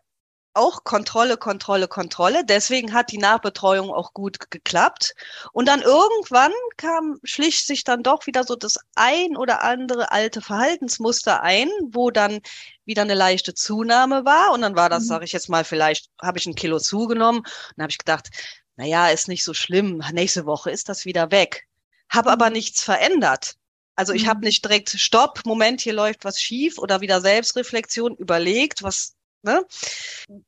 auch 0.55 0.83
Kontrolle, 0.85 1.37
Kontrolle, 1.37 1.87
Kontrolle. 1.87 2.45
Deswegen 2.45 2.93
hat 2.93 3.11
die 3.11 3.17
Nachbetreuung 3.17 3.91
auch 3.91 4.13
gut 4.13 4.49
geklappt. 4.51 5.13
Und 5.51 5.67
dann 5.67 5.81
irgendwann 5.81 6.53
kam, 6.77 7.19
schlich 7.23 7.65
sich 7.65 7.83
dann 7.83 8.03
doch 8.03 8.25
wieder 8.25 8.43
so 8.45 8.55
das 8.55 8.77
ein 8.95 9.35
oder 9.35 9.63
andere 9.63 10.11
alte 10.11 10.41
Verhaltensmuster 10.41 11.41
ein, 11.41 11.69
wo 11.89 12.09
dann 12.09 12.39
wieder 12.85 13.01
eine 13.01 13.15
leichte 13.15 13.53
Zunahme 13.53 14.23
war. 14.25 14.53
Und 14.53 14.61
dann 14.61 14.75
war 14.75 14.89
das, 14.89 15.03
mhm. 15.03 15.07
sage 15.07 15.25
ich 15.25 15.33
jetzt 15.33 15.49
mal, 15.49 15.65
vielleicht 15.65 16.09
habe 16.21 16.37
ich 16.37 16.45
ein 16.45 16.55
Kilo 16.55 16.79
zugenommen. 16.79 17.39
Und 17.39 17.73
dann 17.75 17.83
habe 17.83 17.91
ich 17.91 17.97
gedacht, 17.97 18.29
naja, 18.77 19.09
ist 19.09 19.27
nicht 19.27 19.43
so 19.43 19.53
schlimm, 19.53 20.01
nächste 20.13 20.45
Woche 20.45 20.71
ist 20.71 20.89
das 20.89 21.05
wieder 21.05 21.31
weg. 21.31 21.67
Habe 22.09 22.31
aber 22.31 22.47
mhm. 22.47 22.53
nichts 22.53 22.81
verändert. 22.81 23.55
Also 23.95 24.13
ich 24.13 24.23
mhm. 24.23 24.27
habe 24.27 24.45
nicht 24.45 24.63
direkt 24.63 24.89
Stopp, 24.89 25.41
Moment, 25.45 25.81
hier 25.81 25.93
läuft 25.93 26.25
was 26.25 26.41
schief 26.41 26.77
oder 26.77 27.01
wieder 27.01 27.21
Selbstreflexion 27.21 28.15
überlegt, 28.15 28.83
was 28.83 29.15
Ne? 29.45 29.63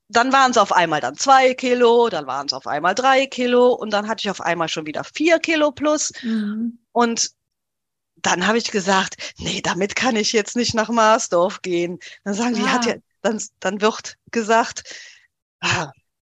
Dann 0.10 0.34
waren 0.34 0.50
es 0.50 0.58
auf 0.58 0.72
einmal 0.72 1.02
dann 1.02 1.16
zwei 1.16 1.54
Kilo, 1.54 2.10
dann 2.10 2.26
waren 2.26 2.48
es 2.48 2.54
auf 2.54 2.66
einmal 2.66 2.96
drei 2.96 3.28
Kilo 3.28 3.72
und 3.74 3.94
dann 3.94 4.08
hatte 4.08 4.22
ich 4.22 4.32
auf 4.32 4.42
einmal 4.42 4.70
schon 4.70 4.88
wieder 4.88 5.04
vier 5.04 5.38
Kilo 5.38 5.72
plus. 5.72 6.12
Mhm. 6.24 6.80
Und 6.94 7.30
dann 8.16 8.48
habe 8.48 8.58
ich 8.58 8.72
gesagt, 8.72 9.36
nee, 9.38 9.62
damit 9.62 9.96
kann 9.96 10.16
ich 10.16 10.32
jetzt 10.34 10.56
nicht 10.56 10.74
nach 10.74 10.90
Marsdorf 10.90 11.62
gehen. 11.62 12.00
Dann 12.24 12.34
sagen 12.34 12.56
ah. 12.56 12.58
die, 12.58 12.70
hat 12.70 12.86
ja, 12.88 12.96
dann, 13.22 13.40
dann 13.60 13.82
wird 13.82 14.18
gesagt, 14.32 14.84
ah, 15.60 15.92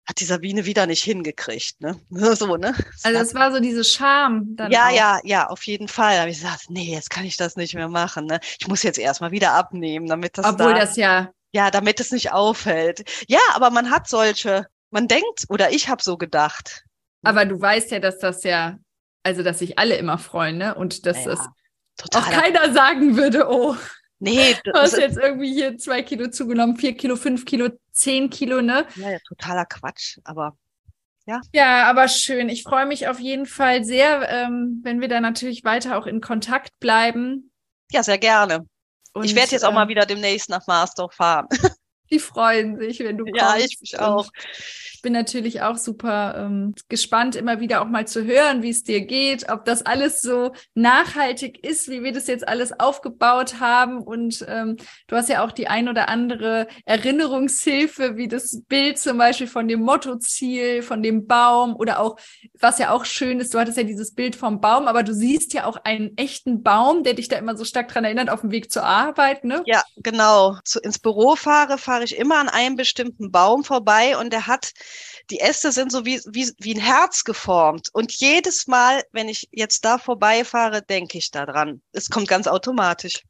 hat 0.08 0.20
die 0.22 0.26
Sabine 0.26 0.66
wieder 0.66 0.86
nicht 0.86 1.04
hingekriegt, 1.04 1.82
ne? 1.82 2.00
So, 2.10 2.56
ne? 2.56 2.74
also 3.04 3.20
es 3.20 3.34
war 3.34 3.52
so 3.52 3.60
diese 3.60 3.84
Scham. 3.84 4.56
Dann 4.56 4.72
ja, 4.72 4.88
auch. 4.88 4.96
ja, 4.96 5.20
ja, 5.24 5.48
auf 5.48 5.64
jeden 5.64 5.88
Fall. 5.88 6.20
Habe 6.20 6.30
ich 6.30 6.40
gesagt, 6.40 6.70
nee, 6.70 6.94
jetzt 6.94 7.10
kann 7.10 7.26
ich 7.26 7.36
das 7.36 7.58
nicht 7.58 7.76
mehr 7.76 7.90
machen. 7.90 8.26
Ne? 8.26 8.40
Ich 8.60 8.68
muss 8.68 8.84
jetzt 8.84 9.00
erstmal 9.00 9.32
wieder 9.32 9.54
abnehmen, 9.54 10.08
damit 10.08 10.38
das. 10.38 10.46
Obwohl 10.46 10.74
da, 10.74 10.80
das 10.80 10.96
ja. 10.96 11.32
Ja, 11.52 11.72
damit 11.72 12.00
es 12.00 12.12
nicht 12.12 12.32
auffällt. 12.32 13.04
Ja, 13.28 13.40
aber 13.54 13.70
man 13.70 13.92
hat 13.92 14.08
solche, 14.08 14.68
man 14.92 15.08
denkt, 15.08 15.46
oder 15.50 15.72
ich 15.72 15.90
habe 15.90 16.02
so 16.02 16.18
gedacht. 16.18 16.84
Aber 17.24 17.46
du 17.46 17.60
weißt 17.60 17.92
ja, 17.92 18.00
dass 18.00 18.20
das 18.20 18.44
ja, 18.44 18.78
also 19.24 19.44
dass 19.44 19.60
sich 19.60 19.78
alle 19.78 19.96
immer 19.96 20.18
freuen, 20.18 20.58
ne? 20.58 20.76
Und 20.76 21.06
dass 21.06 21.26
ja, 21.26 21.32
das 21.32 21.50
auch 22.16 22.30
keiner 22.30 22.74
sagen 22.74 23.18
würde, 23.18 23.50
oh. 23.50 23.76
Nee, 24.20 24.56
du 24.64 24.74
hast 24.74 24.98
jetzt 24.98 25.18
irgendwie 25.18 25.54
hier 25.54 25.78
zwei 25.78 26.02
Kilo 26.02 26.30
zugenommen, 26.30 26.78
vier 26.78 26.96
Kilo, 26.96 27.16
fünf 27.16 27.46
Kilo, 27.46 27.70
zehn 27.98 28.30
Kilo, 28.30 28.62
ne? 28.62 28.86
Ja, 28.96 29.12
ja 29.12 29.20
totaler 29.28 29.66
Quatsch, 29.66 30.20
aber 30.24 30.58
ja. 31.26 31.42
Ja, 31.52 31.90
aber 31.90 32.08
schön. 32.08 32.48
Ich 32.48 32.64
freue 32.64 32.86
mich 32.86 33.08
auf 33.10 33.20
jeden 33.20 33.46
Fall 33.46 33.84
sehr, 33.84 34.30
ähm, 34.30 34.80
wenn 34.84 35.02
wir 35.02 35.10
da 35.10 35.20
natürlich 35.20 35.66
weiter 35.66 35.98
auch 35.98 36.06
in 36.06 36.22
Kontakt 36.22 36.80
bleiben. 36.80 37.52
Ja, 37.92 38.02
sehr 38.02 38.18
gerne. 38.18 38.66
Und, 39.14 39.26
ich 39.26 39.36
werde 39.36 39.52
jetzt 39.52 39.66
auch 39.66 39.72
äh, 39.72 39.76
mal 39.76 39.88
wieder 39.90 40.06
demnächst 40.06 40.50
nach 40.50 40.66
Marsdorf 40.68 41.14
fahren. 41.14 41.48
Die 42.12 42.20
freuen 42.20 42.80
sich, 42.80 43.00
wenn 43.00 43.18
du 43.18 43.26
kommst. 43.26 43.42
Ja, 43.42 43.56
ich 43.58 43.78
mich 43.82 44.00
auch 44.00 44.30
ich 44.98 45.04
bin 45.04 45.14
natürlich 45.14 45.62
auch 45.62 45.78
super 45.78 46.34
ähm, 46.36 46.74
gespannt, 46.90 47.36
immer 47.36 47.60
wieder 47.60 47.84
auch 47.84 47.88
mal 47.88 48.08
zu 48.08 48.26
hören, 48.26 48.64
wie 48.64 48.72
es 48.72 48.82
dir 48.82 49.06
geht, 49.06 49.48
ob 49.48 49.64
das 49.64 49.86
alles 49.86 50.22
so 50.22 50.54
nachhaltig 50.74 51.64
ist, 51.64 51.88
wie 51.88 52.02
wir 52.02 52.12
das 52.12 52.26
jetzt 52.26 52.48
alles 52.48 52.80
aufgebaut 52.80 53.60
haben. 53.60 54.00
Und 54.00 54.44
ähm, 54.48 54.76
du 55.06 55.16
hast 55.16 55.30
ja 55.30 55.46
auch 55.46 55.52
die 55.52 55.68
ein 55.68 55.88
oder 55.88 56.10
andere 56.10 56.66
Erinnerungshilfe, 56.86 58.18
wie 58.18 58.28
das 58.28 58.64
Bild 58.68 58.98
zum 58.98 59.20
Beispiel 59.20 59.46
von 59.46 59.68
dem 59.68 59.82
Mottoziel, 59.82 60.82
von 60.82 61.04
dem 61.04 61.28
Baum 61.28 61.76
oder 61.76 62.00
auch, 62.00 62.18
was 62.60 62.80
ja 62.80 62.90
auch 62.90 63.06
schön 63.06 63.40
ist, 63.40 63.54
du 63.54 63.60
hattest 63.60 63.78
ja 63.78 63.84
dieses 63.84 64.16
Bild 64.16 64.36
vom 64.36 64.62
Baum, 64.62 64.88
aber 64.88 65.04
du 65.04 65.14
siehst 65.14 65.54
ja 65.54 65.66
auch 65.66 65.78
einen 65.84 66.18
echten 66.18 66.64
Baum, 66.64 67.04
der 67.04 67.14
dich 67.14 67.28
da 67.28 67.38
immer 67.38 67.56
so 67.56 67.66
stark 67.66 67.90
dran 67.90 68.04
erinnert, 68.04 68.32
auf 68.32 68.42
dem 68.42 68.50
Weg 68.50 68.72
zur 68.72 68.84
Arbeit, 68.84 69.44
ne? 69.44 69.62
Ja, 69.68 69.84
genau. 69.98 70.58
Zu, 70.64 70.80
ins 70.80 70.98
Büro 70.98 71.36
fahre, 71.36 71.78
fahre 71.78 71.97
ich 72.04 72.18
immer 72.18 72.40
an 72.40 72.50
einem 72.50 72.76
bestimmten 72.76 73.32
Baum 73.32 73.64
vorbei 73.64 74.18
und 74.18 74.32
der 74.32 74.48
hat 74.48 74.74
die 75.30 75.40
Äste 75.40 75.72
sind 75.72 75.92
so 75.92 76.06
wie, 76.06 76.22
wie, 76.26 76.52
wie 76.60 76.76
ein 76.76 76.82
Herz 76.82 77.24
geformt. 77.24 77.90
Und 77.94 78.14
jedes 78.14 78.68
Mal, 78.68 79.04
wenn 79.12 79.28
ich 79.28 79.50
jetzt 79.52 79.84
da 79.84 79.98
vorbeifahre, 79.98 80.82
denke 80.82 81.18
ich 81.18 81.32
daran. 81.32 81.82
Es 81.92 82.10
kommt 82.10 82.30
ganz 82.30 82.48
automatisch. 82.48 83.24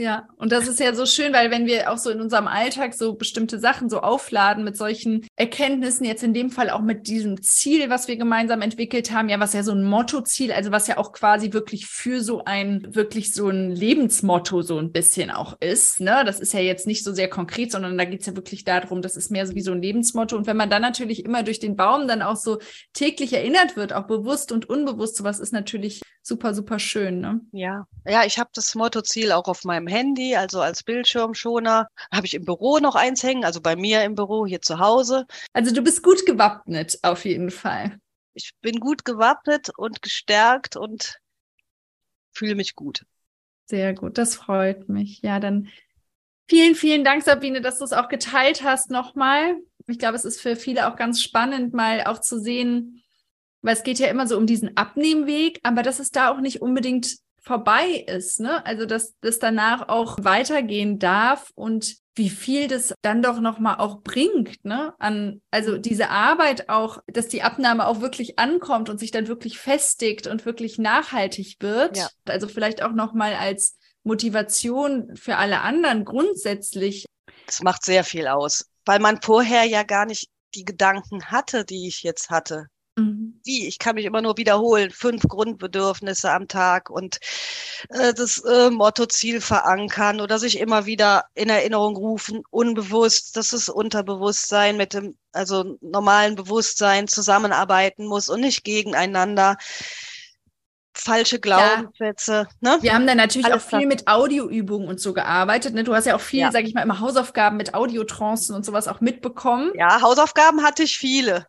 Ja, 0.00 0.26
und 0.38 0.50
das 0.50 0.66
ist 0.66 0.80
ja 0.80 0.94
so 0.94 1.04
schön, 1.04 1.34
weil 1.34 1.50
wenn 1.50 1.66
wir 1.66 1.92
auch 1.92 1.98
so 1.98 2.08
in 2.08 2.22
unserem 2.22 2.48
Alltag 2.48 2.94
so 2.94 3.12
bestimmte 3.12 3.58
Sachen 3.58 3.90
so 3.90 4.00
aufladen 4.00 4.64
mit 4.64 4.74
solchen 4.74 5.26
Erkenntnissen, 5.36 6.06
jetzt 6.06 6.22
in 6.22 6.32
dem 6.32 6.48
Fall 6.48 6.70
auch 6.70 6.80
mit 6.80 7.06
diesem 7.06 7.42
Ziel, 7.42 7.90
was 7.90 8.08
wir 8.08 8.16
gemeinsam 8.16 8.62
entwickelt 8.62 9.12
haben, 9.12 9.28
ja, 9.28 9.38
was 9.40 9.52
ja 9.52 9.62
so 9.62 9.72
ein 9.72 9.84
Mottoziel, 9.84 10.52
also 10.52 10.72
was 10.72 10.86
ja 10.86 10.96
auch 10.96 11.12
quasi 11.12 11.52
wirklich 11.52 11.84
für 11.86 12.22
so 12.22 12.42
ein, 12.46 12.86
wirklich 12.94 13.34
so 13.34 13.50
ein 13.50 13.72
Lebensmotto 13.72 14.62
so 14.62 14.78
ein 14.78 14.90
bisschen 14.90 15.30
auch 15.30 15.60
ist, 15.60 16.00
ne? 16.00 16.22
Das 16.24 16.40
ist 16.40 16.54
ja 16.54 16.60
jetzt 16.60 16.86
nicht 16.86 17.04
so 17.04 17.12
sehr 17.12 17.28
konkret, 17.28 17.70
sondern 17.70 17.98
da 17.98 18.06
geht's 18.06 18.24
ja 18.24 18.34
wirklich 18.34 18.64
darum, 18.64 19.02
das 19.02 19.16
ist 19.16 19.30
mehr 19.30 19.46
so 19.46 19.54
wie 19.54 19.60
so 19.60 19.72
ein 19.72 19.82
Lebensmotto. 19.82 20.34
Und 20.34 20.46
wenn 20.46 20.56
man 20.56 20.70
dann 20.70 20.80
natürlich 20.80 21.26
immer 21.26 21.42
durch 21.42 21.58
den 21.58 21.76
Baum 21.76 22.08
dann 22.08 22.22
auch 22.22 22.36
so 22.36 22.58
täglich 22.94 23.34
erinnert 23.34 23.76
wird, 23.76 23.92
auch 23.92 24.06
bewusst 24.06 24.50
und 24.50 24.66
unbewusst, 24.66 25.16
sowas 25.16 25.40
ist 25.40 25.52
natürlich 25.52 26.00
super, 26.22 26.54
super 26.54 26.78
schön, 26.78 27.20
ne? 27.20 27.40
Ja, 27.52 27.86
ja, 28.06 28.24
ich 28.24 28.38
habe 28.38 28.50
das 28.54 28.74
Mottoziel 28.74 29.32
auch 29.32 29.48
auf 29.48 29.64
meinem 29.64 29.86
Handy, 29.86 30.36
also 30.36 30.60
als 30.60 30.82
Bildschirmschoner. 30.82 31.88
Habe 32.12 32.26
ich 32.26 32.34
im 32.34 32.44
Büro 32.44 32.78
noch 32.78 32.94
eins 32.94 33.22
hängen, 33.22 33.44
also 33.44 33.60
bei 33.60 33.76
mir 33.76 34.04
im 34.04 34.14
Büro, 34.14 34.46
hier 34.46 34.60
zu 34.60 34.78
Hause. 34.78 35.26
Also 35.52 35.74
du 35.74 35.82
bist 35.82 36.02
gut 36.02 36.24
gewappnet, 36.26 36.98
auf 37.02 37.24
jeden 37.24 37.50
Fall. 37.50 37.98
Ich 38.34 38.52
bin 38.60 38.80
gut 38.80 39.04
gewappnet 39.04 39.70
und 39.76 40.02
gestärkt 40.02 40.76
und 40.76 41.18
fühle 42.32 42.54
mich 42.54 42.74
gut. 42.74 43.04
Sehr 43.66 43.94
gut, 43.94 44.18
das 44.18 44.34
freut 44.34 44.88
mich. 44.88 45.22
Ja, 45.22 45.40
dann 45.40 45.68
vielen, 46.48 46.74
vielen 46.74 47.04
Dank, 47.04 47.22
Sabine, 47.22 47.60
dass 47.60 47.78
du 47.78 47.84
es 47.84 47.92
auch 47.92 48.08
geteilt 48.08 48.62
hast 48.62 48.90
nochmal. 48.90 49.56
Ich 49.86 49.98
glaube, 49.98 50.16
es 50.16 50.24
ist 50.24 50.40
für 50.40 50.56
viele 50.56 50.88
auch 50.88 50.96
ganz 50.96 51.22
spannend, 51.22 51.74
mal 51.74 52.04
auch 52.04 52.20
zu 52.20 52.40
sehen, 52.40 52.99
weil 53.62 53.74
es 53.74 53.82
geht 53.82 53.98
ja 53.98 54.08
immer 54.08 54.26
so 54.26 54.36
um 54.36 54.46
diesen 54.46 54.76
Abnehmweg, 54.76 55.60
aber 55.62 55.82
dass 55.82 55.98
es 55.98 56.10
da 56.10 56.30
auch 56.30 56.40
nicht 56.40 56.62
unbedingt 56.62 57.16
vorbei 57.42 58.04
ist, 58.06 58.40
ne? 58.40 58.64
Also 58.66 58.86
dass 58.86 59.14
das 59.20 59.38
danach 59.38 59.88
auch 59.88 60.18
weitergehen 60.20 60.98
darf 60.98 61.50
und 61.54 61.96
wie 62.14 62.28
viel 62.28 62.68
das 62.68 62.92
dann 63.02 63.22
doch 63.22 63.40
noch 63.40 63.58
mal 63.58 63.76
auch 63.76 64.02
bringt, 64.02 64.64
ne? 64.64 64.94
An 64.98 65.40
also 65.50 65.78
diese 65.78 66.10
Arbeit 66.10 66.68
auch, 66.68 66.98
dass 67.06 67.28
die 67.28 67.42
Abnahme 67.42 67.86
auch 67.86 68.00
wirklich 68.00 68.38
ankommt 68.38 68.90
und 68.90 69.00
sich 69.00 69.10
dann 69.10 69.26
wirklich 69.26 69.58
festigt 69.58 70.26
und 70.26 70.44
wirklich 70.44 70.78
nachhaltig 70.78 71.56
wird. 71.60 71.96
Ja. 71.96 72.08
Also 72.26 72.46
vielleicht 72.46 72.82
auch 72.82 72.92
noch 72.92 73.14
mal 73.14 73.34
als 73.34 73.78
Motivation 74.02 75.16
für 75.16 75.36
alle 75.36 75.60
anderen 75.60 76.04
grundsätzlich. 76.04 77.06
Das 77.46 77.62
macht 77.62 77.84
sehr 77.84 78.04
viel 78.04 78.28
aus, 78.28 78.66
weil 78.84 78.98
man 78.98 79.20
vorher 79.22 79.64
ja 79.64 79.82
gar 79.82 80.06
nicht 80.06 80.28
die 80.54 80.64
Gedanken 80.64 81.26
hatte, 81.26 81.64
die 81.64 81.88
ich 81.88 82.02
jetzt 82.02 82.30
hatte. 82.30 82.66
Wie? 83.44 83.66
Ich 83.66 83.78
kann 83.78 83.94
mich 83.94 84.04
immer 84.04 84.22
nur 84.22 84.36
wiederholen. 84.36 84.90
Fünf 84.90 85.22
Grundbedürfnisse 85.22 86.30
am 86.30 86.48
Tag 86.48 86.90
und 86.90 87.18
äh, 87.90 88.12
das 88.14 88.38
äh, 88.44 88.70
Mottoziel 88.70 89.40
verankern 89.40 90.20
oder 90.20 90.38
sich 90.38 90.58
immer 90.58 90.86
wieder 90.86 91.24
in 91.34 91.48
Erinnerung 91.48 91.96
rufen, 91.96 92.42
unbewusst, 92.50 93.36
dass 93.36 93.50
das 93.50 93.68
Unterbewusstsein 93.68 94.76
mit 94.76 94.94
dem, 94.94 95.16
also 95.32 95.78
normalen 95.80 96.34
Bewusstsein 96.34 97.08
zusammenarbeiten 97.08 98.06
muss 98.06 98.28
und 98.28 98.40
nicht 98.40 98.64
gegeneinander 98.64 99.56
falsche 100.92 101.40
Glaubenssätze. 101.40 102.46
Ja. 102.60 102.76
Ne? 102.76 102.82
Wir 102.82 102.94
haben 102.94 103.06
da 103.06 103.14
natürlich 103.14 103.46
Alles 103.46 103.64
auch 103.64 103.78
viel 103.78 103.86
mit 103.86 104.06
Audioübungen 104.06 104.88
und 104.88 105.00
so 105.00 105.12
gearbeitet. 105.12 105.74
Ne? 105.74 105.84
Du 105.84 105.94
hast 105.94 106.06
ja 106.06 106.14
auch 106.14 106.20
viel, 106.20 106.40
ja. 106.40 106.52
sage 106.52 106.66
ich 106.66 106.74
mal, 106.74 106.82
immer 106.82 107.00
Hausaufgaben 107.00 107.56
mit 107.56 107.74
Audiotrancen 107.74 108.54
und 108.54 108.64
sowas 108.64 108.88
auch 108.88 109.00
mitbekommen. 109.00 109.72
Ja, 109.74 110.02
Hausaufgaben 110.02 110.62
hatte 110.62 110.82
ich 110.82 110.98
viele 110.98 111.46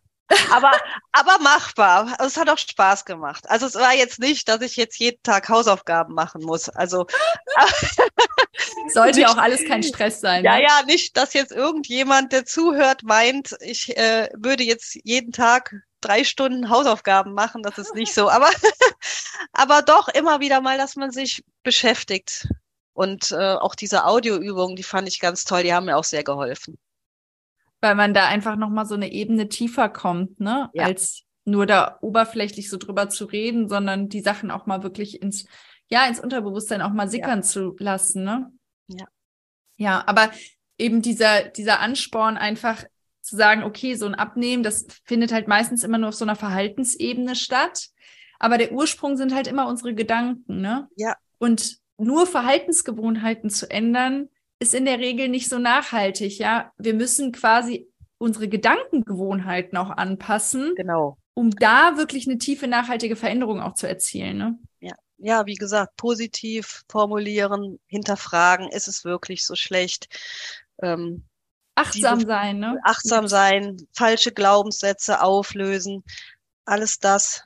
aber, 0.50 0.72
aber 1.12 1.38
machbar. 1.42 2.16
Es 2.20 2.36
hat 2.36 2.48
auch 2.48 2.58
Spaß 2.58 3.04
gemacht. 3.04 3.48
Also 3.48 3.66
es 3.66 3.74
war 3.74 3.94
jetzt 3.94 4.18
nicht, 4.18 4.48
dass 4.48 4.60
ich 4.60 4.76
jetzt 4.76 4.98
jeden 4.98 5.22
Tag 5.22 5.48
Hausaufgaben 5.48 6.14
machen 6.14 6.42
muss. 6.42 6.68
Also 6.68 7.06
sollte 8.88 9.20
ja 9.20 9.28
auch 9.28 9.36
alles 9.36 9.64
kein 9.66 9.82
Stress 9.82 10.20
sein. 10.20 10.44
Ja, 10.44 10.56
ne? 10.56 10.62
ja, 10.62 10.82
nicht, 10.86 11.16
dass 11.16 11.34
jetzt 11.34 11.52
irgendjemand, 11.52 12.32
der 12.32 12.44
zuhört, 12.44 13.02
meint, 13.02 13.54
ich 13.60 13.96
äh, 13.96 14.28
würde 14.34 14.64
jetzt 14.64 14.98
jeden 15.04 15.32
Tag 15.32 15.74
drei 16.00 16.24
Stunden 16.24 16.70
Hausaufgaben 16.70 17.32
machen. 17.34 17.62
Das 17.62 17.78
ist 17.78 17.94
nicht 17.94 18.14
so. 18.14 18.28
Aber, 18.28 18.50
aber 19.52 19.82
doch 19.82 20.08
immer 20.08 20.40
wieder 20.40 20.60
mal, 20.60 20.78
dass 20.78 20.96
man 20.96 21.10
sich 21.10 21.44
beschäftigt. 21.62 22.48
Und 22.94 23.30
äh, 23.32 23.54
auch 23.54 23.74
diese 23.74 24.04
Audioübungen, 24.04 24.76
die 24.76 24.82
fand 24.82 25.08
ich 25.08 25.20
ganz 25.20 25.44
toll. 25.44 25.62
Die 25.62 25.72
haben 25.72 25.86
mir 25.86 25.96
auch 25.96 26.04
sehr 26.04 26.24
geholfen 26.24 26.78
weil 27.82 27.96
man 27.96 28.14
da 28.14 28.26
einfach 28.28 28.56
noch 28.56 28.70
mal 28.70 28.86
so 28.86 28.94
eine 28.94 29.12
Ebene 29.12 29.48
tiefer 29.48 29.88
kommt, 29.88 30.40
ne, 30.40 30.70
ja. 30.72 30.84
als 30.84 31.24
nur 31.44 31.66
da 31.66 31.98
oberflächlich 32.00 32.70
so 32.70 32.78
drüber 32.78 33.08
zu 33.08 33.24
reden, 33.24 33.68
sondern 33.68 34.08
die 34.08 34.20
Sachen 34.20 34.50
auch 34.50 34.66
mal 34.66 34.82
wirklich 34.84 35.20
ins 35.20 35.46
ja 35.88 36.06
ins 36.06 36.20
Unterbewusstsein 36.20 36.80
auch 36.80 36.92
mal 36.92 37.10
sickern 37.10 37.40
ja. 37.40 37.42
zu 37.42 37.76
lassen, 37.78 38.24
ne? 38.24 38.50
Ja. 38.86 39.06
Ja, 39.76 40.04
aber 40.06 40.30
eben 40.78 41.02
dieser 41.02 41.42
dieser 41.48 41.80
Ansporn 41.80 42.36
einfach 42.36 42.84
zu 43.20 43.36
sagen, 43.36 43.64
okay, 43.64 43.96
so 43.96 44.06
ein 44.06 44.14
Abnehmen, 44.14 44.62
das 44.62 44.86
findet 45.04 45.32
halt 45.32 45.48
meistens 45.48 45.82
immer 45.82 45.98
nur 45.98 46.10
auf 46.10 46.14
so 46.14 46.24
einer 46.24 46.36
Verhaltensebene 46.36 47.34
statt, 47.34 47.88
aber 48.38 48.58
der 48.58 48.72
Ursprung 48.72 49.16
sind 49.16 49.34
halt 49.34 49.48
immer 49.48 49.66
unsere 49.66 49.94
Gedanken, 49.94 50.60
ne? 50.60 50.88
Ja. 50.96 51.16
Und 51.38 51.78
nur 51.98 52.26
Verhaltensgewohnheiten 52.26 53.50
zu 53.50 53.68
ändern, 53.68 54.28
ist 54.62 54.74
in 54.74 54.84
der 54.84 55.00
Regel 55.00 55.28
nicht 55.28 55.48
so 55.48 55.58
nachhaltig, 55.58 56.38
ja. 56.38 56.72
Wir 56.78 56.94
müssen 56.94 57.32
quasi 57.32 57.88
unsere 58.18 58.48
Gedankengewohnheiten 58.48 59.76
auch 59.76 59.90
anpassen. 59.90 60.74
Genau. 60.76 61.18
Um 61.34 61.50
da 61.50 61.96
wirklich 61.96 62.28
eine 62.28 62.38
tiefe, 62.38 62.68
nachhaltige 62.68 63.16
Veränderung 63.16 63.60
auch 63.60 63.74
zu 63.74 63.88
erzielen. 63.88 64.38
Ne? 64.38 64.58
Ja. 64.80 64.94
ja, 65.18 65.46
wie 65.46 65.56
gesagt, 65.56 65.96
positiv 65.96 66.82
formulieren, 66.88 67.80
hinterfragen, 67.86 68.68
ist 68.68 68.86
es 68.86 69.04
wirklich 69.04 69.44
so 69.44 69.56
schlecht? 69.56 70.06
Ähm, 70.80 71.24
achtsam 71.74 72.20
diese, 72.20 72.28
sein, 72.28 72.58
ne? 72.60 72.78
Achtsam 72.84 73.26
sein, 73.26 73.76
falsche 73.92 74.30
Glaubenssätze 74.30 75.22
auflösen. 75.22 76.04
alles 76.64 77.00
das. 77.00 77.42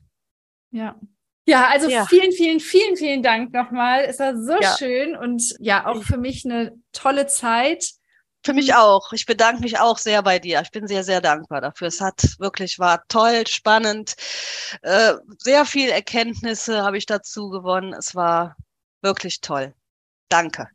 Ja. 0.70 1.00
Ja, 1.47 1.68
also 1.68 1.88
ja. 1.88 2.07
vielen, 2.07 2.32
vielen, 2.32 2.59
vielen, 2.59 2.97
vielen 2.97 3.22
Dank 3.22 3.53
nochmal. 3.53 4.05
Es 4.05 4.18
war 4.18 4.36
so 4.36 4.61
ja. 4.61 4.76
schön 4.76 5.16
und 5.16 5.55
ja, 5.61 5.86
auch 5.86 6.03
für 6.03 6.18
mich 6.18 6.44
eine 6.44 6.72
tolle 6.92 7.28
Zeit. 7.28 7.92
Für 8.44 8.53
mich 8.53 8.74
auch. 8.74 9.12
Ich 9.12 9.26
bedanke 9.26 9.62
mich 9.62 9.78
auch 9.78 9.99
sehr 9.99 10.22
bei 10.22 10.40
dir. 10.40 10.61
Ich 10.62 10.72
bin 10.72 10.88
sehr, 10.88 11.05
sehr 11.05 11.20
dankbar 11.20 11.61
dafür. 11.61 11.86
Es 11.86 12.01
hat 12.01 12.20
wirklich, 12.38 12.80
war 12.80 13.07
toll, 13.07 13.47
spannend. 13.47 14.16
Äh, 14.82 15.14
sehr 15.38 15.64
viel 15.66 15.88
Erkenntnisse 15.88 16.82
habe 16.82 16.99
ich 16.99 17.07
dazu 17.07 17.49
gewonnen. 17.49 17.92
Es 17.92 18.16
war 18.16 18.57
wirklich 19.01 19.40
toll. 19.40 19.72
Danke. 20.28 20.68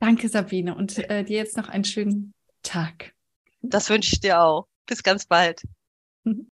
Danke, 0.00 0.28
Sabine. 0.28 0.74
Und 0.74 0.98
äh, 0.98 1.24
dir 1.24 1.38
jetzt 1.38 1.56
noch 1.56 1.70
einen 1.70 1.84
schönen 1.84 2.34
Tag. 2.62 3.14
Das 3.62 3.88
wünsche 3.88 4.12
ich 4.12 4.20
dir 4.20 4.40
auch. 4.40 4.66
Bis 4.84 5.02
ganz 5.02 5.24
bald. 5.24 5.62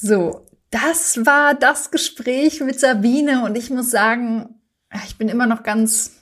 So, 0.00 0.46
das 0.70 1.26
war 1.26 1.54
das 1.54 1.90
Gespräch 1.90 2.60
mit 2.60 2.78
Sabine 2.78 3.44
und 3.44 3.56
ich 3.56 3.68
muss 3.70 3.90
sagen, 3.90 4.54
ich 5.04 5.18
bin 5.18 5.28
immer 5.28 5.46
noch 5.46 5.64
ganz 5.64 6.12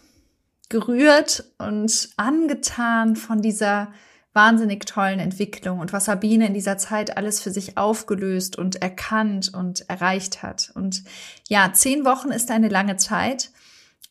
gerührt 0.70 1.44
und 1.58 2.08
angetan 2.16 3.16
von 3.16 3.42
dieser 3.42 3.92
wahnsinnig 4.32 4.86
tollen 4.86 5.18
Entwicklung 5.18 5.78
und 5.80 5.92
was 5.92 6.06
Sabine 6.06 6.46
in 6.46 6.54
dieser 6.54 6.78
Zeit 6.78 7.18
alles 7.18 7.42
für 7.42 7.50
sich 7.50 7.76
aufgelöst 7.76 8.56
und 8.56 8.76
erkannt 8.76 9.52
und 9.54 9.88
erreicht 9.90 10.42
hat. 10.42 10.72
Und 10.74 11.04
ja, 11.48 11.70
zehn 11.74 12.06
Wochen 12.06 12.30
ist 12.30 12.50
eine 12.50 12.68
lange 12.68 12.96
Zeit. 12.96 13.50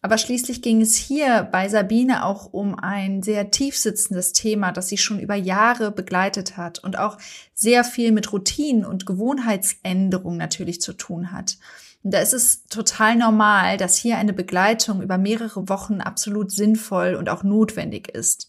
Aber 0.06 0.20
schließlich 0.20 0.62
ging 0.62 0.82
es 0.82 0.95
hier 0.95 1.49
bei 1.51 1.68
Sabine 1.68 2.26
auch 2.26 2.53
um 2.53 2.78
ein 2.78 3.24
sehr 3.24 3.49
tiefsitzendes 3.49 4.34
Thema, 4.34 4.72
das 4.72 4.88
sie 4.88 4.99
schon 4.99 5.20
über 5.20 5.34
Jahre 5.34 5.89
begleitet 5.89 6.58
hat 6.58 6.78
und 6.78 6.99
auch 6.99 7.18
sehr 7.56 7.84
viel 7.84 8.12
mit 8.12 8.32
Routinen 8.32 8.86
und 8.86 9.08
Gewohnheitsänderungen 9.08 10.38
natürlich 10.38 10.80
zu 10.80 10.93
tun 10.93 11.32
hat. 11.32 11.58
Und 12.03 12.14
da 12.14 12.20
ist 12.20 12.36
es 12.36 12.66
total 12.66 13.16
normal, 13.16 13.78
dass 13.78 13.97
hier 13.97 14.20
eine 14.20 14.34
Begleitung 14.34 15.01
über 15.01 15.18
mehrere 15.18 15.70
Wochen 15.70 16.01
absolut 16.01 16.51
sinnvoll 16.51 17.16
und 17.16 17.28
auch 17.28 17.41
notwendig 17.41 18.10
ist. 18.10 18.47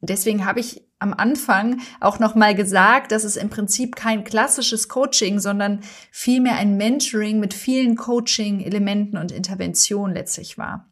Deswegen 0.00 0.44
habe 0.44 0.60
ich 0.60 0.82
am 1.00 1.14
Anfang 1.14 1.80
auch 2.00 2.18
noch 2.18 2.34
mal 2.34 2.54
gesagt, 2.54 3.12
dass 3.12 3.24
es 3.24 3.36
im 3.36 3.50
Prinzip 3.50 3.96
kein 3.96 4.24
klassisches 4.24 4.88
Coaching, 4.88 5.38
sondern 5.38 5.80
vielmehr 6.10 6.56
ein 6.56 6.76
Mentoring 6.76 7.40
mit 7.40 7.54
vielen 7.54 7.96
Coaching-Elementen 7.96 9.16
und 9.16 9.32
Interventionen 9.32 10.14
letztlich 10.14 10.58
war. 10.58 10.88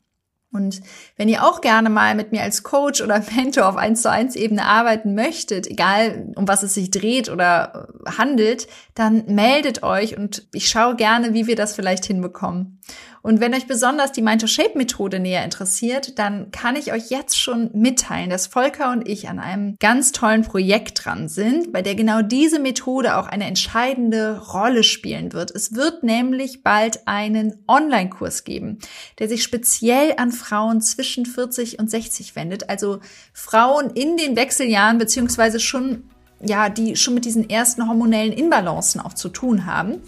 Und 0.53 0.81
wenn 1.17 1.29
ihr 1.29 1.45
auch 1.45 1.61
gerne 1.61 1.91
mal 1.91 2.15
mit 2.15 2.33
mir 2.33 2.43
als 2.43 2.63
Coach 2.63 3.03
oder 3.03 3.23
Mentor 3.37 3.69
auf 3.69 3.77
1 3.77 4.03
zu 4.03 4.11
1 4.11 4.37
Ebene 4.37 4.65
arbeiten 4.65 5.15
möchtet, 5.15 5.67
egal 5.67 6.33
um 6.35 6.49
was 6.49 6.63
es 6.63 6.75
sich 6.75 6.91
dreht 6.91 7.29
oder 7.29 7.89
handelt, 8.17 8.67
dann 8.95 9.27
meldet 9.27 9.83
euch 9.83 10.17
und 10.17 10.47
ich 10.53 10.69
schaue 10.69 10.97
gerne, 10.97 11.35
wie 11.35 11.47
wir 11.47 11.57
das 11.57 11.75
vielleicht 11.75 12.07
hinbekommen. 12.07 12.81
Und 13.27 13.41
wenn 13.41 13.55
euch 13.55 13.67
besonders 13.67 14.13
die 14.13 14.23
Mind 14.23 14.41
to 14.41 14.47
Shape 14.47 14.79
Methode 14.79 15.19
näher 15.19 15.43
interessiert, 15.43 16.17
dann 16.17 16.53
kann 16.53 16.77
ich 16.77 16.93
euch 16.93 17.11
jetzt 17.11 17.37
schon 17.37 17.71
mitteilen, 17.73 18.31
dass 18.31 18.47
Volker 18.47 18.93
und 18.93 19.09
ich 19.09 19.29
an 19.29 19.41
einem 19.41 19.75
ganz 19.81 20.13
tollen 20.13 20.43
Projekt 20.43 21.05
dran 21.05 21.29
sind, 21.29 21.73
bei 21.73 21.83
der 21.83 21.97
genau 21.97 22.23
diese 22.23 22.61
Methode 22.61 23.17
auch 23.17 23.27
eine 23.27 23.47
entscheidende 23.47 24.41
Rolle 24.53 24.85
spielen 24.85 25.33
wird. 25.33 25.51
Es 25.51 25.75
wird 25.75 26.05
nämlich 26.05 26.63
bald 26.63 27.09
einen 27.09 27.65
Online-Kurs 27.67 28.45
geben, 28.45 28.79
der 29.19 29.29
sich 29.29 29.43
speziell 29.43 30.15
an 30.19 30.31
Frauen 30.31 30.81
zwischen 30.81 31.27
40 31.27 31.81
und 31.81 31.91
60 31.91 32.37
wendet, 32.37 32.71
also 32.71 33.01
Frauen 33.33 33.91
in 33.91 34.17
den 34.17 34.37
Wechseljahren 34.37 34.99
beziehungsweise 34.99 35.59
schon 35.59 36.05
ja, 36.41 36.69
die 36.69 36.97
schon 36.97 37.15
mit 37.15 37.25
diesen 37.25 37.49
ersten 37.49 37.89
hormonellen 37.89 38.33
Inbalancen 38.33 39.01
auch 39.01 39.15
zu 39.15 39.31
tun 39.31 39.65
haben 39.65 40.03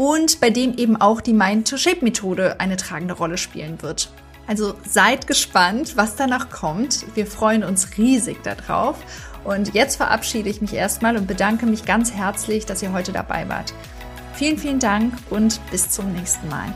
und 0.00 0.40
bei 0.40 0.48
dem 0.48 0.78
eben 0.78 0.98
auch 0.98 1.20
die 1.20 1.34
Mind-to-Shape-Methode 1.34 2.58
eine 2.58 2.78
tragende 2.78 3.12
Rolle 3.12 3.36
spielen 3.36 3.82
wird. 3.82 4.10
Also 4.46 4.72
seid 4.88 5.26
gespannt, 5.26 5.94
was 5.98 6.16
danach 6.16 6.48
kommt. 6.48 7.04
Wir 7.14 7.26
freuen 7.26 7.62
uns 7.62 7.98
riesig 7.98 8.42
darauf. 8.42 8.96
Und 9.44 9.74
jetzt 9.74 9.96
verabschiede 9.96 10.48
ich 10.48 10.62
mich 10.62 10.72
erstmal 10.72 11.18
und 11.18 11.26
bedanke 11.26 11.66
mich 11.66 11.84
ganz 11.84 12.14
herzlich, 12.14 12.64
dass 12.64 12.82
ihr 12.82 12.94
heute 12.94 13.12
dabei 13.12 13.46
wart. 13.50 13.74
Vielen, 14.32 14.56
vielen 14.56 14.78
Dank 14.78 15.12
und 15.28 15.60
bis 15.70 15.90
zum 15.90 16.10
nächsten 16.12 16.48
Mal. 16.48 16.72